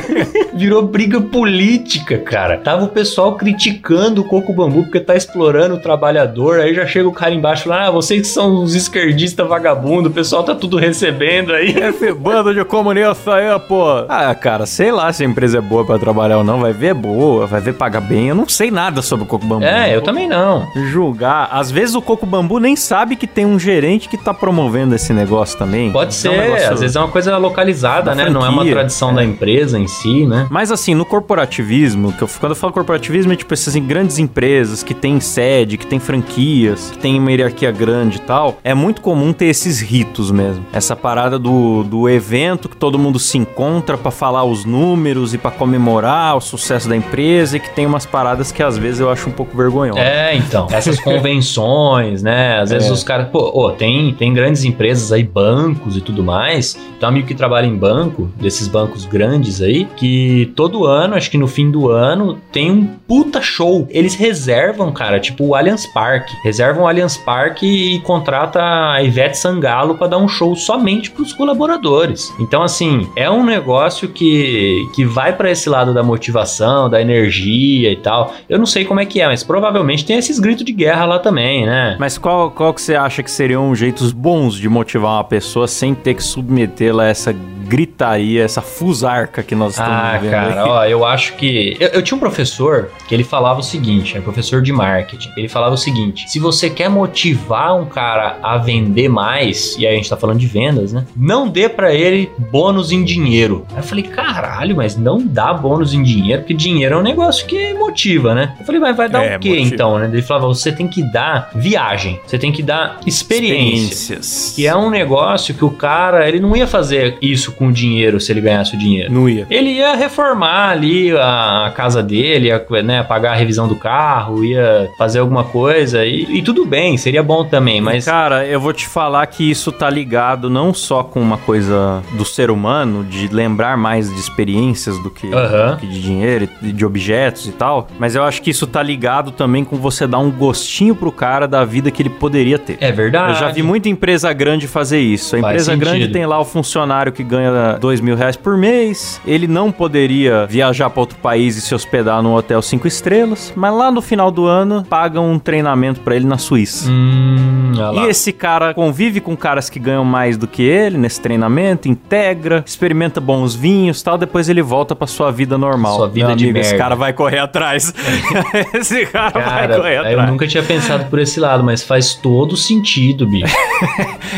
Virou 0.54 0.82
briga 0.84 1.22
política, 1.22 2.18
cara. 2.18 2.58
Tava 2.58 2.86
o 2.86 2.90
pessoal 2.90 3.36
criticando 3.36 4.22
o 4.22 4.24
Coco 4.24 4.52
Bambu 4.54 4.84
porque 4.84 5.00
tá 5.00 5.16
explorando 5.16 5.76
o 5.76 5.80
trabalhador. 5.80 6.60
Aí 6.60 6.74
já 6.74 6.86
chega 6.86 7.08
o 7.08 7.14
cara 7.14 7.34
embaixo 7.34 7.70
lá, 7.70 7.88
ah, 7.88 7.92
vocês 7.92 8.22
que 8.22 8.28
são 8.28 8.64
os 8.64 8.76
esquerdistas 8.76 9.48
vagabundo, 9.48 10.10
o 10.10 10.12
pessoal 10.12 10.44
tá 10.44 10.56
tudo 10.56 10.78
recebendo 10.78 11.54
aí. 11.54 11.70
Esse 11.78 12.12
bando 12.14 12.54
de 12.54 12.66
comunista 12.66 13.36
aí, 13.36 13.60
pô. 13.68 13.86
Ah, 14.10 14.34
cara, 14.34 14.66
sei 14.66 14.92
lá 14.92 15.14
se 15.14 15.24
a 15.24 15.28
empresa 15.28 15.60
é 15.60 15.62
boa 15.62 15.86
pra 15.86 16.00
trabalhar 16.00 16.40
ou 16.40 16.44
não. 16.44 16.60
Vai 16.60 16.74
ver 16.74 16.88
é 16.88 16.94
boa, 16.94 17.46
vai 17.46 17.62
ver 17.62 17.74
paga 17.74 18.02
bem. 18.02 18.30
Eu 18.30 18.36
não 18.36 18.48
sei 18.48 18.72
nada 18.72 19.02
sobre 19.02 19.26
o 19.26 19.28
Coco 19.28 19.46
Bambu. 19.46 19.64
É, 19.64 19.96
eu 19.96 20.02
também 20.02 20.28
não. 20.28 20.68
Julgar. 20.92 21.50
Às 21.52 21.70
vezes 21.70 21.96
o 21.96 22.02
Coco 22.02 22.26
Bambu 22.26 22.60
nem 22.60 22.76
sabe 22.76 22.97
que 23.16 23.28
tem 23.28 23.46
um 23.46 23.60
gerente 23.60 24.08
que 24.10 24.18
tá 24.18 24.34
promovendo 24.34 24.96
esse 24.96 25.14
negócio 25.14 25.58
também. 25.58 25.92
Pode 25.92 26.10
É 26.10 26.12
ser, 26.18 26.30
um 26.30 26.38
negócio- 26.38 26.74
às 26.74 26.80
vezes 26.80 26.96
é 26.96 27.00
uma 27.00 27.08
coisa 27.10 27.38
localizada, 27.38 28.12
da 28.12 28.16
né? 28.16 28.30
Não 28.30 28.42
é 28.46 28.50
uma 28.50 28.56
franquia, 28.58 28.74
tradição 28.74 29.12
é. 29.12 29.14
da 29.16 29.24
empresa 29.24 29.78
em 29.80 29.88
si, 29.88 30.26
né? 30.26 30.48
Mas 30.50 30.72
assim, 30.72 30.94
no 30.96 31.06
corporativismo, 31.06 32.12
que 32.14 32.22
eu, 32.24 32.30
quando 32.40 32.52
eu 32.52 32.56
falo 32.56 32.74
corporativismo, 32.74 33.32
é 33.34 33.36
tipo 33.36 33.54
essas 33.54 33.70
assim, 33.70 33.84
grandes 33.86 34.18
empresas 34.18 34.84
que 34.84 34.94
têm 34.94 35.20
sede, 35.20 35.78
que 35.78 35.86
têm 35.86 36.00
franquias, 36.00 36.90
que 36.92 36.98
têm 36.98 37.20
uma 37.20 37.32
hierarquia 37.32 37.72
grande 37.72 38.18
e 38.18 38.22
tal, 38.22 38.58
é 38.64 38.74
muito 38.74 39.02
comum 39.02 39.32
ter 39.34 39.46
esses 39.46 39.80
ritos 39.80 40.32
mesmo. 40.32 40.66
Essa 40.74 40.96
parada 40.96 41.38
do, 41.40 41.84
do 41.84 42.10
evento 42.10 42.68
que 42.70 42.76
todo 42.78 42.98
mundo 42.98 43.20
se 43.20 43.38
encontra 43.38 43.98
pra 43.98 44.12
falar 44.12 44.44
os 44.44 44.66
números 44.66 45.34
e 45.34 45.38
pra 45.38 45.52
comemorar 45.52 46.36
o 46.36 46.42
sucesso 46.42 46.88
da 46.90 46.96
empresa 46.96 47.58
e 47.58 47.60
que 47.60 47.70
tem 47.70 47.86
umas 47.86 48.06
paradas 48.06 48.52
que 48.52 48.62
às 48.64 48.78
vezes 48.78 49.00
eu 49.00 49.10
acho 49.10 49.30
um 49.30 49.32
pouco 49.32 49.56
vergonhosas. 49.56 50.02
É, 50.04 50.36
então. 50.36 50.68
Essas 50.72 51.00
convenções, 51.48 52.22
né? 52.24 52.60
Às 52.60 52.70
vezes 52.72 52.87
É. 52.90 52.94
os 52.94 53.04
caras. 53.04 53.30
Pô, 53.30 53.52
ô, 53.54 53.72
tem, 53.72 54.14
tem 54.14 54.34
grandes 54.34 54.64
empresas 54.64 55.12
aí, 55.12 55.24
bancos 55.24 55.96
e 55.98 56.02
tudo 56.02 56.24
mais. 56.24 56.74
Tem 57.00 57.08
um 57.08 57.08
amigo 57.08 57.28
que 57.28 57.36
trabalha 57.36 57.66
em 57.66 57.76
banco, 57.76 58.32
desses 58.40 58.68
bancos 58.68 59.06
grandes 59.06 59.62
aí, 59.62 59.86
que 59.96 60.52
todo 60.56 60.86
ano, 60.86 61.16
acho 61.16 61.30
que 61.30 61.38
no 61.38 61.48
fim 61.48 61.70
do 61.70 61.90
ano, 61.90 62.40
tem 62.52 62.72
um 62.72 62.86
puta 62.86 63.42
show. 63.42 63.88
Eles 63.90 64.16
reservam, 64.16 64.92
cara, 64.92 65.20
tipo 65.20 65.46
o 65.46 65.56
Allianz 65.56 65.86
Parque. 65.88 66.34
Reservam 66.44 66.84
o 66.84 66.88
Allianz 66.88 67.18
Parque 67.18 67.66
e 67.66 68.00
contrata 68.02 68.62
a 68.62 69.02
Ivete 69.04 69.38
Sangalo 69.38 69.96
pra 69.96 70.08
dar 70.08 70.18
um 70.18 70.28
show 70.28 70.56
somente 70.56 71.12
pros 71.12 71.34
colaboradores. 71.34 72.34
Então, 72.40 72.64
assim, 72.64 73.08
é 73.16 73.30
um 73.30 73.44
negócio 73.44 74.10
que, 74.10 74.88
que 74.96 75.06
vai 75.06 75.34
pra 75.34 75.52
esse 75.52 75.70
lado 75.70 75.94
da 75.94 76.04
motivação, 76.04 76.90
da 76.90 77.02
energia 77.02 77.92
e 77.92 77.96
tal. 77.96 78.34
Eu 78.50 78.58
não 78.58 78.66
sei 78.66 78.86
como 78.86 79.00
é 79.00 79.06
que 79.06 79.22
é, 79.22 79.28
mas 79.28 79.44
provavelmente 79.44 80.06
tem 80.06 80.18
esses 80.18 80.40
gritos 80.40 80.66
de 80.66 80.72
guerra 80.72 81.06
lá 81.06 81.20
também, 81.20 81.66
né? 81.66 81.96
Mas 82.00 82.18
qual, 82.18 82.52
qual 82.52 82.67
que 82.74 82.82
você 82.82 82.96
acha 82.96 83.22
que 83.24 83.32
seriam 83.32 83.74
jeitos 83.76 84.12
bons 84.12 84.56
de 84.56 84.68
motivar 84.70 85.14
uma 85.14 85.24
pessoa 85.24 85.68
sem 85.68 85.94
ter 85.94 86.14
que 86.14 86.24
submetê-la 86.24 87.04
a 87.04 87.08
essa 87.08 87.34
gritaria, 87.68 88.44
essa 88.44 88.62
fusarca 88.62 89.44
que 89.44 89.54
nós 89.56 89.74
estamos 89.74 89.92
Ah, 89.94 90.18
vivendo 90.18 90.32
cara, 90.32 90.64
aí? 90.64 90.70
ó, 90.70 90.86
eu 90.86 91.06
acho 91.06 91.34
que. 91.36 91.76
Eu, 91.80 91.90
eu 91.90 92.02
tinha 92.02 92.16
um 92.16 92.20
professor 92.20 92.90
que 93.08 93.14
ele 93.14 93.24
falava 93.24 93.60
o 93.60 93.64
seguinte: 93.64 94.18
é 94.18 94.22
professor 94.22 94.62
de 94.62 94.72
marketing. 94.72 95.30
Ele 95.38 95.48
falava 95.48 95.76
o 95.76 95.78
seguinte: 95.78 96.30
se 96.30 96.40
você 96.40 96.70
quer 96.70 96.90
motivar 96.90 97.76
um 97.80 97.86
cara 97.86 98.38
a 98.42 98.58
vender 98.58 99.10
mais, 99.10 99.76
e 99.78 99.86
aí 99.86 99.94
a 99.94 99.98
gente 99.98 100.10
tá 100.10 100.18
falando 100.18 100.40
de 100.40 100.48
vendas, 100.48 100.94
né? 100.94 101.06
Não 101.16 101.48
dê 101.48 101.68
pra 101.70 101.94
ele 101.94 102.32
bônus 102.52 102.92
em 102.92 103.04
dinheiro. 103.04 103.66
Aí 103.72 103.78
eu 103.80 103.84
falei, 103.84 104.04
caralho, 104.04 104.76
mas 104.76 104.96
não 104.96 105.26
dá 105.26 105.54
bônus 105.54 105.94
em 105.94 106.02
dinheiro, 106.04 106.42
porque 106.42 106.54
dinheiro 106.54 106.96
é 106.96 106.98
um 106.98 107.04
negócio 107.04 107.46
que 107.46 107.74
motiva, 107.74 108.34
né? 108.34 108.56
Eu 108.60 108.66
falei, 108.66 108.80
mas 108.82 108.96
vai 108.96 109.10
dar 109.10 109.24
É, 109.24 109.38
o 109.38 109.40
quê 109.40 109.50
motiva. 109.50 109.74
então, 109.76 110.00
né? 110.00 110.10
Ele 110.12 110.22
falava, 110.22 110.48
você 110.48 110.72
tem 110.72 110.88
que 110.88 111.02
dar 111.12 111.50
viagem, 111.56 112.20
você 112.26 112.38
tem 112.38 112.52
que 112.52 112.64
dar 112.64 113.00
experiência. 113.06 114.16
Experiências. 114.18 114.54
Que 114.56 114.66
é 114.68 114.76
um 114.76 114.90
negócio 114.90 115.54
que 115.54 115.64
o 115.66 115.70
cara, 115.70 116.28
ele 116.28 116.40
não 116.40 116.56
ia 116.56 116.68
fazer 116.68 117.18
isso 117.22 117.52
com 117.58 117.68
o 117.68 117.72
dinheiro 117.72 118.20
se 118.20 118.32
ele 118.32 118.42
ganhasse 118.42 118.76
o 118.76 118.80
dinheiro? 118.80 119.12
Não 119.12 119.28
ia. 119.28 119.46
Ele 119.50 119.72
ia 119.72 119.96
reformar 119.96 120.70
ali 120.70 121.12
a 121.18 121.72
casa 121.76 122.02
dele, 122.04 122.48
ia 122.48 122.66
né, 122.84 123.04
pagar 123.04 123.32
a 123.34 123.36
revisão 123.36 123.68
do 123.68 123.76
carro, 123.76 124.44
ia 124.44 124.90
fazer 124.98 125.20
alguma 125.20 125.44
coisa 125.44 126.06
e, 126.06 126.38
e 126.38 126.42
tudo 126.42 126.66
bem, 126.66 126.98
seria 126.98 127.24
bom 127.24 127.44
também, 127.46 127.82
mas. 127.82 128.06
Cara, 128.06 128.46
eu 128.46 128.60
vou 128.60 128.74
te 128.74 128.88
falar 128.88 129.26
que 129.28 129.50
isso 129.50 129.72
tá 129.72 129.90
ligado 129.90 130.50
não 130.50 130.74
só 130.74 131.04
com 131.04 131.20
uma 131.22 131.38
coisa 131.38 132.02
do 132.14 132.26
ser 132.26 132.50
humano, 132.52 133.04
de 133.04 133.28
lembrar 133.28 133.78
mais 133.78 134.10
de 134.14 134.20
experiências 134.20 134.98
do 135.02 135.10
que, 135.10 135.32
Aham. 135.34 135.72
do 135.72 135.78
que 135.78 135.88
de 135.88 136.02
dinheiro, 136.02 136.48
e 136.62 136.72
de 136.72 136.86
objetos 136.86 137.48
e 137.48 137.52
tal, 137.52 137.88
mas 138.00 138.16
eu 138.16 138.24
acho 138.24 138.42
que 138.42 138.50
isso 138.50 138.68
tá 138.68 138.82
ligado 138.82 139.32
também 139.32 139.64
com 139.64 139.76
você 139.78 140.06
dar 140.08 140.20
um 140.20 140.32
gostinho 140.32 140.96
pro 140.96 141.12
cara 141.12 141.48
da 141.48 141.64
vida 141.66 141.92
que 141.92 142.02
ele 142.02 142.10
poderia 142.10 142.58
ter. 142.60 142.78
É 142.80 142.92
verdade. 142.92 143.34
Eu 143.34 143.40
já 143.40 143.52
vi 143.52 143.64
muita 143.64 143.90
empresa 143.90 144.32
grande 144.34 144.68
fazer 144.68 145.00
isso. 145.00 145.36
A 145.36 145.40
Faz 145.40 145.54
empresa 145.54 145.72
sentido. 145.72 145.90
grande 145.90 146.08
tem 146.10 146.26
lá 146.26 146.40
o 146.40 146.46
funcionário 146.46 147.12
que 147.12 147.24
ganha 147.24 147.47
dois 147.80 148.00
mil 148.02 148.16
reais 148.16 148.36
por 148.36 148.58
mês. 148.58 149.20
Ele 149.26 149.48
não 149.48 149.72
poderia 149.72 150.46
viajar 150.46 150.90
para 150.90 151.00
outro 151.00 151.18
país 151.20 151.56
e 151.58 151.62
se 151.62 151.74
hospedar 151.74 152.22
num 152.22 152.34
hotel 152.34 152.62
cinco 152.62 152.88
estrelas, 152.88 153.54
mas 153.56 153.74
lá 153.74 153.92
no 153.92 154.02
final 154.02 154.32
do 154.32 154.46
ano 154.46 154.86
pagam 154.90 155.30
um 155.32 155.40
treinamento 155.40 156.02
para 156.02 156.16
ele 156.16 156.26
na 156.26 156.38
Suíça. 156.38 156.90
Hum. 156.90 157.72
E 158.04 158.10
esse 158.10 158.32
cara 158.34 158.74
convive 158.74 159.20
com 159.22 159.36
caras 159.38 159.70
que 159.70 159.80
ganham 159.80 160.04
mais 160.04 160.38
do 160.38 160.48
que 160.48 160.64
ele 160.64 160.98
nesse 160.98 161.22
treinamento, 161.22 161.88
integra, 161.88 162.64
experimenta 162.66 163.20
bons 163.22 163.54
vinhos 163.56 164.02
tal, 164.02 164.18
depois 164.18 164.50
ele 164.50 164.62
volta 164.62 164.96
pra 164.96 165.06
sua 165.08 165.32
vida 165.32 165.58
normal. 165.58 165.96
Sua 165.98 166.08
vida 166.08 166.28
Meu 166.28 166.36
de 166.36 166.46
amigo, 166.46 166.60
Esse 166.60 166.70
merda. 166.72 166.84
cara 166.84 166.96
vai 166.96 167.14
correr 167.14 167.40
atrás. 167.40 167.94
esse 168.74 169.06
cara, 169.06 169.40
vai 169.40 169.44
Cara, 169.68 169.76
correr 169.78 169.98
eu 169.98 170.02
atrás. 170.02 170.30
nunca 170.30 170.48
tinha 170.48 170.64
pensado 170.64 171.06
por 171.06 171.20
esse 171.20 171.40
lado, 171.40 171.64
mas 171.64 171.84
faz 171.84 172.14
todo 172.16 172.56
sentido, 172.58 173.28
bicho. 173.28 173.56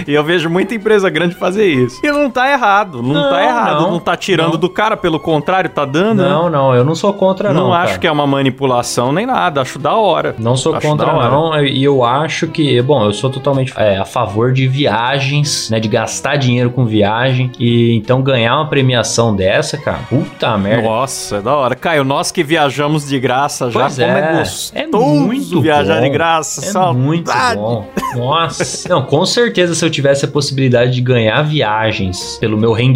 E 0.07 0.13
eu 0.13 0.23
vejo 0.23 0.49
muita 0.49 0.75
empresa 0.75 1.09
grande 1.09 1.35
fazer 1.35 1.65
isso. 1.67 1.99
E 2.03 2.11
não 2.11 2.29
tá 2.29 2.47
errado, 2.99 3.13
não, 3.13 3.21
Não, 3.23 3.29
tá 3.29 3.43
errado. 3.43 3.81
Não, 3.81 3.91
não, 3.91 3.99
tá 3.99 4.15
tirando 4.17 4.51
não. 4.53 4.59
do 4.59 4.69
cara, 4.69 4.95
pelo 4.97 5.19
contrário, 5.19 5.69
tá 5.69 5.85
dando. 5.85 6.21
né? 6.23 6.29
Não, 6.29 6.49
não, 6.49 6.75
eu 6.75 6.83
não 6.83 6.95
sou 6.95 7.13
contra, 7.13 7.53
não. 7.53 7.65
Não 7.67 7.73
acho 7.73 7.87
cara. 7.87 7.99
que 7.99 8.07
é 8.07 8.11
uma 8.11 8.27
manipulação 8.27 9.11
nem 9.11 9.25
nada, 9.25 9.61
acho 9.61 9.77
da 9.79 9.95
hora. 9.95 10.35
Não 10.37 10.55
sou 10.55 10.75
Acho 10.75 10.87
contra, 10.87 11.11
não. 11.13 11.59
E 11.63 11.83
eu 11.83 12.03
acho 12.03 12.47
que, 12.47 12.81
bom, 12.81 13.05
eu 13.05 13.13
sou 13.13 13.29
totalmente 13.29 13.73
é, 13.75 13.97
a 13.97 14.05
favor 14.05 14.51
de 14.53 14.67
viagens, 14.67 15.69
né? 15.69 15.79
De 15.79 15.87
gastar 15.87 16.35
dinheiro 16.37 16.69
com 16.69 16.85
viagem. 16.85 17.51
E 17.59 17.95
então 17.95 18.21
ganhar 18.21 18.55
uma 18.55 18.67
premiação 18.67 19.35
dessa, 19.35 19.77
cara, 19.77 19.99
puta 20.09 20.57
merda. 20.57 20.83
Nossa, 20.83 21.37
é 21.37 21.41
da 21.41 21.55
hora. 21.55 21.75
Caio, 21.75 22.03
nós 22.03 22.31
que 22.31 22.43
viajamos 22.43 23.07
de 23.07 23.19
graça 23.19 23.69
já, 23.69 23.79
Pois 23.81 23.95
como 23.95 24.07
é, 24.07 24.19
é, 24.19 24.39
gostoso 24.39 24.71
é 24.75 24.87
muito 24.87 25.61
viajar 25.61 25.95
bom. 25.97 26.01
de 26.01 26.09
graça. 26.09 26.61
É 26.65 26.71
saudade. 26.71 26.97
muito 26.99 27.31
bom. 27.55 27.85
Nossa. 28.15 28.89
Não, 28.89 29.01
com 29.03 29.25
certeza, 29.25 29.73
se 29.75 29.85
eu 29.85 29.89
tivesse 29.89 30.25
a 30.25 30.27
possibilidade 30.27 30.91
de 30.91 31.01
ganhar 31.01 31.41
viagens 31.43 32.37
pelo 32.39 32.57
meu 32.57 32.71
rendimento 32.73 32.88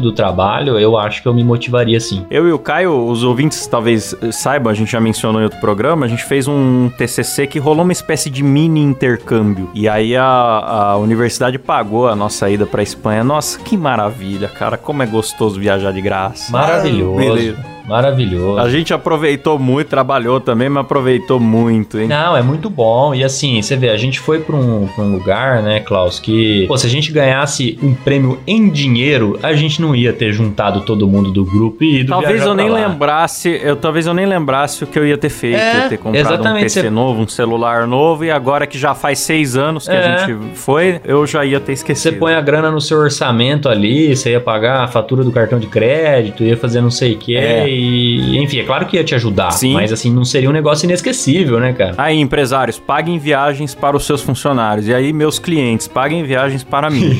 do 0.00 0.12
trabalho, 0.12 0.78
eu 0.78 0.96
acho 0.96 1.22
que 1.22 1.28
eu 1.28 1.34
me 1.34 1.44
motivaria 1.44 1.98
sim. 2.00 2.24
Eu 2.30 2.48
e 2.48 2.52
o 2.52 2.58
Caio, 2.58 3.06
os 3.06 3.22
ouvintes 3.22 3.66
talvez 3.66 4.14
eh, 4.20 4.32
saibam, 4.32 4.70
a 4.70 4.74
gente 4.74 4.92
já 4.92 5.00
mencionou 5.00 5.40
em 5.40 5.44
outro 5.44 5.60
programa, 5.60 6.06
a 6.06 6.08
gente 6.08 6.24
fez 6.24 6.48
um 6.48 6.90
TCC 6.96 7.46
que 7.46 7.58
rolou 7.58 7.84
uma 7.84 7.92
espécie 7.92 8.30
de 8.30 8.42
mini 8.42 8.80
intercâmbio. 8.80 9.70
E 9.74 9.88
aí 9.88 10.16
a, 10.16 10.24
a 10.24 10.96
universidade 10.96 11.58
pagou 11.58 12.08
a 12.08 12.16
nossa 12.16 12.48
ida 12.50 12.66
pra 12.66 12.82
Espanha. 12.82 13.22
Nossa, 13.22 13.58
que 13.58 13.76
maravilha, 13.76 14.48
cara. 14.48 14.76
Como 14.76 15.02
é 15.02 15.06
gostoso 15.06 15.60
viajar 15.60 15.92
de 15.92 16.00
graça. 16.00 16.50
Maravilhoso. 16.50 17.16
beleza. 17.16 17.75
Maravilhoso. 17.88 18.58
A 18.58 18.68
gente 18.68 18.92
aproveitou 18.92 19.58
muito, 19.58 19.88
trabalhou 19.88 20.40
também, 20.40 20.68
mas 20.68 20.82
aproveitou 20.82 21.38
muito, 21.38 21.98
hein? 21.98 22.08
Não, 22.08 22.36
é 22.36 22.42
muito 22.42 22.68
bom. 22.68 23.14
E 23.14 23.22
assim, 23.22 23.60
você 23.62 23.76
vê, 23.76 23.90
a 23.90 23.96
gente 23.96 24.18
foi 24.20 24.40
pra 24.40 24.56
um, 24.56 24.88
pra 24.94 25.04
um 25.04 25.12
lugar, 25.12 25.62
né, 25.62 25.80
Klaus, 25.80 26.18
que, 26.18 26.64
pô, 26.66 26.76
se 26.76 26.86
a 26.86 26.90
gente 26.90 27.12
ganhasse 27.12 27.78
um 27.82 27.94
prêmio 27.94 28.38
em 28.46 28.68
dinheiro, 28.68 29.38
a 29.42 29.52
gente 29.54 29.80
não 29.80 29.94
ia 29.94 30.12
ter 30.12 30.32
juntado 30.32 30.80
todo 30.82 31.06
mundo 31.06 31.30
do 31.30 31.44
grupo 31.44 31.84
e 31.84 32.00
ido 32.00 32.08
Talvez 32.10 32.44
eu 32.44 32.54
nem 32.54 32.68
lá. 32.68 32.88
lembrasse, 32.88 33.60
eu 33.62 33.76
talvez 33.76 34.06
eu 34.06 34.14
nem 34.14 34.26
lembrasse 34.26 34.82
o 34.84 34.86
que 34.86 34.98
eu 34.98 35.06
ia 35.06 35.16
ter 35.16 35.28
feito, 35.30 35.56
É, 35.58 35.76
eu 35.76 35.80
ia 35.82 35.88
ter 35.88 35.96
comprado 35.98 36.16
um 36.26 36.28
exatamente, 36.34 36.62
PC 36.64 36.80
você- 36.82 36.90
novo, 36.90 37.22
um 37.22 37.28
celular 37.28 37.86
novo 37.86 38.24
e 38.24 38.30
agora 38.30 38.66
que 38.66 38.78
já 38.78 38.94
faz 38.94 39.20
seis 39.20 39.56
anos 39.56 39.86
que 39.86 39.94
É. 39.94 39.98
a 40.14 40.18
gente 40.26 40.38
foi, 40.54 41.00
eu 41.04 41.26
já 41.26 41.44
ia 41.44 41.60
ter 41.60 41.66
Você 41.76 41.82
esquecido. 41.92 42.18
põe 42.18 42.34
a 42.34 42.40
grana 42.40 42.70
no 42.70 42.80
seu 42.80 42.98
orçamento 42.98 43.68
ali, 43.68 44.14
você 44.16 44.32
ia 44.32 44.40
pagar 44.40 44.82
a 44.82 44.88
fatura 44.88 45.22
do 45.22 45.30
cartão 45.30 45.58
de 45.58 45.66
crédito, 45.66 46.42
ia 46.42 46.56
fazer 46.56 46.80
não 46.80 46.90
sei 46.90 47.14
o 47.14 47.18
que, 47.18 47.36
É. 47.36 47.75
e 47.76 48.38
enfim, 48.38 48.58
é 48.58 48.64
claro 48.64 48.86
que 48.86 48.96
ia 48.96 49.04
te 49.04 49.14
ajudar, 49.14 49.50
Sim. 49.52 49.74
mas 49.74 49.92
assim, 49.92 50.12
não 50.12 50.24
seria 50.24 50.48
um 50.48 50.52
negócio 50.52 50.86
inesquecível, 50.86 51.60
né, 51.60 51.72
cara? 51.72 51.94
Aí, 51.96 52.18
empresários, 52.18 52.78
paguem 52.78 53.18
viagens 53.18 53.74
para 53.74 53.96
os 53.96 54.04
seus 54.04 54.22
funcionários. 54.22 54.88
E 54.88 54.94
aí, 54.94 55.12
meus 55.12 55.38
clientes, 55.38 55.86
paguem 55.86 56.24
viagens 56.24 56.64
para 56.64 56.90
mim. 56.90 57.10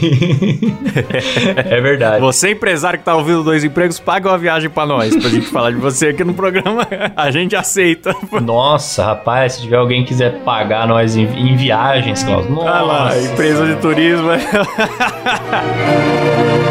é 1.56 1.80
verdade. 1.80 2.20
você, 2.20 2.50
empresário 2.50 2.98
que 2.98 3.04
tá 3.04 3.14
ouvindo 3.14 3.42
dois 3.42 3.62
empregos, 3.62 4.00
paga 4.00 4.30
uma 4.30 4.38
viagem 4.38 4.68
para 4.68 4.86
nós, 4.86 5.14
pra 5.14 5.28
gente 5.28 5.46
falar 5.46 5.70
de 5.70 5.78
você 5.78 6.08
aqui 6.08 6.24
no 6.24 6.34
programa. 6.34 6.86
A 7.16 7.30
gente 7.30 7.54
aceita. 7.54 8.14
Nossa, 8.40 9.04
rapaz, 9.04 9.54
se 9.54 9.62
tiver 9.62 9.76
alguém 9.76 10.02
que 10.02 10.08
quiser 10.08 10.40
pagar 10.40 10.88
nós 10.88 11.16
em, 11.16 11.24
em 11.24 11.56
viagens, 11.56 12.22
Klaus, 12.22 12.48
nossa. 12.48 12.70
Olha 12.70 12.80
lá, 12.80 13.18
empresa 13.18 13.66
de 13.66 13.76
turismo. 13.76 14.28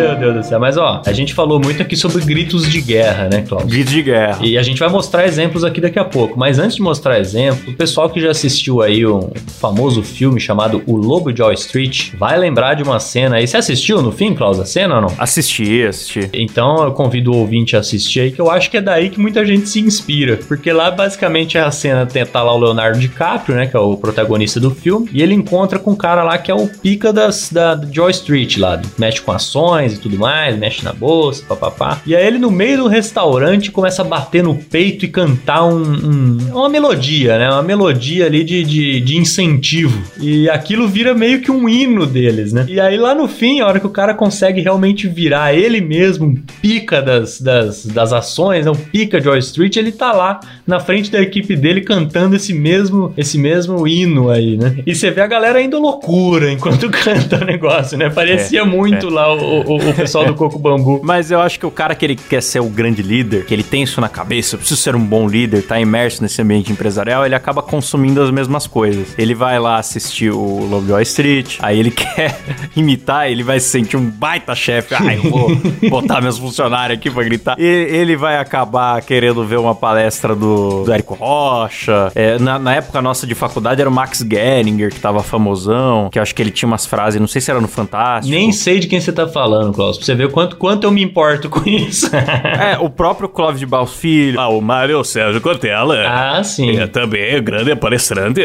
Meu 0.00 0.16
Deus 0.16 0.34
do 0.34 0.42
céu. 0.42 0.60
Mas 0.60 0.76
ó, 0.76 1.02
a 1.04 1.12
gente 1.12 1.34
falou 1.34 1.60
muito 1.60 1.82
aqui 1.82 1.96
sobre 1.96 2.24
gritos 2.24 2.68
de 2.68 2.80
guerra, 2.80 3.28
né, 3.30 3.42
Klaus? 3.42 3.64
Grito 3.64 3.90
de 3.90 4.02
guerra. 4.02 4.38
E 4.42 4.56
a 4.56 4.62
gente 4.62 4.78
vai 4.78 4.88
mostrar 4.88 5.26
exemplos 5.26 5.64
aqui 5.64 5.80
daqui 5.80 5.98
a 5.98 6.04
pouco. 6.04 6.38
Mas 6.38 6.58
antes 6.58 6.76
de 6.76 6.82
mostrar 6.82 7.18
exemplos, 7.18 7.68
o 7.68 7.76
pessoal 7.76 8.08
que 8.08 8.20
já 8.20 8.30
assistiu 8.30 8.82
aí 8.82 9.06
um 9.06 9.30
famoso 9.58 10.02
filme 10.02 10.40
chamado 10.40 10.82
O 10.86 10.96
Lobo 10.96 11.32
de 11.32 11.42
Wall 11.42 11.52
Street 11.52 12.10
vai 12.14 12.38
lembrar 12.38 12.74
de 12.74 12.82
uma 12.82 13.00
cena 13.00 13.36
aí. 13.36 13.46
Você 13.46 13.56
assistiu 13.56 14.02
no 14.02 14.12
fim, 14.12 14.34
Klaus, 14.34 14.58
a 14.58 14.64
cena 14.64 14.96
ou 14.96 15.00
não? 15.02 15.14
Assisti, 15.18 15.82
assisti. 15.84 16.28
Então 16.32 16.84
eu 16.84 16.92
convido 16.92 17.32
o 17.32 17.36
ouvinte 17.36 17.76
a 17.76 17.80
assistir 17.80 18.20
aí, 18.20 18.32
que 18.32 18.40
eu 18.40 18.50
acho 18.50 18.70
que 18.70 18.76
é 18.76 18.80
daí 18.80 19.10
que 19.10 19.20
muita 19.20 19.44
gente 19.44 19.68
se 19.68 19.80
inspira. 19.80 20.38
Porque 20.48 20.72
lá 20.72 20.90
basicamente 20.90 21.58
é 21.58 21.62
a 21.62 21.70
cena 21.70 22.06
tá 22.06 22.42
lá 22.42 22.54
o 22.54 22.58
Leonardo 22.58 22.98
DiCaprio, 22.98 23.56
né? 23.56 23.66
Que 23.66 23.76
é 23.76 23.80
o 23.80 23.96
protagonista 23.96 24.60
do 24.60 24.70
filme. 24.70 25.08
E 25.12 25.22
ele 25.22 25.34
encontra 25.34 25.78
com 25.78 25.92
um 25.92 25.96
cara 25.96 26.22
lá 26.22 26.38
que 26.38 26.50
é 26.50 26.54
o 26.54 26.66
pica 26.66 27.12
das, 27.12 27.50
da 27.50 27.78
Wall 27.96 28.10
Street 28.10 28.58
lá. 28.58 28.80
Mexe 28.98 29.20
com 29.20 29.32
ações 29.32 29.89
e 29.94 29.98
tudo 29.98 30.18
mais, 30.18 30.58
mexe 30.58 30.84
na 30.84 30.92
bolsa, 30.92 31.44
papapá. 31.48 32.00
E 32.06 32.14
aí 32.14 32.26
ele 32.26 32.38
no 32.38 32.50
meio 32.50 32.78
do 32.78 32.88
restaurante 32.88 33.70
começa 33.70 34.02
a 34.02 34.04
bater 34.04 34.42
no 34.42 34.54
peito 34.54 35.04
e 35.04 35.08
cantar 35.08 35.64
um, 35.64 35.80
um- 35.82 36.38
uma 36.52 36.68
melodia, 36.68 37.38
né? 37.38 37.50
Uma 37.50 37.62
melodia 37.62 38.26
ali 38.26 38.44
de, 38.44 38.62
de, 38.64 39.00
de 39.00 39.16
incentivo. 39.16 40.00
E 40.20 40.48
aquilo 40.48 40.86
vira 40.88 41.14
meio 41.14 41.40
que 41.40 41.50
um 41.50 41.68
hino 41.68 42.06
deles, 42.06 42.52
né? 42.52 42.64
E 42.68 42.78
aí 42.80 42.96
lá 42.96 43.14
no 43.14 43.26
fim, 43.28 43.60
a 43.60 43.66
hora 43.66 43.80
que 43.80 43.86
o 43.86 43.90
cara 43.90 44.14
consegue 44.14 44.60
realmente 44.60 45.08
virar 45.08 45.54
ele 45.54 45.80
mesmo 45.80 46.26
um 46.26 46.34
pica 46.60 47.00
das, 47.02 47.40
das, 47.40 47.86
das 47.86 48.12
ações, 48.12 48.64
né? 48.64 48.70
um 48.70 48.74
pica 48.74 49.20
de 49.20 49.28
Wall 49.28 49.38
Street, 49.38 49.76
ele 49.76 49.92
tá 49.92 50.12
lá 50.12 50.40
na 50.66 50.78
frente 50.80 51.10
da 51.10 51.20
equipe 51.20 51.56
dele 51.56 51.80
cantando 51.80 52.36
esse 52.36 52.52
mesmo, 52.52 53.12
esse 53.16 53.38
mesmo 53.38 53.86
hino 53.86 54.30
aí, 54.30 54.56
né? 54.56 54.76
E 54.86 54.94
você 54.94 55.10
vê 55.10 55.20
a 55.20 55.26
galera 55.26 55.60
indo 55.62 55.78
loucura 55.80 56.50
enquanto 56.52 56.88
canta 56.90 57.38
o 57.42 57.44
negócio, 57.44 57.96
né? 57.98 58.10
Parecia 58.10 58.60
É, 58.60 58.64
muito 58.64 59.08
lá 59.08 59.32
o, 59.34 59.62
o, 59.62 59.79
o 59.88 59.94
pessoal 59.94 60.26
do 60.26 60.34
Coco 60.34 60.58
Bambu. 60.58 61.00
Mas 61.04 61.30
eu 61.30 61.40
acho 61.40 61.58
que 61.58 61.66
o 61.66 61.70
cara 61.70 61.94
que 61.94 62.04
ele 62.04 62.16
quer 62.16 62.42
ser 62.42 62.60
o 62.60 62.68
grande 62.68 63.02
líder, 63.02 63.44
que 63.46 63.54
ele 63.54 63.62
tem 63.62 63.82
isso 63.82 64.00
na 64.00 64.08
cabeça, 64.08 64.54
eu 64.54 64.58
preciso 64.58 64.80
ser 64.80 64.94
um 64.94 65.04
bom 65.04 65.28
líder, 65.28 65.62
tá 65.62 65.80
imerso 65.80 66.22
nesse 66.22 66.40
ambiente 66.42 66.70
empresarial, 66.70 67.24
ele 67.24 67.34
acaba 67.34 67.62
consumindo 67.62 68.22
as 68.22 68.30
mesmas 68.30 68.66
coisas. 68.66 69.14
Ele 69.18 69.34
vai 69.34 69.58
lá 69.58 69.78
assistir 69.78 70.30
o 70.30 70.66
Lobo 70.66 70.86
de 70.86 70.92
Wall 70.92 71.02
Street, 71.02 71.58
aí 71.60 71.78
ele 71.78 71.90
quer 71.92 72.38
imitar, 72.76 73.30
ele 73.30 73.42
vai 73.42 73.58
se 73.58 73.68
sentir 73.68 73.96
um 73.96 74.04
baita 74.04 74.54
chefe. 74.54 74.94
Ah, 74.94 75.14
eu 75.14 75.22
vou 75.30 75.50
botar 75.88 76.20
meus 76.20 76.38
funcionários 76.38 76.98
aqui 76.98 77.10
pra 77.10 77.22
gritar. 77.24 77.56
E 77.58 77.64
ele 77.64 78.16
vai 78.16 78.36
acabar 78.36 79.00
querendo 79.02 79.44
ver 79.44 79.58
uma 79.58 79.74
palestra 79.74 80.34
do, 80.34 80.84
do 80.84 80.92
Érico 80.92 81.14
Rocha. 81.14 82.12
É, 82.14 82.38
na, 82.38 82.58
na 82.58 82.74
época 82.74 83.00
nossa 83.00 83.26
de 83.26 83.34
faculdade 83.34 83.80
era 83.80 83.88
o 83.88 83.92
Max 83.92 84.24
Geringer, 84.28 84.92
que 84.92 85.00
tava 85.00 85.22
famosão, 85.22 86.08
que 86.10 86.18
eu 86.18 86.22
acho 86.22 86.34
que 86.34 86.42
ele 86.42 86.50
tinha 86.50 86.66
umas 86.66 86.86
frases, 86.86 87.20
não 87.20 87.28
sei 87.28 87.40
se 87.40 87.50
era 87.50 87.60
no 87.60 87.68
Fantástico. 87.70 88.34
Nem 88.34 88.52
sei 88.52 88.78
de 88.78 88.86
quem 88.86 89.00
você 89.00 89.12
tá 89.12 89.26
falando, 89.26 89.69
Klaus, 89.72 89.96
pra 89.96 90.06
você 90.06 90.14
ver 90.14 90.26
o 90.26 90.30
quanto, 90.30 90.56
quanto 90.56 90.84
eu 90.84 90.90
me 90.90 91.02
importo 91.02 91.48
com 91.48 91.68
isso. 91.68 92.10
É, 92.60 92.78
o 92.78 92.90
próprio 92.90 93.28
Clóvis 93.28 93.58
de 93.60 93.66
Barros 93.66 93.94
Filho. 93.94 94.38
Ah, 94.38 94.48
o 94.48 94.60
Mário 94.60 95.02
Sérgio 95.02 95.40
Cortella. 95.40 95.96
ah, 96.06 96.44
sim. 96.44 96.76
É 96.78 96.86
também 96.86 97.42
grande 97.42 97.74
palestrante, 97.76 98.42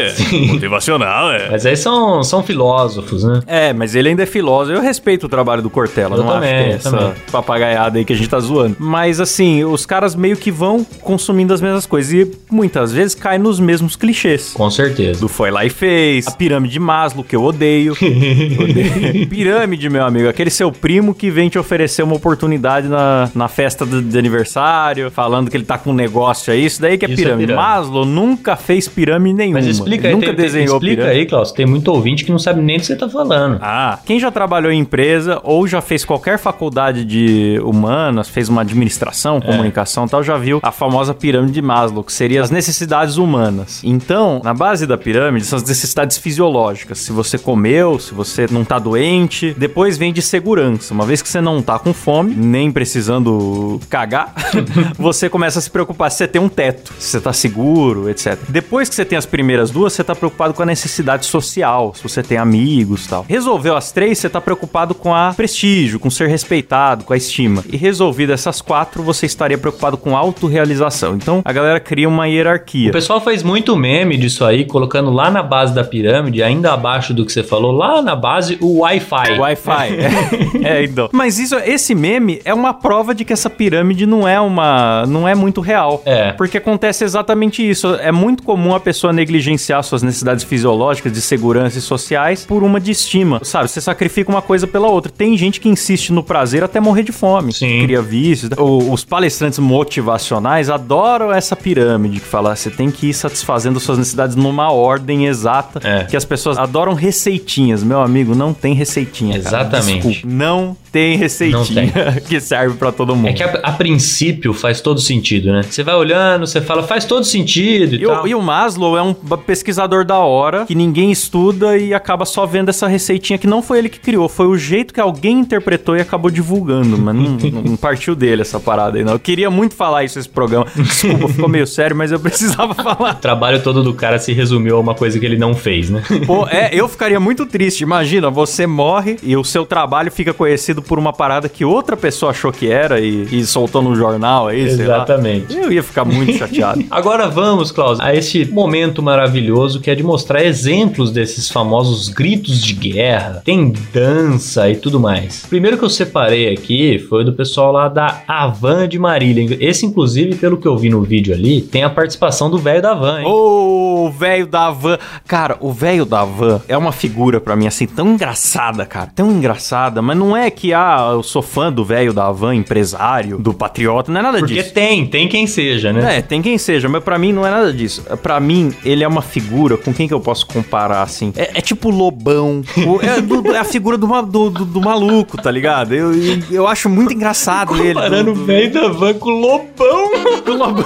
motivacional. 0.48 1.32
É. 1.32 1.50
Mas 1.50 1.66
aí 1.66 1.76
são, 1.76 2.22
são 2.22 2.42
filósofos, 2.42 3.24
né? 3.24 3.40
É, 3.46 3.72
mas 3.72 3.94
ele 3.94 4.08
ainda 4.08 4.22
é 4.22 4.26
filósofo. 4.26 4.76
Eu 4.76 4.82
respeito 4.82 5.26
o 5.26 5.28
trabalho 5.28 5.62
do 5.62 5.68
Cortella. 5.70 6.16
Eu 6.16 6.24
não 6.24 6.32
também, 6.32 6.54
acho 6.54 6.64
que 6.64 6.70
é 6.70 6.74
essa 6.74 6.90
também. 6.90 7.12
papagaiada 7.30 7.98
aí 7.98 8.04
que 8.04 8.12
a 8.12 8.16
gente 8.16 8.28
tá 8.28 8.38
zoando. 8.40 8.76
Mas 8.78 9.20
assim, 9.20 9.64
os 9.64 9.84
caras 9.84 10.14
meio 10.14 10.36
que 10.36 10.50
vão 10.50 10.84
consumindo 11.02 11.52
as 11.52 11.60
mesmas 11.60 11.86
coisas. 11.86 12.12
E 12.12 12.30
muitas 12.50 12.92
vezes 12.92 13.14
cai 13.14 13.38
nos 13.38 13.60
mesmos 13.60 13.96
clichês. 13.96 14.52
Com 14.54 14.70
certeza. 14.70 15.20
Do 15.20 15.28
foi 15.28 15.50
lá 15.50 15.64
e 15.64 15.70
fez, 15.70 16.26
a 16.26 16.30
pirâmide 16.32 16.72
de 16.74 16.80
Maslow, 16.80 17.24
que 17.24 17.36
eu 17.36 17.44
odeio. 17.44 17.92
Odeio. 18.02 19.26
pirâmide, 19.28 19.88
meu 19.88 20.04
amigo, 20.04 20.28
aquele 20.28 20.50
seu 20.50 20.70
primo 20.72 21.14
que 21.16 21.30
vem 21.30 21.48
te 21.48 21.58
oferecer 21.58 22.02
uma 22.02 22.14
oportunidade 22.14 22.88
na, 22.88 23.28
na 23.34 23.48
festa 23.48 23.84
de, 23.84 24.02
de 24.02 24.18
aniversário, 24.18 25.10
falando 25.10 25.50
que 25.50 25.56
ele 25.56 25.64
tá 25.64 25.78
com 25.78 25.90
um 25.90 25.94
negócio 25.94 26.52
aí. 26.52 26.64
Isso 26.64 26.80
daí 26.80 26.96
que 26.98 27.04
é 27.04 27.08
Isso 27.10 27.20
é 27.20 27.24
pirâmide. 27.24 27.46
pirâmide. 27.48 27.68
Maslow 27.68 28.04
nunca 28.04 28.56
fez 28.56 28.86
pirâmide 28.88 29.34
nenhuma. 29.36 29.58
Mas 29.58 29.66
explica 29.66 30.08
aí, 30.08 30.14
nunca 30.14 30.26
tem- 30.26 30.36
tem- 30.36 30.44
desenhou 30.44 30.76
explica 30.76 30.96
pirâmide. 31.02 31.20
aí, 31.20 31.26
Klaus. 31.26 31.52
Tem 31.52 31.66
muito 31.66 31.88
ouvinte 31.88 32.24
que 32.24 32.30
não 32.30 32.38
sabe 32.38 32.60
nem 32.60 32.76
do 32.76 32.80
que 32.80 32.86
você 32.86 32.96
tá 32.96 33.08
falando. 33.08 33.58
Ah, 33.62 33.98
quem 34.04 34.20
já 34.20 34.30
trabalhou 34.30 34.70
em 34.70 34.78
empresa 34.80 35.40
ou 35.42 35.66
já 35.66 35.80
fez 35.80 36.04
qualquer 36.04 36.38
faculdade 36.38 37.04
de 37.04 37.58
humanas, 37.64 38.28
fez 38.28 38.48
uma 38.48 38.60
administração, 38.62 39.40
comunicação 39.40 40.04
e 40.06 40.08
tal, 40.08 40.22
já 40.22 40.36
viu 40.36 40.60
a 40.62 40.70
famosa 40.72 41.14
pirâmide 41.14 41.52
de 41.54 41.62
Maslow, 41.62 42.04
que 42.04 42.12
seria 42.12 42.42
as 42.42 42.50
necessidades 42.50 43.16
humanas. 43.16 43.80
Então, 43.84 44.40
na 44.44 44.52
base 44.52 44.86
da 44.86 44.98
pirâmide 44.98 45.46
são 45.46 45.56
as 45.56 45.64
necessidades 45.64 46.18
fisiológicas. 46.18 46.98
Se 46.98 47.12
você 47.12 47.38
comeu, 47.38 47.98
se 47.98 48.12
você 48.14 48.46
não 48.50 48.64
tá 48.64 48.78
doente, 48.78 49.54
depois 49.56 49.96
vem 49.96 50.12
de 50.12 50.20
segurança. 50.20 50.92
Uma 50.92 51.05
vez 51.06 51.22
que 51.22 51.28
você 51.28 51.40
não 51.40 51.62
tá 51.62 51.78
com 51.78 51.92
fome, 51.92 52.34
nem 52.34 52.70
precisando 52.70 53.80
cagar, 53.88 54.34
você 54.98 55.28
começa 55.28 55.58
a 55.58 55.62
se 55.62 55.70
preocupar 55.70 56.10
se 56.10 56.18
você 56.18 56.28
tem 56.28 56.40
um 56.40 56.48
teto, 56.48 56.92
se 56.98 57.10
você 57.10 57.20
tá 57.20 57.32
seguro, 57.32 58.10
etc. 58.10 58.38
Depois 58.48 58.88
que 58.88 58.94
você 58.94 59.04
tem 59.04 59.16
as 59.16 59.26
primeiras 59.26 59.70
duas, 59.70 59.92
você 59.92 60.04
tá 60.04 60.14
preocupado 60.14 60.52
com 60.54 60.62
a 60.62 60.66
necessidade 60.66 61.26
social, 61.26 61.94
se 61.94 62.02
você 62.02 62.22
tem 62.22 62.38
amigos 62.38 63.06
e 63.06 63.08
tal. 63.08 63.24
Resolveu 63.28 63.76
as 63.76 63.92
três, 63.92 64.18
você 64.18 64.28
tá 64.28 64.40
preocupado 64.40 64.94
com 64.94 65.14
a 65.14 65.32
prestígio, 65.34 65.98
com 65.98 66.10
ser 66.10 66.28
respeitado, 66.28 67.04
com 67.04 67.12
a 67.12 67.16
estima. 67.16 67.64
E 67.70 67.76
resolvido 67.76 68.32
essas 68.32 68.60
quatro, 68.60 69.02
você 69.02 69.26
estaria 69.26 69.58
preocupado 69.58 69.96
com 69.96 70.16
autorrealização. 70.16 71.14
Então, 71.14 71.42
a 71.44 71.52
galera 71.52 71.80
cria 71.80 72.08
uma 72.08 72.26
hierarquia. 72.28 72.90
O 72.90 72.92
pessoal 72.92 73.20
faz 73.20 73.42
muito 73.42 73.76
meme 73.76 74.16
disso 74.16 74.44
aí, 74.44 74.64
colocando 74.64 75.10
lá 75.10 75.30
na 75.30 75.42
base 75.42 75.74
da 75.74 75.84
pirâmide, 75.84 76.42
ainda 76.42 76.72
abaixo 76.72 77.14
do 77.14 77.24
que 77.24 77.32
você 77.32 77.42
falou, 77.42 77.72
lá 77.72 78.02
na 78.02 78.16
base, 78.16 78.58
o 78.60 78.80
Wi-Fi. 78.80 79.38
Wi-Fi. 79.38 79.96
é, 80.64 80.82
é, 80.82 80.82
Mas 81.12 81.38
isso, 81.38 81.54
esse 81.56 81.94
meme 81.94 82.40
é 82.44 82.52
uma 82.54 82.72
prova 82.74 83.14
de 83.14 83.24
que 83.24 83.32
essa 83.32 83.48
pirâmide 83.50 84.06
não 84.06 84.26
é 84.26 84.40
uma, 84.40 85.04
não 85.06 85.26
é 85.28 85.34
muito 85.34 85.60
real. 85.60 86.02
É. 86.04 86.32
Porque 86.32 86.58
acontece 86.58 87.04
exatamente 87.04 87.68
isso. 87.68 87.94
É 87.96 88.10
muito 88.12 88.42
comum 88.42 88.74
a 88.74 88.80
pessoa 88.80 89.12
negligenciar 89.12 89.82
suas 89.82 90.02
necessidades 90.02 90.44
fisiológicas, 90.44 91.12
de 91.12 91.20
segurança 91.20 91.78
e 91.78 91.80
sociais 91.80 92.44
por 92.46 92.62
uma 92.62 92.80
de 92.80 92.90
estima. 92.90 93.40
Sabe, 93.42 93.68
você 93.68 93.80
sacrifica 93.80 94.30
uma 94.30 94.42
coisa 94.42 94.66
pela 94.66 94.88
outra. 94.88 95.10
Tem 95.10 95.36
gente 95.36 95.60
que 95.60 95.68
insiste 95.68 96.12
no 96.12 96.22
prazer 96.22 96.62
até 96.64 96.80
morrer 96.80 97.02
de 97.02 97.12
fome. 97.12 97.52
Sim. 97.52 97.82
Cria 97.82 98.00
vícios. 98.02 98.50
O- 98.58 98.92
os 98.92 99.04
palestrantes 99.04 99.58
motivacionais 99.58 100.68
adoram 100.70 101.32
essa 101.32 101.56
pirâmide 101.56 102.20
que 102.20 102.26
fala, 102.26 102.54
você 102.54 102.70
tem 102.70 102.90
que 102.90 103.08
ir 103.10 103.14
satisfazendo 103.14 103.80
suas 103.80 103.98
necessidades 103.98 104.36
numa 104.36 104.70
ordem 104.72 105.26
exata. 105.26 105.80
É. 105.82 106.04
Que 106.04 106.16
as 106.16 106.24
pessoas 106.24 106.58
adoram 106.58 106.94
receitinhas. 106.94 107.82
Meu 107.82 108.00
amigo, 108.00 108.34
não 108.34 108.52
tem 108.52 108.74
receitinha. 108.74 109.36
Exatamente. 109.36 110.08
Desculpa, 110.08 110.20
não 110.26 110.76
tem 110.96 111.14
receitinha 111.18 111.92
Não 111.94 112.20
que 112.26 112.40
serve 112.40 112.74
pra 112.78 112.90
todo 112.90 113.14
mundo. 113.14 113.28
É 113.28 113.34
que 113.34 113.42
a, 113.42 113.60
a 113.62 113.72
princípio 113.72 114.54
faz 114.54 114.80
todo 114.80 114.98
sentido, 114.98 115.52
né? 115.52 115.60
Você 115.62 115.82
vai 115.82 115.94
olhando, 115.94 116.46
você 116.46 116.58
fala, 116.58 116.82
faz 116.82 117.04
todo 117.04 117.22
sentido 117.22 117.96
e, 117.96 118.02
E 118.02 118.06
tal. 118.06 118.24
o, 118.24 118.26
e 118.28 118.34
o 118.34 118.40
Maslow 118.40 118.96
é 118.96 119.02
um 119.02 119.12
pesquisador 119.12 120.06
da 120.06 120.18
hora 120.18 120.64
que 120.64 120.74
ninguém 120.74 121.12
estuda 121.12 121.76
e 121.76 121.92
acaba 121.92 122.24
só 122.24 122.46
vendo 122.46 122.70
essa 122.70 122.86
receitinha 122.86 123.38
que 123.38 123.46
não 123.46 123.60
foi 123.60 123.76
ele 123.78 123.90
que 123.90 124.00
criou, 124.00 124.26
foi 124.26 124.46
o 124.46 124.56
jeito 124.56 124.94
que 124.94 125.00
alguém 125.00 125.38
interpretou 125.40 125.98
e 125.98 126.00
acabou 126.00 126.30
divulgando, 126.30 126.96
mas 126.96 127.14
não, 127.14 127.36
não 127.62 127.76
partiu 127.76 128.14
dele 128.14 128.40
essa 128.40 128.58
parada 128.58 128.96
aí, 128.96 129.04
não. 129.04 129.12
Eu 129.12 129.18
queria 129.18 129.50
muito 129.50 129.74
falar 129.74 130.02
isso 130.02 130.18
nesse 130.18 130.30
programa. 130.30 130.66
Desculpa, 130.74 131.28
ficou 131.28 131.48
meio 131.48 131.66
sério, 131.66 131.94
mas 131.94 132.10
eu 132.10 132.18
precisava 132.18 132.72
falar. 132.82 133.16
O 133.16 133.20
trabalho 133.20 133.62
todo 133.62 133.82
do 133.82 133.92
cara 133.92 134.18
se 134.18 134.32
resumiu 134.32 134.78
a 134.78 134.80
uma 134.80 134.94
coisa 134.94 135.20
que 135.20 135.26
ele 135.26 135.36
não 135.36 135.54
fez, 135.54 135.90
né? 135.90 136.02
Pô, 136.26 136.46
é, 136.48 136.70
eu 136.72 136.88
ficaria 136.88 137.20
muito 137.20 137.44
triste. 137.44 137.82
Imagina, 137.82 138.30
você 138.30 138.66
morre 138.66 139.18
e 139.22 139.36
o 139.36 139.44
seu 139.44 139.66
trabalho 139.66 140.10
fica 140.10 140.32
conhecido 140.32 140.85
por 140.86 140.98
uma 140.98 141.12
parada 141.12 141.48
que 141.48 141.64
outra 141.64 141.96
pessoa 141.96 142.30
achou 142.30 142.52
que 142.52 142.70
era 142.70 143.00
e, 143.00 143.26
e 143.30 143.46
soltou 143.46 143.82
no 143.82 143.94
jornal 143.94 144.48
aí, 144.48 144.70
sei 144.70 144.86
lá. 144.86 144.96
Exatamente. 144.96 145.56
Eu 145.56 145.72
ia 145.72 145.82
ficar 145.82 146.04
muito 146.04 146.32
chateado. 146.38 146.84
Agora 146.90 147.28
vamos, 147.28 147.70
Klaus, 147.72 148.00
a 148.00 148.14
esse 148.14 148.44
momento 148.46 149.02
maravilhoso 149.02 149.80
que 149.80 149.90
é 149.90 149.94
de 149.94 150.02
mostrar 150.02 150.44
exemplos 150.44 151.10
desses 151.10 151.50
famosos 151.50 152.08
gritos 152.08 152.62
de 152.62 152.72
guerra. 152.72 153.42
Tem 153.44 153.72
dança 153.92 154.68
e 154.70 154.76
tudo 154.76 155.00
mais. 155.00 155.44
O 155.44 155.48
primeiro 155.48 155.76
que 155.76 155.84
eu 155.84 155.90
separei 155.90 156.52
aqui 156.52 156.98
foi 157.08 157.24
do 157.24 157.32
pessoal 157.32 157.72
lá 157.72 157.88
da 157.88 158.22
Avan 158.26 158.88
de 158.88 158.98
Marília. 158.98 159.56
Esse, 159.60 159.86
inclusive, 159.86 160.34
pelo 160.36 160.56
que 160.56 160.66
eu 160.66 160.76
vi 160.76 160.88
no 160.88 161.02
vídeo 161.02 161.34
ali, 161.34 161.60
tem 161.60 161.82
a 161.82 161.90
participação 161.90 162.50
do 162.50 162.58
velho 162.58 162.82
da 162.82 162.94
Van, 162.94 163.20
hein? 163.20 163.26
Ô, 163.26 164.06
o 164.06 164.10
velho 164.10 164.46
da 164.46 164.70
van. 164.70 164.98
Cara, 165.26 165.56
o 165.60 165.72
velho 165.72 166.04
da 166.04 166.24
van 166.24 166.60
é 166.68 166.76
uma 166.76 166.92
figura 166.92 167.40
pra 167.40 167.56
mim 167.56 167.66
assim 167.66 167.86
tão 167.86 168.12
engraçada, 168.12 168.86
cara. 168.86 169.10
Tão 169.14 169.30
engraçada, 169.30 170.00
mas 170.00 170.16
não 170.16 170.36
é 170.36 170.50
que 170.50 170.72
ah, 170.76 171.10
eu 171.14 171.22
sou 171.22 171.42
fã 171.42 171.72
do 171.72 171.84
velho 171.84 172.12
da 172.12 172.30
van, 172.30 172.54
empresário, 172.54 173.38
do 173.38 173.52
patriota, 173.54 174.10
não 174.12 174.20
é 174.20 174.22
nada 174.22 174.38
Porque 174.38 174.54
disso. 174.54 174.72
tem, 174.72 175.06
tem 175.06 175.28
quem 175.28 175.46
seja, 175.46 175.92
né? 175.92 176.18
É, 176.18 176.22
tem 176.22 176.40
quem 176.42 176.58
seja, 176.58 176.88
mas 176.88 177.02
pra 177.02 177.18
mim 177.18 177.32
não 177.32 177.46
é 177.46 177.50
nada 177.50 177.72
disso. 177.72 178.02
Pra 178.22 178.38
mim, 178.40 178.74
ele 178.84 179.02
é 179.02 179.08
uma 179.08 179.22
figura 179.22 179.76
com 179.76 179.92
quem 179.92 180.06
que 180.06 180.14
eu 180.14 180.20
posso 180.20 180.46
comparar, 180.46 181.02
assim? 181.02 181.32
É, 181.36 181.50
é 181.58 181.60
tipo 181.60 181.90
Lobão. 181.90 182.62
O- 182.86 183.00
é, 183.02 183.20
do- 183.20 183.52
é 183.54 183.58
a 183.58 183.64
figura 183.64 183.96
do, 183.96 184.06
do, 184.22 184.50
do- 184.50 184.80
maluco, 184.80 185.40
tá 185.40 185.50
ligado? 185.50 185.94
Eu, 185.94 186.12
eu, 186.50 186.66
acho 186.68 186.88
muito 186.88 187.12
engraçado 187.12 187.74
ele. 187.76 187.94
do- 187.94 188.00
Parando 188.00 188.30
o 188.32 188.34
velho 188.34 188.72
da 188.72 188.88
Van 188.88 189.14
com 189.14 189.30
o 189.30 189.40
Lobão. 189.40 190.10
do 190.44 190.52
Lobão, 190.56 190.84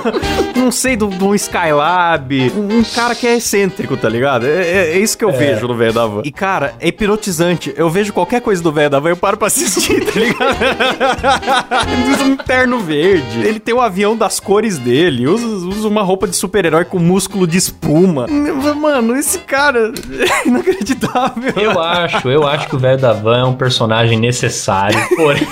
não 0.56 0.70
sei, 0.70 0.96
do, 0.96 1.08
do 1.08 1.34
Skylab, 1.34 2.52
um, 2.56 2.78
um 2.78 2.82
cara 2.84 3.14
que 3.14 3.26
é 3.26 3.36
excêntrico, 3.36 3.96
tá 3.96 4.08
ligado? 4.08 4.46
É, 4.46 4.60
é- 4.62 4.90
é 4.94 4.98
isso 4.98 5.16
que 5.16 5.24
eu 5.24 5.32
vejo 5.32 5.66
no 5.66 5.74
velho 5.74 5.92
da 5.92 6.06
van. 6.06 6.22
E, 6.24 6.30
cara, 6.32 6.74
é 6.80 6.88
hipnotizante. 6.88 7.72
Eu 7.76 7.88
vejo 7.90 8.12
qualquer 8.12 8.40
coisa 8.40 8.62
do 8.62 8.72
velho 8.72 8.90
da 8.90 8.98
van, 8.98 9.10
eu 9.10 9.16
paro 9.16 9.36
pra 9.36 9.46
assistir, 9.48 9.69
tá 9.74 10.20
ligado? 10.20 10.56
Ele 11.92 12.12
usa 12.12 12.24
um 12.24 12.36
terno 12.36 12.80
verde, 12.80 13.40
ele 13.40 13.60
tem 13.60 13.74
o 13.74 13.80
avião 13.80 14.16
das 14.16 14.40
cores 14.40 14.78
dele, 14.78 15.26
usa, 15.26 15.46
usa 15.46 15.88
uma 15.88 16.02
roupa 16.02 16.26
de 16.26 16.36
super-herói 16.36 16.84
com 16.84 16.98
músculo 16.98 17.46
de 17.46 17.56
espuma. 17.58 18.26
Mano, 18.76 19.16
esse 19.16 19.38
cara 19.40 19.92
é 20.20 20.48
inacreditável. 20.48 21.52
Eu 21.56 21.80
acho, 21.80 22.28
eu 22.28 22.46
acho 22.46 22.68
que 22.68 22.76
o 22.76 22.78
velho 22.78 22.98
da 22.98 23.12
van 23.12 23.40
é 23.40 23.44
um 23.44 23.54
personagem 23.54 24.18
necessário. 24.18 24.98
Porém, 25.16 25.46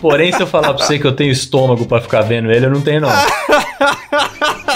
porém, 0.00 0.32
se 0.32 0.40
eu 0.42 0.46
falar 0.46 0.74
pra 0.74 0.84
você 0.84 0.98
que 0.98 1.06
eu 1.06 1.12
tenho 1.12 1.30
estômago 1.32 1.86
pra 1.86 2.00
ficar 2.00 2.22
vendo 2.22 2.50
ele, 2.50 2.66
eu 2.66 2.70
não 2.70 2.80
tenho, 2.80 3.00
não. 3.00 3.10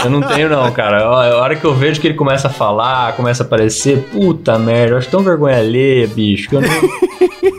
Eu 0.05 0.11
não 0.11 0.21
tenho, 0.23 0.49
não, 0.49 0.71
cara. 0.73 1.05
A 1.05 1.41
hora 1.41 1.57
que 1.57 1.65
eu 1.65 1.75
vejo 1.75 2.01
que 2.01 2.07
ele 2.07 2.15
começa 2.15 2.49
a 2.49 2.51
falar, 2.51 3.15
começa 3.15 3.43
a 3.43 3.47
aparecer, 3.47 4.09
puta 4.13 4.59
merda, 4.59 4.95
eu 4.95 4.99
acho 4.99 5.09
tão 5.09 5.23
vergonha 5.23 5.59
alheia, 5.59 6.07
bicho, 6.07 6.49
que 6.49 6.57
eu 6.57 6.61
não, 6.61 6.69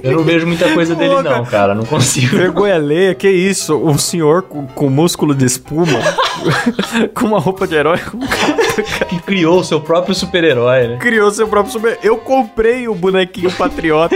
eu 0.03 0.17
não 0.17 0.23
vejo 0.23 0.45
muita 0.45 0.71
coisa 0.73 0.95
dele, 0.95 1.15
Pô, 1.15 1.23
não, 1.23 1.45
cara. 1.45 1.73
Não 1.73 1.85
consigo. 1.85 2.37
Vergonha 2.37 2.75
alheia, 2.75 3.15
que 3.15 3.29
isso? 3.29 3.75
Um 3.77 3.97
senhor 3.97 4.43
com, 4.43 4.67
com 4.67 4.89
músculo 4.89 5.33
de 5.33 5.45
espuma, 5.45 5.99
com 7.13 7.27
uma 7.27 7.39
roupa 7.39 7.67
de 7.67 7.75
herói, 7.75 7.99
com 7.99 8.19
Que 9.07 9.19
criou 9.21 9.59
o 9.59 9.63
seu 9.63 9.81
próprio 9.81 10.13
super-herói, 10.13 10.87
né? 10.87 10.97
criou 10.97 11.31
seu 11.31 11.47
próprio 11.47 11.71
super. 11.71 11.97
Eu 12.03 12.17
comprei 12.17 12.87
o 12.87 12.95
bonequinho 12.95 13.51
patriota. 13.51 14.15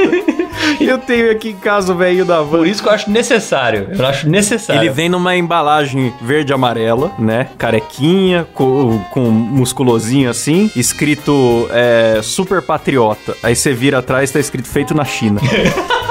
e 0.79 0.85
eu 0.87 0.97
tenho 0.97 1.31
aqui 1.31 1.49
em 1.49 1.55
casa 1.55 1.93
o 1.93 1.95
velho 1.95 2.25
da 2.25 2.41
van. 2.41 2.59
Por 2.59 2.67
isso 2.67 2.81
que 2.81 2.89
eu 2.89 2.93
acho 2.93 3.09
necessário. 3.09 3.89
Eu 3.91 4.05
acho 4.05 4.29
necessário. 4.29 4.81
Ele 4.81 4.89
vem 4.89 5.09
numa 5.09 5.35
embalagem 5.35 6.13
verde 6.21 6.53
amarela, 6.53 7.11
né? 7.17 7.47
Carequinha, 7.57 8.47
com, 8.53 8.99
com 9.11 9.21
musculosinho 9.21 10.29
assim, 10.29 10.69
escrito 10.75 11.67
é, 11.71 12.19
Super 12.21 12.61
Patriota. 12.61 13.35
Aí 13.41 13.55
você 13.55 13.73
vira 13.73 13.99
atrás, 13.99 14.31
tá 14.31 14.39
escrito 14.39 14.67
feito 14.67 14.93
na 14.93 15.05
China. 15.05 15.39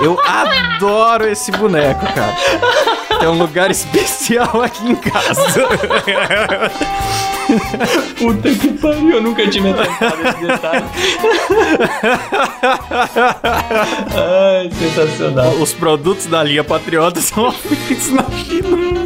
Eu 0.03 0.19
adoro 0.27 1.29
esse 1.29 1.51
boneco, 1.53 2.07
cara. 2.15 2.35
É 3.21 3.29
um 3.29 3.37
lugar 3.39 3.71
especial 3.71 4.63
aqui 4.63 4.91
em 4.91 4.97
casa. 4.97 5.43
Puta 8.17 8.51
que 8.55 8.69
pariu, 8.79 9.11
eu 9.11 9.23
nunca 9.23 9.47
tinha 9.49 9.63
me 9.65 9.71
atentado 9.73 10.23
nesse 10.23 10.41
detalhe. 10.47 10.85
Ai, 14.15 14.71
sensacional. 14.79 15.51
Os 15.55 15.73
produtos 15.73 16.27
da 16.27 16.43
linha 16.43 16.65
Patriota 16.65 17.21
são 17.21 17.51
feitos 17.53 18.11
na 18.11 18.25
China. 18.31 19.00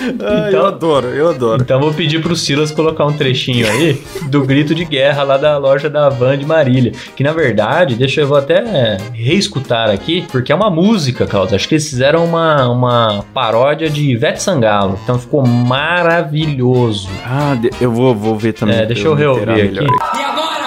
Ai, 0.00 0.48
Então- 0.48 0.60
eu 0.60 0.66
adoro, 0.66 1.08
eu 1.08 1.28
adoro. 1.30 1.62
Então 1.62 1.80
vou 1.80 1.92
pedir 1.92 2.20
pro 2.22 2.34
Silas 2.36 2.70
colocar 2.70 3.04
um 3.06 3.12
trechinho 3.12 3.66
aí 3.70 4.00
do 4.28 4.42
grito 4.44 4.74
de 4.74 4.84
guerra 4.84 5.22
lá 5.22 5.36
da 5.36 5.56
loja 5.58 5.88
da 5.90 6.08
Van 6.08 6.36
de 6.38 6.44
Marília. 6.46 6.92
Que 7.16 7.22
na 7.22 7.32
verdade, 7.32 7.94
deixa 7.94 8.20
eu 8.22 8.26
vou 8.26 8.36
até 8.38 8.96
reescutar 9.12 9.90
aqui, 9.90 10.24
porque 10.32 10.52
é 10.52 10.54
uma 10.54 10.70
música, 10.70 11.26
Klaus. 11.26 11.52
Acho 11.52 11.68
que 11.68 11.74
eles 11.74 11.88
fizeram 11.88 12.24
uma, 12.24 12.68
uma 12.68 13.24
paródia 13.34 13.88
de 13.90 14.10
Ivete 14.10 14.42
Sangalo. 14.42 14.98
Então 15.04 15.18
ficou 15.18 15.46
maravilhoso. 15.46 17.08
Ah, 17.24 17.56
eu 17.80 17.90
vou, 17.92 18.14
vou 18.14 18.36
ver 18.36 18.52
também. 18.52 18.76
É, 18.78 18.86
deixa 18.86 19.06
eu 19.06 19.12
inteirar 19.14 19.54
reouvir 19.54 19.72
melhor 19.74 19.84
aqui. 19.84 20.18
E 20.20 20.22
agora, 20.24 20.59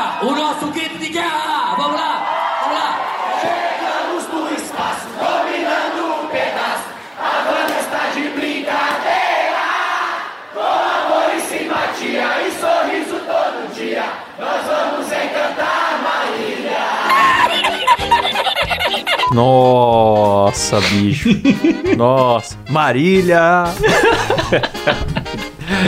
Nossa, 19.33 20.79
bicho. 20.81 21.29
Nossa. 21.97 22.55
Marília. 22.69 23.63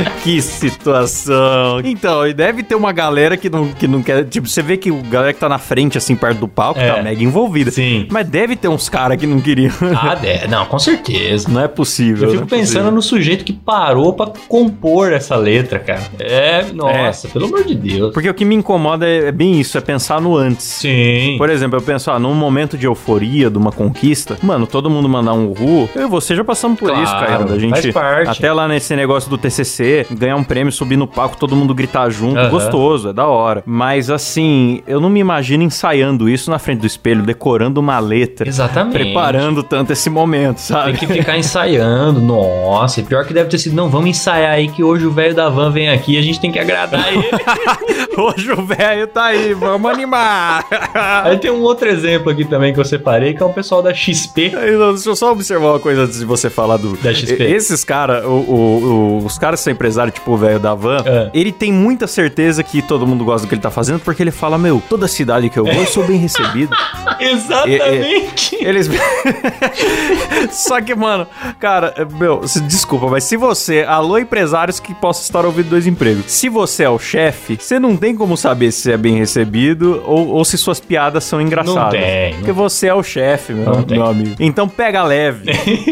que 0.24 0.42
situação. 0.42 1.80
Então, 1.84 2.28
e 2.28 2.34
deve 2.34 2.64
ter 2.64 2.76
uma 2.76 2.92
galera 2.92 3.36
que 3.38 3.50
não, 3.50 3.68
que 3.70 3.88
não 3.88 4.02
quer. 4.02 4.24
Tipo, 4.26 4.48
você 4.48 4.62
vê 4.62 4.78
que 4.78 4.92
o 4.92 5.02
galera 5.04 5.34
que 5.34 5.40
tá 5.40 5.50
na 5.50 5.58
frente, 5.58 5.98
assim, 5.98 6.16
perto 6.16 6.40
do 6.40 6.48
palco, 6.48 6.80
É. 6.80 6.92
tá 6.94 7.02
mega 7.04 7.24
envolvida. 7.24 7.72
Sim. 7.72 8.08
Mas 8.12 8.28
deve 8.28 8.56
ter 8.56 8.68
uns 8.68 8.90
caras 8.90 9.18
que 9.18 9.26
não 9.28 9.40
queriam. 9.40 9.72
Ah, 9.96 10.18
é, 10.24 10.48
não, 10.48 10.66
com 10.66 10.78
certeza. 10.78 11.50
Não 11.50 11.62
é 11.62 11.68
possível. 11.68 12.28
Eu 12.30 12.34
não 12.36 12.42
fico 12.44 12.56
é 12.56 12.58
pensando 12.58 12.74
possível. 12.74 12.92
no 12.92 13.02
sujeito 13.02 13.46
que 13.46 13.54
parou 13.54 14.14
pra 14.14 14.28
compor 14.48 15.12
essa 15.14 15.36
letra, 15.36 15.80
cara. 15.80 16.02
É, 16.20 16.64
nossa, 16.74 17.28
pelo 17.30 17.46
amor 17.46 17.64
de 17.64 17.76
Deus. 17.76 18.14
Porque 18.14 18.30
o 18.30 18.34
que 18.34 18.44
me 18.46 18.56
incomoda 18.56 19.08
é, 19.08 19.28
é 19.28 19.32
bem 19.32 19.60
isso, 19.60 19.78
é 19.78 19.82
pensar 19.82 20.20
no 20.22 20.36
antes. 20.36 20.66
Sim. 20.66 21.36
Por 21.38 21.50
exemplo, 21.50 21.78
eu 21.78 21.82
penso, 21.82 22.12
ah, 22.12 22.20
num 22.20 22.34
momento 22.34 22.78
de 22.78 22.86
euforia, 22.86 23.50
de 23.50 23.58
uma 23.58 23.72
conquista, 23.72 24.38
mano, 24.44 24.68
todo 24.68 24.90
mundo 24.90 25.08
mandar 25.08 25.34
um 25.34 25.48
uhul, 25.48 25.90
eu 25.96 26.04
e 26.04 26.10
você 26.10 26.36
já 26.36 26.44
passamos 26.44 26.78
por 26.80 26.90
Claro, 26.90 27.04
isso, 27.04 27.14
cara. 27.14 27.44
Da 27.46 27.58
gente, 27.58 27.92
faz 27.92 27.94
parte. 27.94 28.30
até 28.38 28.52
lá 28.52 28.68
nesse 28.68 28.96
negócio 28.96 29.30
do 29.30 29.38
TCC, 29.38 29.85
ganhar 30.12 30.36
um 30.36 30.44
prêmio, 30.44 30.72
subir 30.72 30.98
no 30.98 31.08
palco, 31.08 31.38
todo 31.38 31.56
mundo 31.56 31.74
gritar 31.74 32.10
junto, 32.10 32.38
Aham. 32.40 32.50
gostoso, 32.50 33.10
é 33.10 33.14
da 33.14 33.28
hora. 33.28 33.64
Mas 33.66 34.10
assim, 34.10 34.82
eu 34.88 35.00
não 35.00 35.10
me 35.10 35.20
imagino 35.20 35.64
ensaiando 35.64 36.30
isso 36.30 36.50
na 36.50 36.60
frente 36.60 36.80
do 36.82 36.88
espelho, 36.88 37.24
decorando 37.24 37.80
uma 37.80 38.00
letra. 38.00 38.48
Exatamente. 38.48 38.94
Preparando 38.94 39.64
tanto 39.64 39.94
esse 39.94 40.10
momento, 40.10 40.60
sabe? 40.60 40.98
Tem 40.98 41.08
que 41.08 41.14
ficar 41.14 41.38
ensaiando, 41.38 42.22
nossa. 42.22 43.00
E 43.00 43.04
pior 43.04 43.26
que 43.26 43.34
deve 43.34 43.50
ter 43.50 43.58
sido, 43.58 43.76
não, 43.76 43.90
vamos 43.90 44.10
ensaiar 44.10 44.54
aí 44.54 44.68
que 44.68 44.84
hoje 44.84 45.06
o 45.06 45.12
velho 45.12 45.36
da 45.36 45.50
van 45.50 45.72
vem 45.72 45.90
aqui 45.90 46.14
e 46.14 46.18
a 46.18 46.22
gente 46.22 46.40
tem 46.40 46.52
que 46.52 46.60
agradar 46.60 47.12
ele. 47.14 47.26
Hoje 48.18 48.50
o 48.50 48.66
velho 48.66 49.08
tá 49.08 49.26
aí, 49.26 49.54
vamos 49.54 49.92
animar. 49.92 50.66
aí 51.24 51.38
tem 51.38 51.52
um 51.52 51.62
outro 51.62 51.90
exemplo 51.90 52.32
aqui 52.32 52.46
também 52.46 52.74
que 52.74 52.80
eu 52.80 52.86
separei, 52.86 53.34
que 53.34 53.44
é 53.44 53.46
o 53.46 53.50
pessoal 53.52 53.82
da 53.82 53.94
XP. 53.94 54.54
Aí, 54.56 54.78
Deixa 54.94 55.10
eu 55.10 55.16
só 55.18 55.32
observar 55.34 55.72
uma 55.72 55.80
coisa 55.80 56.04
antes 56.04 56.20
de 56.20 56.26
você 56.26 56.50
falar 56.50 56.78
do. 56.78 56.96
Da 56.98 57.14
XP. 57.14 57.44
Esses 57.44 57.84
caras, 57.84 58.24
os 58.26 59.38
caras 59.38 59.60
empresários, 59.76 60.14
tipo 60.16 60.32
o 60.32 60.38
velho 60.38 60.60
da 60.60 60.74
van, 60.74 60.98
É. 61.06 61.30
ele 61.34 61.52
tem 61.52 61.72
muita 61.72 62.08
certeza 62.08 62.64
que 62.64 62.82
todo 62.82 63.06
mundo 63.06 63.24
gosta 63.24 63.46
do 63.46 63.50
que 63.50 63.56
ele 63.56 63.62
tá 63.62 63.70
fazendo, 63.72 64.00
porque 64.00 64.24
ele 64.24 64.32
fala: 64.32 64.58
Meu, 64.58 64.82
toda 64.90 65.08
cidade 65.08 65.50
que 65.50 65.58
eu 65.60 65.66
vou, 65.66 65.74
eu 65.74 65.86
sou 65.86 66.04
bem 66.06 66.18
recebido. 66.18 66.76
Exatamente. 67.20 68.56
Eles. 68.60 68.90
Só 70.52 70.82
que, 70.82 70.94
mano, 70.96 71.28
cara, 71.60 71.94
é, 71.98 72.06
meu, 72.06 72.48
se- 72.48 72.62
desculpa, 72.62 73.08
mas 73.08 73.24
se 73.24 73.38
você. 73.38 73.84
Alô, 73.88 74.18
empresários 74.18 74.80
que 74.80 74.94
possam 74.94 75.24
estar 75.24 75.46
ouvindo 75.46 75.70
dois 75.70 75.88
empregos. 75.88 76.26
Se 76.32 76.50
você 76.50 76.84
é 76.84 76.90
o 76.90 77.00
chefe, 77.00 77.58
você 77.60 77.80
não 77.80 77.96
tem 77.96 78.16
como 78.16 78.36
saber 78.38 78.72
se 78.72 78.92
é 78.92 78.98
bem 78.98 79.18
recebido 79.18 80.02
ou, 80.06 80.28
ou 80.30 80.46
se 80.46 80.58
suas 80.58 80.80
piadas 80.80 81.24
são 81.24 81.42
engraçadas. 81.42 81.76
Não 81.76 81.90
tem, 82.06 82.32
não 82.32 82.38
Porque 82.40 82.52
você 82.52 82.88
é 82.88 82.94
o 82.94 83.04
chefe, 83.04 83.54
meu, 83.54 83.66
Não 83.66 83.84
tem. 83.84 83.98
meu 83.98 84.08
amigo. 84.08 84.36
Então 84.40 84.68
pega 84.68 85.04
leve. 85.04 85.46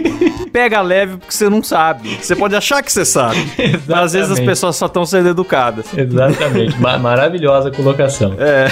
pega 0.51 0.81
leve 0.81 1.17
porque 1.17 1.34
você 1.34 1.49
não 1.49 1.63
sabe. 1.63 2.17
Você 2.21 2.36
pode 2.36 2.55
achar 2.55 2.81
que 2.84 2.91
você 2.91 3.05
sabe. 3.05 3.39
Mas 3.88 3.99
às 3.99 4.14
vezes 4.14 4.32
as 4.32 4.39
pessoas 4.39 4.76
só 4.76 4.86
estão 4.88 5.05
sendo 5.05 5.30
educadas. 5.30 5.86
Exatamente, 5.97 6.80
Ma- 6.80 6.97
maravilhosa 6.97 7.72
colocação. 7.72 8.34
É. 8.39 8.68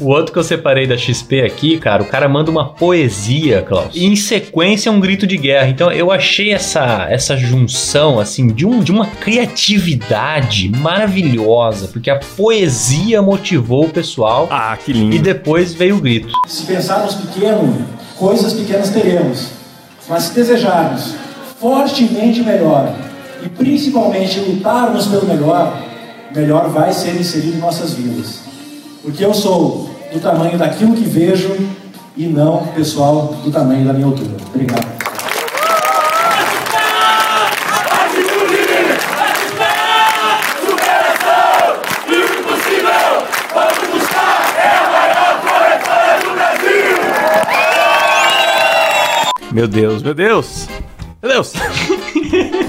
O 0.00 0.06
outro 0.08 0.32
que 0.32 0.38
eu 0.38 0.44
separei 0.44 0.86
da 0.86 0.96
XP 0.96 1.42
aqui, 1.42 1.78
cara, 1.78 2.02
o 2.02 2.06
cara 2.06 2.28
manda 2.28 2.50
uma 2.50 2.68
poesia, 2.72 3.62
Klaus. 3.62 3.94
E 3.94 4.04
em 4.06 4.16
sequência 4.16 4.90
um 4.90 5.00
grito 5.00 5.26
de 5.26 5.36
guerra. 5.36 5.68
Então 5.68 5.90
eu 5.92 6.10
achei 6.10 6.52
essa, 6.52 7.06
essa 7.08 7.36
junção, 7.36 8.18
assim, 8.20 8.48
de, 8.48 8.66
um, 8.66 8.80
de 8.80 8.92
uma 8.92 9.06
criatividade 9.06 10.68
maravilhosa, 10.78 11.88
porque 11.88 12.10
a 12.10 12.18
poesia 12.36 13.22
motivou 13.22 13.86
o 13.86 13.88
pessoal 13.90 14.48
Ah, 14.50 14.76
que 14.76 14.90
e 14.90 14.94
lindo. 14.94 15.18
depois 15.22 15.72
veio 15.74 15.96
o 15.96 16.00
grito. 16.00 16.32
Se 16.46 16.64
pensarmos 16.66 17.14
pequeno, 17.14 17.86
coisas 18.16 18.52
pequenas 18.52 18.90
teremos. 18.90 19.48
Mas 20.08 20.24
se 20.24 20.34
desejarmos 20.34 21.14
fortemente 21.60 22.40
melhor 22.42 22.92
e 23.42 23.48
principalmente 23.48 24.40
lutarmos 24.40 25.06
pelo 25.06 25.26
melhor, 25.26 25.82
melhor 26.34 26.68
vai 26.68 26.92
ser 26.92 27.14
inserido 27.18 27.56
em 27.56 27.60
nossas 27.60 27.94
vidas. 27.94 28.40
Porque 29.02 29.24
eu 29.24 29.32
sou 29.32 29.90
do 30.12 30.20
tamanho 30.20 30.58
daquilo 30.58 30.94
que 30.94 31.04
vejo 31.04 31.56
e 32.16 32.26
não, 32.26 32.66
pessoal, 32.74 33.34
do 33.42 33.50
tamanho 33.50 33.86
da 33.86 33.92
minha 33.92 34.06
altura. 34.06 34.36
Obrigado. 34.52 35.00
Meu 49.52 49.66
Deus, 49.66 50.02
meu 50.02 50.14
Deus. 50.14 50.68
Meu 51.20 51.32
Deus. 51.32 51.52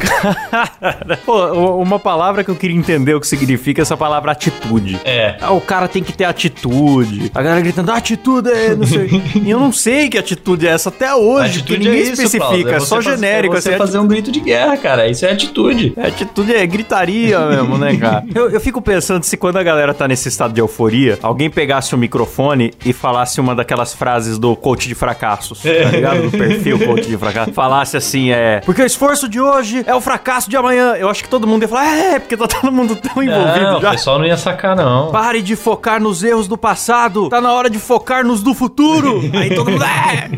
Cara, 0.09 1.17
pô, 1.25 1.75
uma 1.81 1.99
palavra 1.99 2.43
que 2.43 2.49
eu 2.51 2.55
queria 2.55 2.75
entender 2.75 3.13
o 3.13 3.19
que 3.19 3.27
significa 3.27 3.81
essa 3.81 3.97
palavra 3.97 4.31
atitude. 4.31 4.99
É. 5.03 5.35
Ah, 5.41 5.51
o 5.51 5.61
cara 5.61 5.87
tem 5.87 6.03
que 6.03 6.13
ter 6.13 6.25
atitude. 6.25 7.31
A 7.33 7.41
galera 7.41 7.61
gritando, 7.61 7.91
atitude 7.91 8.49
é, 8.49 8.75
não 8.75 8.85
sei. 8.85 9.09
e 9.43 9.49
eu 9.49 9.59
não 9.59 9.71
sei 9.71 10.09
que 10.09 10.17
atitude 10.17 10.67
é 10.67 10.71
essa 10.71 10.89
até 10.89 11.13
hoje, 11.13 11.59
porque 11.59 11.77
ninguém 11.77 12.01
especifica, 12.01 12.71
é, 12.71 12.79
você 12.79 12.85
só 12.85 13.01
faz- 13.01 13.05
genérico. 13.05 13.55
É 13.55 13.61
você 13.61 13.69
assim, 13.69 13.77
fazer 13.77 13.99
um 13.99 14.07
grito 14.07 14.31
de 14.31 14.39
guerra, 14.39 14.77
cara. 14.77 15.07
Isso 15.07 15.25
é 15.25 15.31
atitude. 15.31 15.93
É, 15.97 16.07
atitude 16.07 16.53
é 16.53 16.65
gritaria 16.65 17.39
mesmo, 17.47 17.77
né, 17.77 17.95
cara? 17.97 18.23
Eu, 18.33 18.49
eu 18.49 18.61
fico 18.61 18.81
pensando 18.81 19.23
se 19.23 19.37
quando 19.37 19.57
a 19.57 19.63
galera 19.63 19.93
tá 19.93 20.07
nesse 20.07 20.27
estado 20.27 20.53
de 20.53 20.61
euforia, 20.61 21.17
alguém 21.21 21.49
pegasse 21.49 21.93
o 21.93 21.97
microfone 21.97 22.73
e 22.85 22.93
falasse 22.93 23.39
uma 23.39 23.55
daquelas 23.55 23.93
frases 23.93 24.37
do 24.37 24.55
coach 24.55 24.87
de 24.87 24.95
fracassos, 24.95 25.61
tá 25.61 25.89
ligado? 25.89 26.21
Do 26.29 26.31
perfil 26.37 26.79
coach 26.79 27.07
de 27.07 27.17
fracasso. 27.17 27.51
Falasse 27.53 27.97
assim, 27.97 28.31
é. 28.31 28.61
Porque 28.65 28.81
o 28.81 28.85
esforço 28.85 29.27
de 29.27 29.39
hoje 29.41 29.83
é 29.85 29.93
o 29.95 30.01
fracasso 30.01 30.49
de 30.49 30.55
amanhã. 30.55 30.93
Eu 30.95 31.09
acho 31.09 31.23
que 31.23 31.29
todo 31.29 31.47
mundo 31.47 31.63
ia 31.63 31.67
falar, 31.67 31.97
é, 31.97 32.19
porque 32.19 32.37
tá 32.37 32.47
todo 32.47 32.71
mundo 32.71 32.95
tão 32.95 33.21
envolvido 33.23 33.65
Não, 33.65 33.77
o 33.77 33.81
já. 33.81 33.91
pessoal 33.91 34.19
não 34.19 34.25
ia 34.25 34.37
sacar, 34.37 34.75
não. 34.75 35.11
Pare 35.11 35.41
de 35.41 35.55
focar 35.55 36.01
nos 36.01 36.23
erros 36.23 36.47
do 36.47 36.57
passado. 36.57 37.29
Tá 37.29 37.41
na 37.41 37.51
hora 37.53 37.69
de 37.69 37.79
focar 37.79 38.25
nos 38.25 38.41
do 38.41 38.53
futuro. 38.53 39.21
Aí 39.35 39.53
todo 39.53 39.71
mundo. 39.71 39.83
É! 39.83 40.29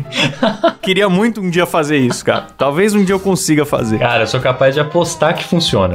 Queria 0.82 1.08
muito 1.08 1.40
um 1.40 1.50
dia 1.50 1.66
fazer 1.66 1.98
isso, 1.98 2.24
cara. 2.24 2.46
Talvez 2.56 2.94
um 2.94 3.04
dia 3.04 3.14
eu 3.14 3.20
consiga 3.20 3.64
fazer. 3.64 3.98
Cara, 3.98 4.22
eu 4.22 4.26
sou 4.26 4.40
capaz 4.40 4.74
de 4.74 4.80
apostar 4.80 5.34
que 5.34 5.44
funciona. 5.44 5.94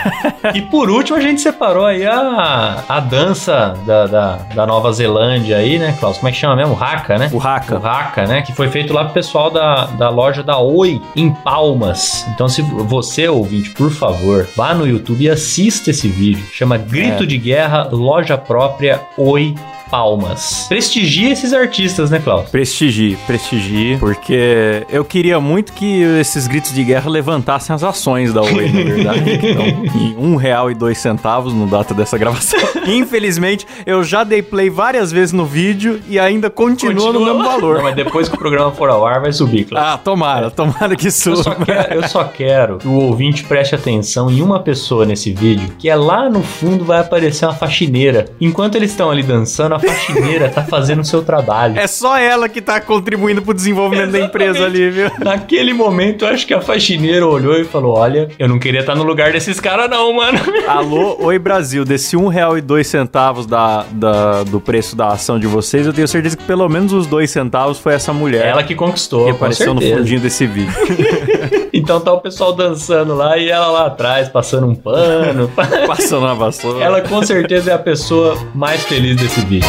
e 0.54 0.62
por 0.62 0.90
último, 0.90 1.16
a 1.18 1.20
gente 1.20 1.40
separou 1.40 1.86
aí 1.86 2.06
a, 2.06 2.84
a 2.88 3.00
dança 3.00 3.74
da, 3.86 4.06
da, 4.06 4.36
da 4.54 4.66
Nova 4.66 4.92
Zelândia 4.92 5.56
aí, 5.56 5.78
né, 5.78 5.96
Klaus? 5.98 6.18
Como 6.18 6.28
é 6.28 6.32
que 6.32 6.38
chama 6.38 6.56
mesmo? 6.56 6.74
O 6.74 6.82
Haka, 6.82 7.18
né? 7.18 7.30
O 7.32 7.38
Haka. 7.40 7.78
O 7.78 7.86
Haka, 7.86 8.26
né? 8.26 8.42
Que 8.42 8.52
foi 8.52 8.68
feito 8.68 8.92
lá 8.92 9.04
pro 9.04 9.14
pessoal 9.14 9.50
da, 9.50 9.86
da 9.86 10.08
loja 10.08 10.42
da 10.42 10.58
Oi, 10.58 11.00
em 11.16 11.30
Palmas. 11.30 12.26
Então, 12.28 12.48
se 12.50 12.62
você, 12.62 13.28
ouvinte, 13.28 13.70
por 13.70 13.90
favor, 13.90 14.46
vá 14.56 14.74
no 14.74 14.86
YouTube 14.86 15.24
e 15.24 15.30
assista 15.30 15.90
esse 15.90 16.08
vídeo. 16.08 16.44
Chama 16.52 16.76
Grito 16.76 17.22
É. 17.22 17.26
de 17.26 17.38
Guerra, 17.38 17.88
Loja 17.92 18.36
Própria 18.36 19.00
Oi 19.16 19.54
Palmas. 19.90 20.66
Prestigia 20.68 21.32
esses 21.32 21.52
artistas, 21.52 22.10
né, 22.10 22.20
Klaus? 22.22 22.48
Prestigie, 22.48 23.16
prestigie, 23.26 23.96
porque 23.98 24.86
eu 24.88 25.04
queria 25.04 25.40
muito 25.40 25.72
que 25.72 26.02
esses 26.20 26.46
gritos 26.46 26.72
de 26.72 26.84
guerra 26.84 27.10
levantassem 27.10 27.74
as 27.74 27.82
ações 27.82 28.32
da 28.32 28.42
Oi, 28.42 28.68
na 28.70 28.82
verdade, 28.82 29.38
que 29.38 29.46
estão 29.46 29.66
em 29.66 30.16
um 30.16 30.36
real 30.36 30.70
e 30.70 30.74
dois 30.74 30.98
centavos 30.98 31.52
no 31.52 31.66
data 31.66 31.92
dessa 31.92 32.16
gravação. 32.16 32.60
Infelizmente, 32.86 33.66
eu 33.84 34.04
já 34.04 34.22
dei 34.24 34.42
play 34.42 34.70
várias 34.70 35.10
vezes 35.10 35.32
no 35.32 35.44
vídeo 35.44 36.00
e 36.08 36.18
ainda 36.18 36.48
continua, 36.48 37.12
no 37.12 37.24
mesmo 37.24 37.42
valor. 37.42 37.76
Não, 37.78 37.82
mas 37.84 37.96
depois 37.96 38.28
que 38.28 38.34
o 38.34 38.38
programa 38.38 38.70
for 38.70 38.88
ao 38.88 39.04
ar, 39.04 39.20
vai 39.20 39.32
subir, 39.32 39.64
Klaus. 39.64 39.84
Ah, 39.84 39.98
tomara, 39.98 40.50
tomara 40.50 40.94
que 40.94 41.08
Eu 41.08 41.12
suba. 41.12 41.42
só, 41.42 41.54
quero, 41.54 41.94
eu 41.94 42.08
só 42.08 42.24
quero 42.24 42.78
que 42.78 42.86
o 42.88 42.94
ouvinte 42.94 43.44
preste 43.44 43.74
atenção 43.74 44.30
em 44.30 44.40
uma 44.40 44.60
pessoa 44.60 45.04
nesse 45.04 45.32
vídeo, 45.32 45.72
que 45.78 45.88
é 45.88 45.96
lá 45.96 46.28
no 46.30 46.42
fundo 46.42 46.84
vai 46.84 47.00
aparecer 47.00 47.44
uma 47.46 47.54
faxineira. 47.54 48.26
Enquanto 48.40 48.76
eles 48.76 48.90
estão 48.90 49.10
ali 49.10 49.22
dançando, 49.22 49.74
a 49.74 49.79
faxineira 49.80 50.48
tá 50.48 50.62
fazendo 50.62 51.00
o 51.00 51.04
seu 51.04 51.22
trabalho. 51.22 51.78
É 51.78 51.86
só 51.86 52.16
ela 52.18 52.48
que 52.48 52.60
tá 52.60 52.80
contribuindo 52.80 53.42
pro 53.42 53.54
desenvolvimento 53.54 54.10
da 54.12 54.20
empresa 54.20 54.64
ali, 54.64 54.90
viu? 54.90 55.10
Naquele 55.18 55.72
momento, 55.72 56.24
eu 56.24 56.28
acho 56.28 56.46
que 56.46 56.54
a 56.54 56.60
faxineira 56.60 57.26
olhou 57.26 57.54
e 57.58 57.64
falou: 57.64 57.96
Olha, 57.96 58.28
eu 58.38 58.48
não 58.48 58.58
queria 58.58 58.80
estar 58.80 58.94
no 58.94 59.02
lugar 59.02 59.32
desses 59.32 59.58
caras, 59.60 59.88
não, 59.90 60.12
mano. 60.12 60.38
Alô, 60.68 61.16
oi 61.20 61.38
Brasil, 61.38 61.84
desse 61.84 62.16
um 62.16 62.28
real 62.28 62.56
e 62.56 62.60
dois 62.60 62.86
centavos 62.86 63.46
da, 63.46 63.84
da- 63.90 64.42
do 64.44 64.60
preço 64.60 64.94
da 64.96 65.08
ação 65.08 65.38
de 65.38 65.46
vocês, 65.46 65.86
eu 65.86 65.92
tenho 65.92 66.06
certeza 66.08 66.36
que 66.36 66.44
pelo 66.44 66.68
menos 66.68 66.92
os 66.92 67.06
dois 67.06 67.30
centavos 67.30 67.78
foi 67.78 67.94
essa 67.94 68.12
mulher 68.12 68.46
Ela 68.46 68.62
que 68.62 68.74
conquistou, 68.74 69.24
que 69.24 69.30
apareceu 69.30 69.74
no 69.74 69.80
fundinho 69.80 70.20
desse 70.20 70.46
vídeo. 70.46 70.72
Então 71.80 71.98
tá 72.00 72.12
o 72.12 72.20
pessoal 72.20 72.52
dançando 72.52 73.14
lá 73.14 73.38
e 73.38 73.48
ela 73.48 73.68
lá 73.68 73.86
atrás, 73.86 74.28
passando 74.28 74.66
um 74.66 74.74
pano. 74.74 75.50
Passando 75.86 76.26
na 76.26 76.34
vassoura. 76.34 76.84
ela 76.84 77.00
com 77.00 77.22
certeza 77.22 77.70
é 77.70 77.74
a 77.74 77.78
pessoa 77.78 78.36
mais 78.54 78.84
feliz 78.84 79.16
desse 79.16 79.40
vídeo. 79.40 79.68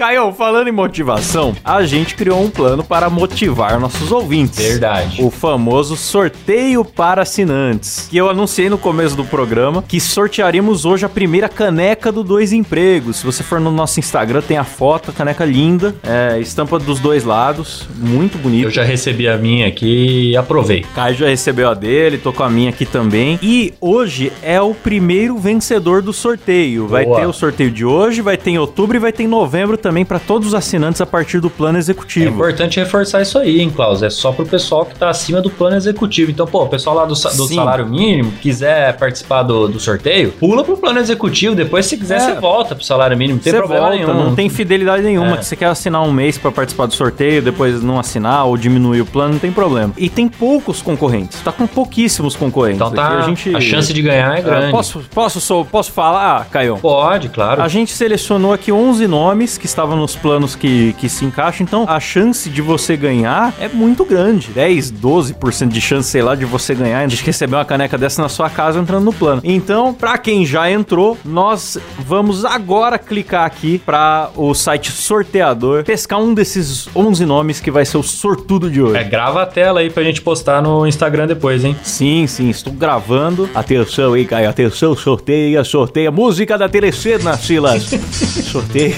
Caio, 0.00 0.32
falando 0.32 0.66
em 0.66 0.72
motivação, 0.72 1.54
a 1.62 1.82
gente 1.82 2.14
criou 2.14 2.42
um 2.42 2.48
plano 2.48 2.82
para 2.82 3.10
motivar 3.10 3.78
nossos 3.78 4.10
ouvintes. 4.10 4.58
Verdade. 4.58 5.22
O 5.22 5.30
famoso 5.30 5.94
sorteio 5.94 6.82
para 6.82 7.20
assinantes. 7.20 8.08
Que 8.08 8.16
eu 8.16 8.30
anunciei 8.30 8.70
no 8.70 8.78
começo 8.78 9.14
do 9.14 9.26
programa 9.26 9.84
que 9.86 10.00
sortearíamos 10.00 10.86
hoje 10.86 11.04
a 11.04 11.08
primeira 11.10 11.50
caneca 11.50 12.10
do 12.10 12.24
Dois 12.24 12.50
Empregos. 12.50 13.18
Se 13.18 13.26
você 13.26 13.42
for 13.42 13.60
no 13.60 13.70
nosso 13.70 14.00
Instagram, 14.00 14.40
tem 14.40 14.56
a 14.56 14.64
foto, 14.64 15.10
a 15.10 15.12
caneca 15.12 15.44
linda, 15.44 15.94
é, 16.02 16.40
estampa 16.40 16.78
dos 16.78 16.98
dois 16.98 17.22
lados, 17.22 17.86
muito 17.94 18.38
bonito. 18.38 18.68
Eu 18.68 18.70
já 18.70 18.82
recebi 18.82 19.28
a 19.28 19.36
minha 19.36 19.68
aqui 19.68 20.30
e 20.30 20.34
aprovei. 20.34 20.82
Caio 20.94 21.14
já 21.14 21.28
recebeu 21.28 21.68
a 21.68 21.74
dele, 21.74 22.16
tô 22.16 22.32
com 22.32 22.42
a 22.42 22.48
minha 22.48 22.70
aqui 22.70 22.86
também. 22.86 23.38
E 23.42 23.74
hoje 23.78 24.32
é 24.42 24.62
o 24.62 24.72
primeiro 24.72 25.36
vencedor 25.36 26.00
do 26.00 26.14
sorteio. 26.14 26.86
Vai 26.86 27.04
Boa. 27.04 27.20
ter 27.20 27.26
o 27.26 27.34
sorteio 27.34 27.70
de 27.70 27.84
hoje, 27.84 28.22
vai 28.22 28.38
ter 28.38 28.52
em 28.52 28.58
outubro 28.58 28.96
e 28.96 28.98
vai 28.98 29.12
ter 29.12 29.24
em 29.24 29.28
novembro 29.28 29.76
também 29.76 29.89
para 30.04 30.18
todos 30.18 30.48
os 30.48 30.54
assinantes 30.54 31.00
a 31.00 31.06
partir 31.06 31.40
do 31.40 31.50
plano 31.50 31.76
É 31.76 31.80
executivo. 31.80 32.30
importante 32.34 32.78
reforçar 32.78 33.22
isso 33.22 33.38
aí, 33.38 33.60
hein, 33.60 33.70
Klaus? 33.74 34.02
É 34.02 34.10
só 34.10 34.32
pro 34.32 34.46
pessoal 34.46 34.84
que 34.86 34.94
tá 34.94 35.08
acima 35.10 35.40
do 35.40 35.50
plano 35.50 35.76
executivo. 35.76 36.30
Então, 36.30 36.46
pô, 36.46 36.64
o 36.64 36.68
pessoal 36.68 36.96
lá 36.96 37.04
do, 37.04 37.16
sa- 37.16 37.30
do 37.30 37.46
salário 37.48 37.86
mínimo 37.86 38.32
quiser 38.40 38.96
participar 38.96 39.42
do, 39.42 39.68
do 39.68 39.80
sorteio, 39.80 40.32
pula 40.32 40.62
pro 40.64 40.76
plano 40.76 40.98
executivo. 40.98 41.54
Depois, 41.54 41.86
se 41.86 41.96
quiser, 41.96 42.16
É. 42.16 42.20
você 42.20 42.40
volta 42.40 42.74
pro 42.74 42.84
salário 42.84 43.16
mínimo. 43.16 43.36
Não 43.36 43.42
tem 43.42 43.52
Você 43.52 43.58
problema 43.58 43.88
volta, 43.90 43.96
nenhum. 44.06 44.24
não 44.24 44.34
tem 44.34 44.48
fidelidade 44.48 45.02
nenhuma. 45.02 45.34
É. 45.34 45.36
Que 45.38 45.44
você 45.46 45.56
quer 45.56 45.66
assinar 45.66 46.02
um 46.02 46.12
mês 46.12 46.36
para 46.38 46.50
participar 46.50 46.86
do 46.86 46.94
sorteio, 46.94 47.42
depois 47.42 47.82
não 47.82 47.98
assinar 47.98 48.46
ou 48.46 48.56
diminuir 48.56 49.00
o 49.00 49.06
plano, 49.06 49.32
não 49.34 49.38
tem 49.40 49.52
problema. 49.52 49.92
E 49.96 50.08
tem 50.08 50.28
poucos 50.28 50.80
concorrentes. 50.82 51.40
Tá 51.40 51.52
com 51.52 51.66
pouquíssimos 51.66 52.36
concorrentes. 52.36 52.80
Então 52.80 52.90
tá, 52.92 53.02
a, 53.08 53.18
a, 53.18 53.20
gente, 53.22 53.60
chance 53.60 53.92
de 53.92 54.02
ganhar 54.02 54.34
é 54.36 54.38
Ah, 54.38 54.42
grande. 54.42 54.70
Posso, 54.70 55.00
posso, 55.12 55.40
sou- 55.40 55.64
posso 55.64 55.92
falar, 55.92 56.46
Caio? 56.50 56.76
Pode, 56.78 57.28
claro. 57.28 57.62
A 57.62 57.68
gente 57.68 57.92
selecionou 57.92 58.52
aqui 58.52 58.70
11 58.72 59.06
nomes 59.06 59.56
que 59.58 59.66
estavam 59.80 59.96
nos 59.96 60.14
planos 60.14 60.54
que, 60.54 60.92
que 60.94 61.08
se 61.08 61.24
encaixam, 61.24 61.64
então 61.64 61.86
a 61.88 61.98
chance 61.98 62.50
de 62.50 62.60
você 62.60 62.98
ganhar 62.98 63.54
é 63.58 63.66
muito 63.66 64.04
grande. 64.04 64.48
10, 64.48 64.92
12% 64.92 65.68
de 65.68 65.80
chance, 65.80 66.10
sei 66.10 66.20
lá, 66.20 66.34
de 66.34 66.44
você 66.44 66.74
ganhar, 66.74 67.06
de 67.06 67.16
receber 67.16 67.56
uma 67.56 67.64
caneca 67.64 67.96
dessa 67.96 68.20
na 68.20 68.28
sua 68.28 68.50
casa 68.50 68.78
entrando 68.78 69.04
no 69.04 69.12
plano. 69.12 69.40
Então, 69.42 69.94
pra 69.94 70.18
quem 70.18 70.44
já 70.44 70.70
entrou, 70.70 71.16
nós 71.24 71.78
vamos 71.98 72.44
agora 72.44 72.98
clicar 72.98 73.46
aqui 73.46 73.78
para 73.78 74.28
o 74.36 74.52
site 74.52 74.92
sorteador, 74.92 75.82
pescar 75.82 76.20
um 76.20 76.34
desses 76.34 76.86
11 76.94 77.24
nomes 77.24 77.58
que 77.58 77.70
vai 77.70 77.86
ser 77.86 77.96
o 77.96 78.02
sortudo 78.02 78.70
de 78.70 78.82
hoje. 78.82 78.98
É, 78.98 79.04
grava 79.04 79.42
a 79.42 79.46
tela 79.46 79.80
aí 79.80 79.88
pra 79.88 80.02
gente 80.02 80.20
postar 80.20 80.60
no 80.60 80.86
Instagram 80.86 81.26
depois, 81.26 81.64
hein? 81.64 81.74
Sim, 81.82 82.26
sim, 82.26 82.50
estou 82.50 82.72
gravando. 82.72 83.48
Atenção, 83.54 84.14
hein, 84.14 84.26
Caio? 84.26 84.50
Atenção, 84.50 84.94
sorteia, 84.94 85.64
sorteia. 85.64 86.10
Música 86.10 86.58
da 86.58 86.68
Telecena, 86.68 87.34
Silas. 87.38 87.84
sorteio. 88.44 88.94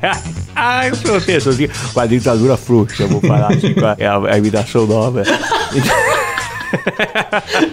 Ai, 0.54 0.90
o 0.90 0.96
sorteio, 0.96 1.40
sorteio. 1.40 1.70
Com 1.92 2.00
a 2.00 2.06
ditadura 2.06 2.56
frouxa, 2.56 3.04
eu 3.04 3.08
vou 3.08 3.20
falar 3.20 3.52
assim, 3.52 3.72
com 3.74 3.86
a, 3.86 3.96
é 3.98 4.06
a, 4.06 4.16
a 4.18 4.38
imitação 4.38 4.86
nova. 4.86 5.22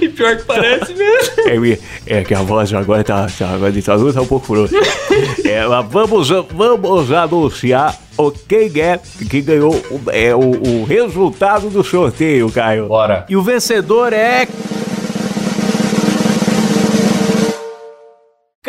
E 0.01 0.09
pior 0.09 0.37
que 0.37 0.43
parece 0.43 0.93
mesmo. 0.95 1.33
É, 1.47 1.59
mi- 1.59 1.77
é 2.07 2.23
que 2.23 2.33
a 2.33 2.41
voz 2.41 2.73
agora 2.73 3.03
tá, 3.03 3.27
tá 3.37 3.53
a 3.63 3.69
ditadura 3.69 4.11
tá 4.11 4.21
um 4.21 4.25
pouco 4.25 4.47
frouxa. 4.47 4.75
É, 5.45 5.63
vamos, 5.89 6.29
vamos 6.51 7.11
anunciar 7.11 7.95
o 8.17 8.31
quem 8.31 8.71
é 8.81 8.99
que 9.29 9.41
ganhou 9.41 9.75
o, 9.91 10.01
é, 10.11 10.33
o, 10.33 10.39
o 10.81 10.83
resultado 10.85 11.69
do 11.69 11.83
sorteio, 11.83 12.49
Caio. 12.51 12.87
Bora. 12.87 13.23
E 13.29 13.35
o 13.35 13.43
vencedor 13.43 14.13
é. 14.13 14.47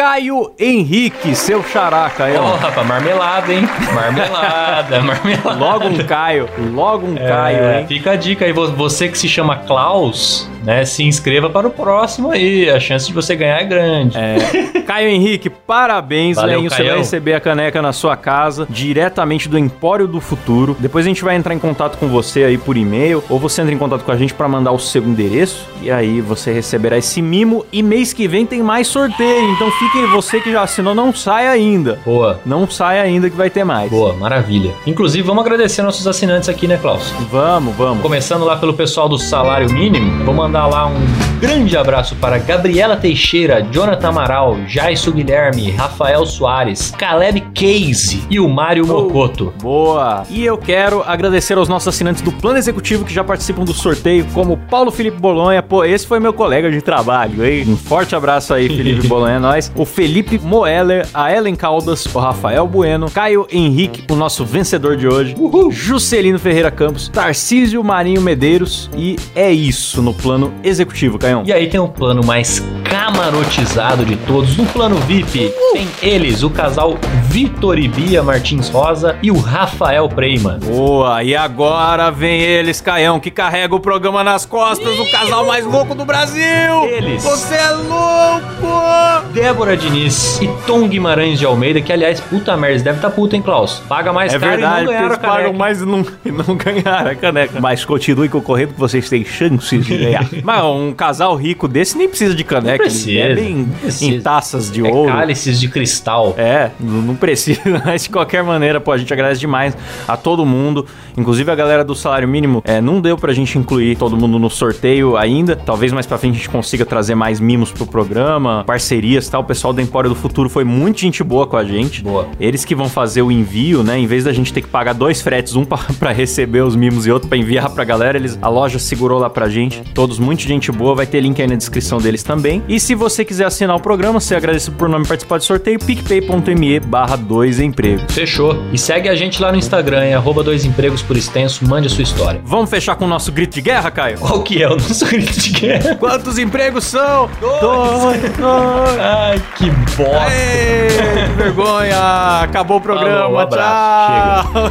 Caio 0.03 0.53
Henrique, 0.57 1.35
seu 1.35 1.61
xará, 1.61 2.09
Caio. 2.09 2.41
Ó, 2.41 2.55
rapaz, 2.55 2.87
marmelada, 2.87 3.53
hein? 3.53 3.69
Marmelada, 3.93 5.03
marmelada. 5.03 5.59
Logo 5.59 5.89
um 5.89 5.99
Caio, 6.07 6.49
logo 6.73 7.05
um 7.05 7.17
Caio, 7.17 7.59
É, 7.59 7.81
hein? 7.81 7.87
Fica 7.89 8.13
a 8.13 8.17
dica 8.17 8.45
aí, 8.45 8.53
vo- 8.53 8.71
você 8.71 9.09
que 9.09 9.19
se 9.19 9.29
chama 9.29 9.57
Klaus, 9.57 10.49
né? 10.63 10.85
Se 10.85 11.03
inscreva 11.03 11.51
para 11.51 11.67
o 11.67 11.71
próximo 11.71 12.31
aí. 12.31 12.69
A 12.71 12.81
chance 12.81 13.07
de 13.07 13.13
você 13.13 13.35
ganhar 13.35 13.61
é 13.61 13.65
grande. 13.65 14.17
É, 14.17 14.81
Caio 14.87 15.09
Henrique, 15.09 15.51
parabéns, 15.51 16.37
Valeu, 16.37 16.57
Leinho. 16.57 16.71
Você 16.71 16.83
vai 16.83 16.99
receber 16.99 17.35
a 17.35 17.41
caneca 17.41 17.81
na 17.83 17.93
sua 17.93 18.17
casa, 18.17 18.67
diretamente 18.69 19.49
do 19.49 19.59
Empório 19.59 20.07
do 20.07 20.21
Futuro. 20.21 20.77
Depois 20.79 21.05
a 21.05 21.09
gente 21.09 21.23
vai 21.23 21.37
entrar 21.37 21.55
em 21.55 21.59
contato 21.59 21.99
com 21.99 22.09
você 22.09 22.45
aí 22.45 22.59
por 22.59 22.77
e-mail, 22.77 23.23
ou 23.29 23.39
você 23.39 23.63
entra 23.63 23.75
em 23.75 23.79
contato 23.79 24.03
com 24.03 24.13
a 24.13 24.17
gente 24.17 24.35
para 24.35 24.49
mandar 24.49 24.73
o 24.73 24.79
seu 24.79 25.03
endereço, 25.03 25.67
e 25.83 25.91
aí 25.91 26.21
você 26.21 26.53
receberá 26.53 26.97
esse 26.97 27.21
mimo. 27.21 27.65
E 27.73 27.83
mês 27.83 28.13
que 28.13 28.27
vem 28.27 28.47
tem 28.47 28.63
mais 28.63 28.89
sorteio, 28.89 29.51
então 29.51 29.71
fique 29.71 30.07
você 30.07 30.41
que 30.41 30.51
já 30.53 30.63
assinou, 30.63 30.95
não 30.95 31.13
sai 31.13 31.47
ainda. 31.47 31.99
Boa. 32.05 32.41
Não 32.45 32.69
sai 32.69 33.01
ainda 33.01 33.29
que 33.29 33.37
vai 33.37 33.51
ter 33.51 33.65
mais. 33.65 33.91
Boa, 33.91 34.15
maravilha. 34.15 34.73
Inclusive, 34.87 35.27
vamos 35.27 35.45
agradecer 35.45 35.83
nossos 35.83 36.07
assinantes 36.07 36.49
aqui, 36.49 36.67
né, 36.67 36.79
Klaus? 36.81 37.11
Vamos, 37.31 37.75
vamos. 37.77 38.03
Começando 38.03 38.45
lá 38.45 38.57
pelo 38.57 38.75
pessoal 38.75 39.09
do 39.09 39.19
salário 39.19 39.71
mínimo, 39.73 40.25
vou 40.25 40.35
mandar 40.49 40.67
lá 40.67 40.87
um 40.87 41.39
grande 41.41 41.77
abraço 41.77 42.17
para 42.17 42.39
Gabriela 42.39 42.97
Teixeira, 42.97 43.61
Jonathan 43.71 44.09
Amaral, 44.09 44.57
Jaisso 44.67 45.13
Guilherme, 45.13 45.71
Rafael 45.73 46.25
Soares, 46.25 46.91
Caleb 46.91 47.43
Case 47.55 48.23
e 48.31 48.41
o 48.41 48.49
Mário 48.49 48.87
Mocoto. 48.87 49.53
Boa! 49.61 50.25
E 50.31 50.43
eu 50.43 50.57
quero 50.57 51.03
agradecer 51.07 51.59
aos 51.59 51.69
nossos 51.69 51.89
assinantes 51.89 52.23
do 52.23 52.33
Plano 52.33 52.57
Executivo 52.57 53.05
que 53.05 53.13
já 53.13 53.23
participam 53.23 53.63
do 53.63 53.75
sorteio, 53.75 54.27
como 54.33 54.57
Paulo 54.57 54.91
Felipe 54.91 55.21
Bolonha. 55.21 55.63
Pô, 55.63 55.85
esse 55.85 56.07
foi 56.07 56.19
meu 56.19 56.33
colega 56.33 56.71
de 56.71 56.81
trabalho, 56.81 57.45
hein? 57.45 57.65
Um 57.69 57.77
forte 57.77 58.17
abraço 58.17 58.55
aí, 58.55 58.69
Felipe 58.69 59.05
Bolonha, 59.07 59.37
é 59.37 59.39
nóis. 59.39 59.71
O 59.77 59.85
Felipe 59.85 60.39
Moeller, 60.39 61.07
a 61.13 61.31
Ellen 61.31 61.57
Caldas, 61.57 62.07
o 62.07 62.19
Rafael 62.19 62.67
Bueno, 62.67 63.11
Caio 63.11 63.47
Henrique, 63.53 64.03
o 64.11 64.17
nosso 64.17 64.47
vencedor 64.47 64.97
de 64.97 65.07
hoje, 65.07 65.37
Juscelino 65.71 66.39
Ferreira 66.39 66.71
Campos, 66.71 67.07
Tarcísio 67.09 67.85
Marinho 67.85 68.23
Medeiros. 68.23 68.89
E 68.97 69.17
é 69.35 69.53
isso 69.53 70.01
no 70.01 70.15
Plano 70.15 70.38
Executivo, 70.63 71.19
Caião. 71.19 71.43
E 71.45 71.53
aí 71.53 71.69
tem 71.69 71.81
o 71.81 71.89
plano 71.89 72.25
mais 72.25 72.63
camarotizado 72.85 74.05
de 74.05 74.17
todos. 74.17 74.57
No 74.57 74.65
plano 74.67 74.97
VIP 74.97 75.53
tem 75.73 75.89
eles, 76.03 76.43
o 76.43 76.51
casal 76.51 76.97
Vitor 77.29 77.79
e 77.79 77.89
Bia 77.89 78.23
Martins 78.23 78.69
Rosa 78.69 79.17
e 79.23 79.31
o 79.31 79.39
Rafael 79.39 80.09
Preiman. 80.09 80.59
Boa, 80.61 81.23
e 81.23 81.35
agora 81.37 82.11
vem 82.11 82.41
eles, 82.41 82.81
Caião, 82.81 83.19
que 83.21 83.31
carrega 83.31 83.75
o 83.75 83.81
programa 83.81 84.23
nas 84.25 84.47
costas, 84.47 84.99
o 84.99 85.11
casal 85.11 85.45
mais 85.47 85.65
louco 85.67 85.95
do 85.95 86.05
Brasil! 86.05 86.43
Eles. 86.91 87.23
Você 87.23 87.55
é 87.55 87.71
louco! 87.71 89.29
Débora 89.33 89.77
Diniz 89.77 90.41
e 90.41 90.49
Tom 90.67 90.89
Guimarães 90.89 91.39
de 91.39 91.45
Almeida, 91.45 91.81
que 91.81 91.93
aliás, 91.93 92.21
puta 92.21 92.57
merda, 92.57 92.71
eles 92.73 92.83
devem 92.83 92.99
estar 92.99 93.11
puta, 93.11 93.37
hein, 93.37 93.43
Klaus? 93.43 93.83
Paga 93.89 94.13
mais 94.13 94.33
É 94.35 94.39
caro 94.39 94.53
verdade, 94.53 94.83
e 94.83 94.85
não 94.85 94.93
ganharam 94.93 95.07
a 95.07 95.09
eles 95.11 95.19
pagam 95.19 95.37
caneca. 95.37 95.59
mais 95.59 95.81
e 95.81 95.85
não, 95.87 96.07
e 96.25 96.31
não 96.31 96.57
ganharam 96.57 97.11
a 97.11 97.15
caneca. 97.15 97.61
Mas 97.61 97.85
continue 97.85 98.29
concorrendo 98.29 98.75
que 98.75 98.81
vocês 98.81 99.09
têm 99.09 99.25
chances 99.25 99.85
de 99.85 99.97
ganhar. 99.99 100.28
Mas 100.43 100.63
um 100.65 100.93
casal 100.93 101.35
rico 101.37 101.67
desse 101.69 101.97
nem 101.97 102.09
precisa 102.09 102.35
de 102.35 102.45
caneca, 102.45 102.85
precisa, 102.85 103.29
não 103.41 103.65
precisa. 103.81 104.05
em 104.15 104.21
taças 104.21 104.71
de 104.71 104.87
É 104.87 104.91
ouro. 104.91 105.13
cálices 105.13 105.61
de 105.61 105.69
cristal. 105.69 106.35
É, 106.37 106.71
não 106.81 107.15
precisa, 107.15 107.61
mas 107.85 108.05
de 108.05 108.11
qualquer 108.11 108.43
maneira, 108.43 108.81
pô, 108.81 108.93
a 108.93 108.99
gente 108.99 109.13
agradece 109.13 109.41
demais 109.41 109.77
a 110.07 110.17
todo 110.17 110.45
mundo, 110.45 110.87
inclusive 111.17 111.51
a 111.51 111.55
galera 111.55 111.85
do 111.85 111.95
salário 111.95 112.29
mínimo. 112.29 112.63
É, 112.65 112.81
não 112.81 113.01
deu 113.01 113.17
pra 113.17 113.33
gente 113.33 113.59
incluir 113.59 113.97
todo 113.97 114.17
mundo 114.17 114.39
no 114.39 114.51
sorteio 114.51 115.17
ainda. 115.17 115.57
Talvez 115.57 115.93
mais 115.93 116.07
pra 116.07 116.19
frente 116.19 116.35
a 116.35 116.37
gente 116.39 116.51
consiga 116.51 116.85
trazer 116.85 117.15
mais 117.15 117.41
mimos 117.41 117.71
pro 117.73 117.87
programa, 117.87 118.65
parcerias 118.67 119.27
e 119.27 119.31
tal. 119.31 119.43
O 119.43 119.45
pessoal 119.45 119.73
da 119.73 119.83
Empório 119.83 120.09
do 120.11 120.17
Futuro 120.17 120.49
foi 120.49 120.65
muito 120.65 121.01
gente 121.01 121.23
boa 121.25 121.47
com 121.47 121.57
a 121.57 121.65
gente. 121.65 122.03
Boa. 122.03 122.27
Eles 122.39 122.65
que 122.65 122.75
vão 122.75 122.89
fazer 122.89 123.23
o 123.23 123.31
envio, 123.33 123.83
né? 123.83 123.99
Em 123.99 124.07
vez 124.07 124.25
da 124.25 124.33
gente 124.33 124.53
ter 124.53 124.63
que 124.63 124.69
pagar 124.69 124.93
dois 124.95 125.21
fretes, 125.21 125.55
um 125.57 125.65
pra, 125.65 125.79
pra 125.99 126.13
receber 126.13 126.61
os 126.63 126.75
mimos 126.77 127.07
e 127.07 127.11
outro 127.11 127.29
pra 127.29 127.37
enviar 127.39 127.71
pra 127.71 127.85
galera, 127.85 128.19
eles, 128.19 128.39
a 128.41 128.49
loja 128.49 128.79
segurou 128.79 129.19
lá 129.19 129.29
pra 129.31 129.49
gente. 129.49 129.83
Todos 129.95 130.18
muito 130.19 130.43
gente 130.43 130.71
boa, 130.73 130.95
vai 130.95 131.07
ter 131.07 131.21
link 131.21 131.41
aí 131.41 131.49
na 131.49 131.55
descrição 131.57 131.99
deles 131.99 132.23
também. 132.23 132.63
E 132.69 132.79
se 132.81 132.95
você 132.95 133.25
quiser 133.25 133.47
assinar 133.47 133.77
o 133.77 133.81
programa, 133.81 134.21
você 134.21 134.35
agradece 134.35 134.71
por 134.71 134.89
nome 134.89 135.07
participar 135.07 135.39
do 135.39 135.45
sorteio, 135.45 135.79
picpay.me 135.79 136.81
barra 136.81 137.17
dois 137.17 137.61
empregos. 137.61 138.13
Fechou. 138.13 138.63
E 138.73 138.79
segue 138.79 139.09
a 139.09 139.15
gente 139.15 139.41
lá 139.41 139.51
no 139.53 139.59
Instagram, 139.59 140.03
é 140.03 140.15
arroba 140.15 140.43
dois 140.43 140.65
empregos 140.65 141.03
por 141.03 141.17
extenso, 141.17 141.67
mande 141.67 141.87
a 141.87 141.91
sua 141.91 142.03
história. 142.03 142.41
Vamos 142.45 142.69
fechar 142.71 142.97
com 142.97 143.05
o 143.05 143.09
nosso 143.09 143.31
grito 143.33 143.55
de 143.55 143.63
guerra, 143.63 143.91
Caio? 143.91 144.19
Qual 144.19 144.43
que 144.43 144.63
é 144.63 144.67
o 144.69 144.77
nosso 144.77 145.05
grito 145.07 145.39
de 145.39 145.51
guerra? 145.51 145.95
Quantos 145.97 146.39
empregos 146.39 146.85
são? 146.85 147.29
Dois! 147.41 148.23
dois. 148.37 148.99
Ai, 149.01 149.43
que 149.57 149.71
bosta. 149.71 150.19
Aê, 150.29 150.89
que 151.29 151.43
vergonha! 151.43 152.41
Acabou 152.43 152.79
o 152.79 152.81
programa, 152.81 153.19
Falou, 153.23 153.35
um 153.35 153.39
abraço. 153.39 154.49
tchau! 154.53 154.71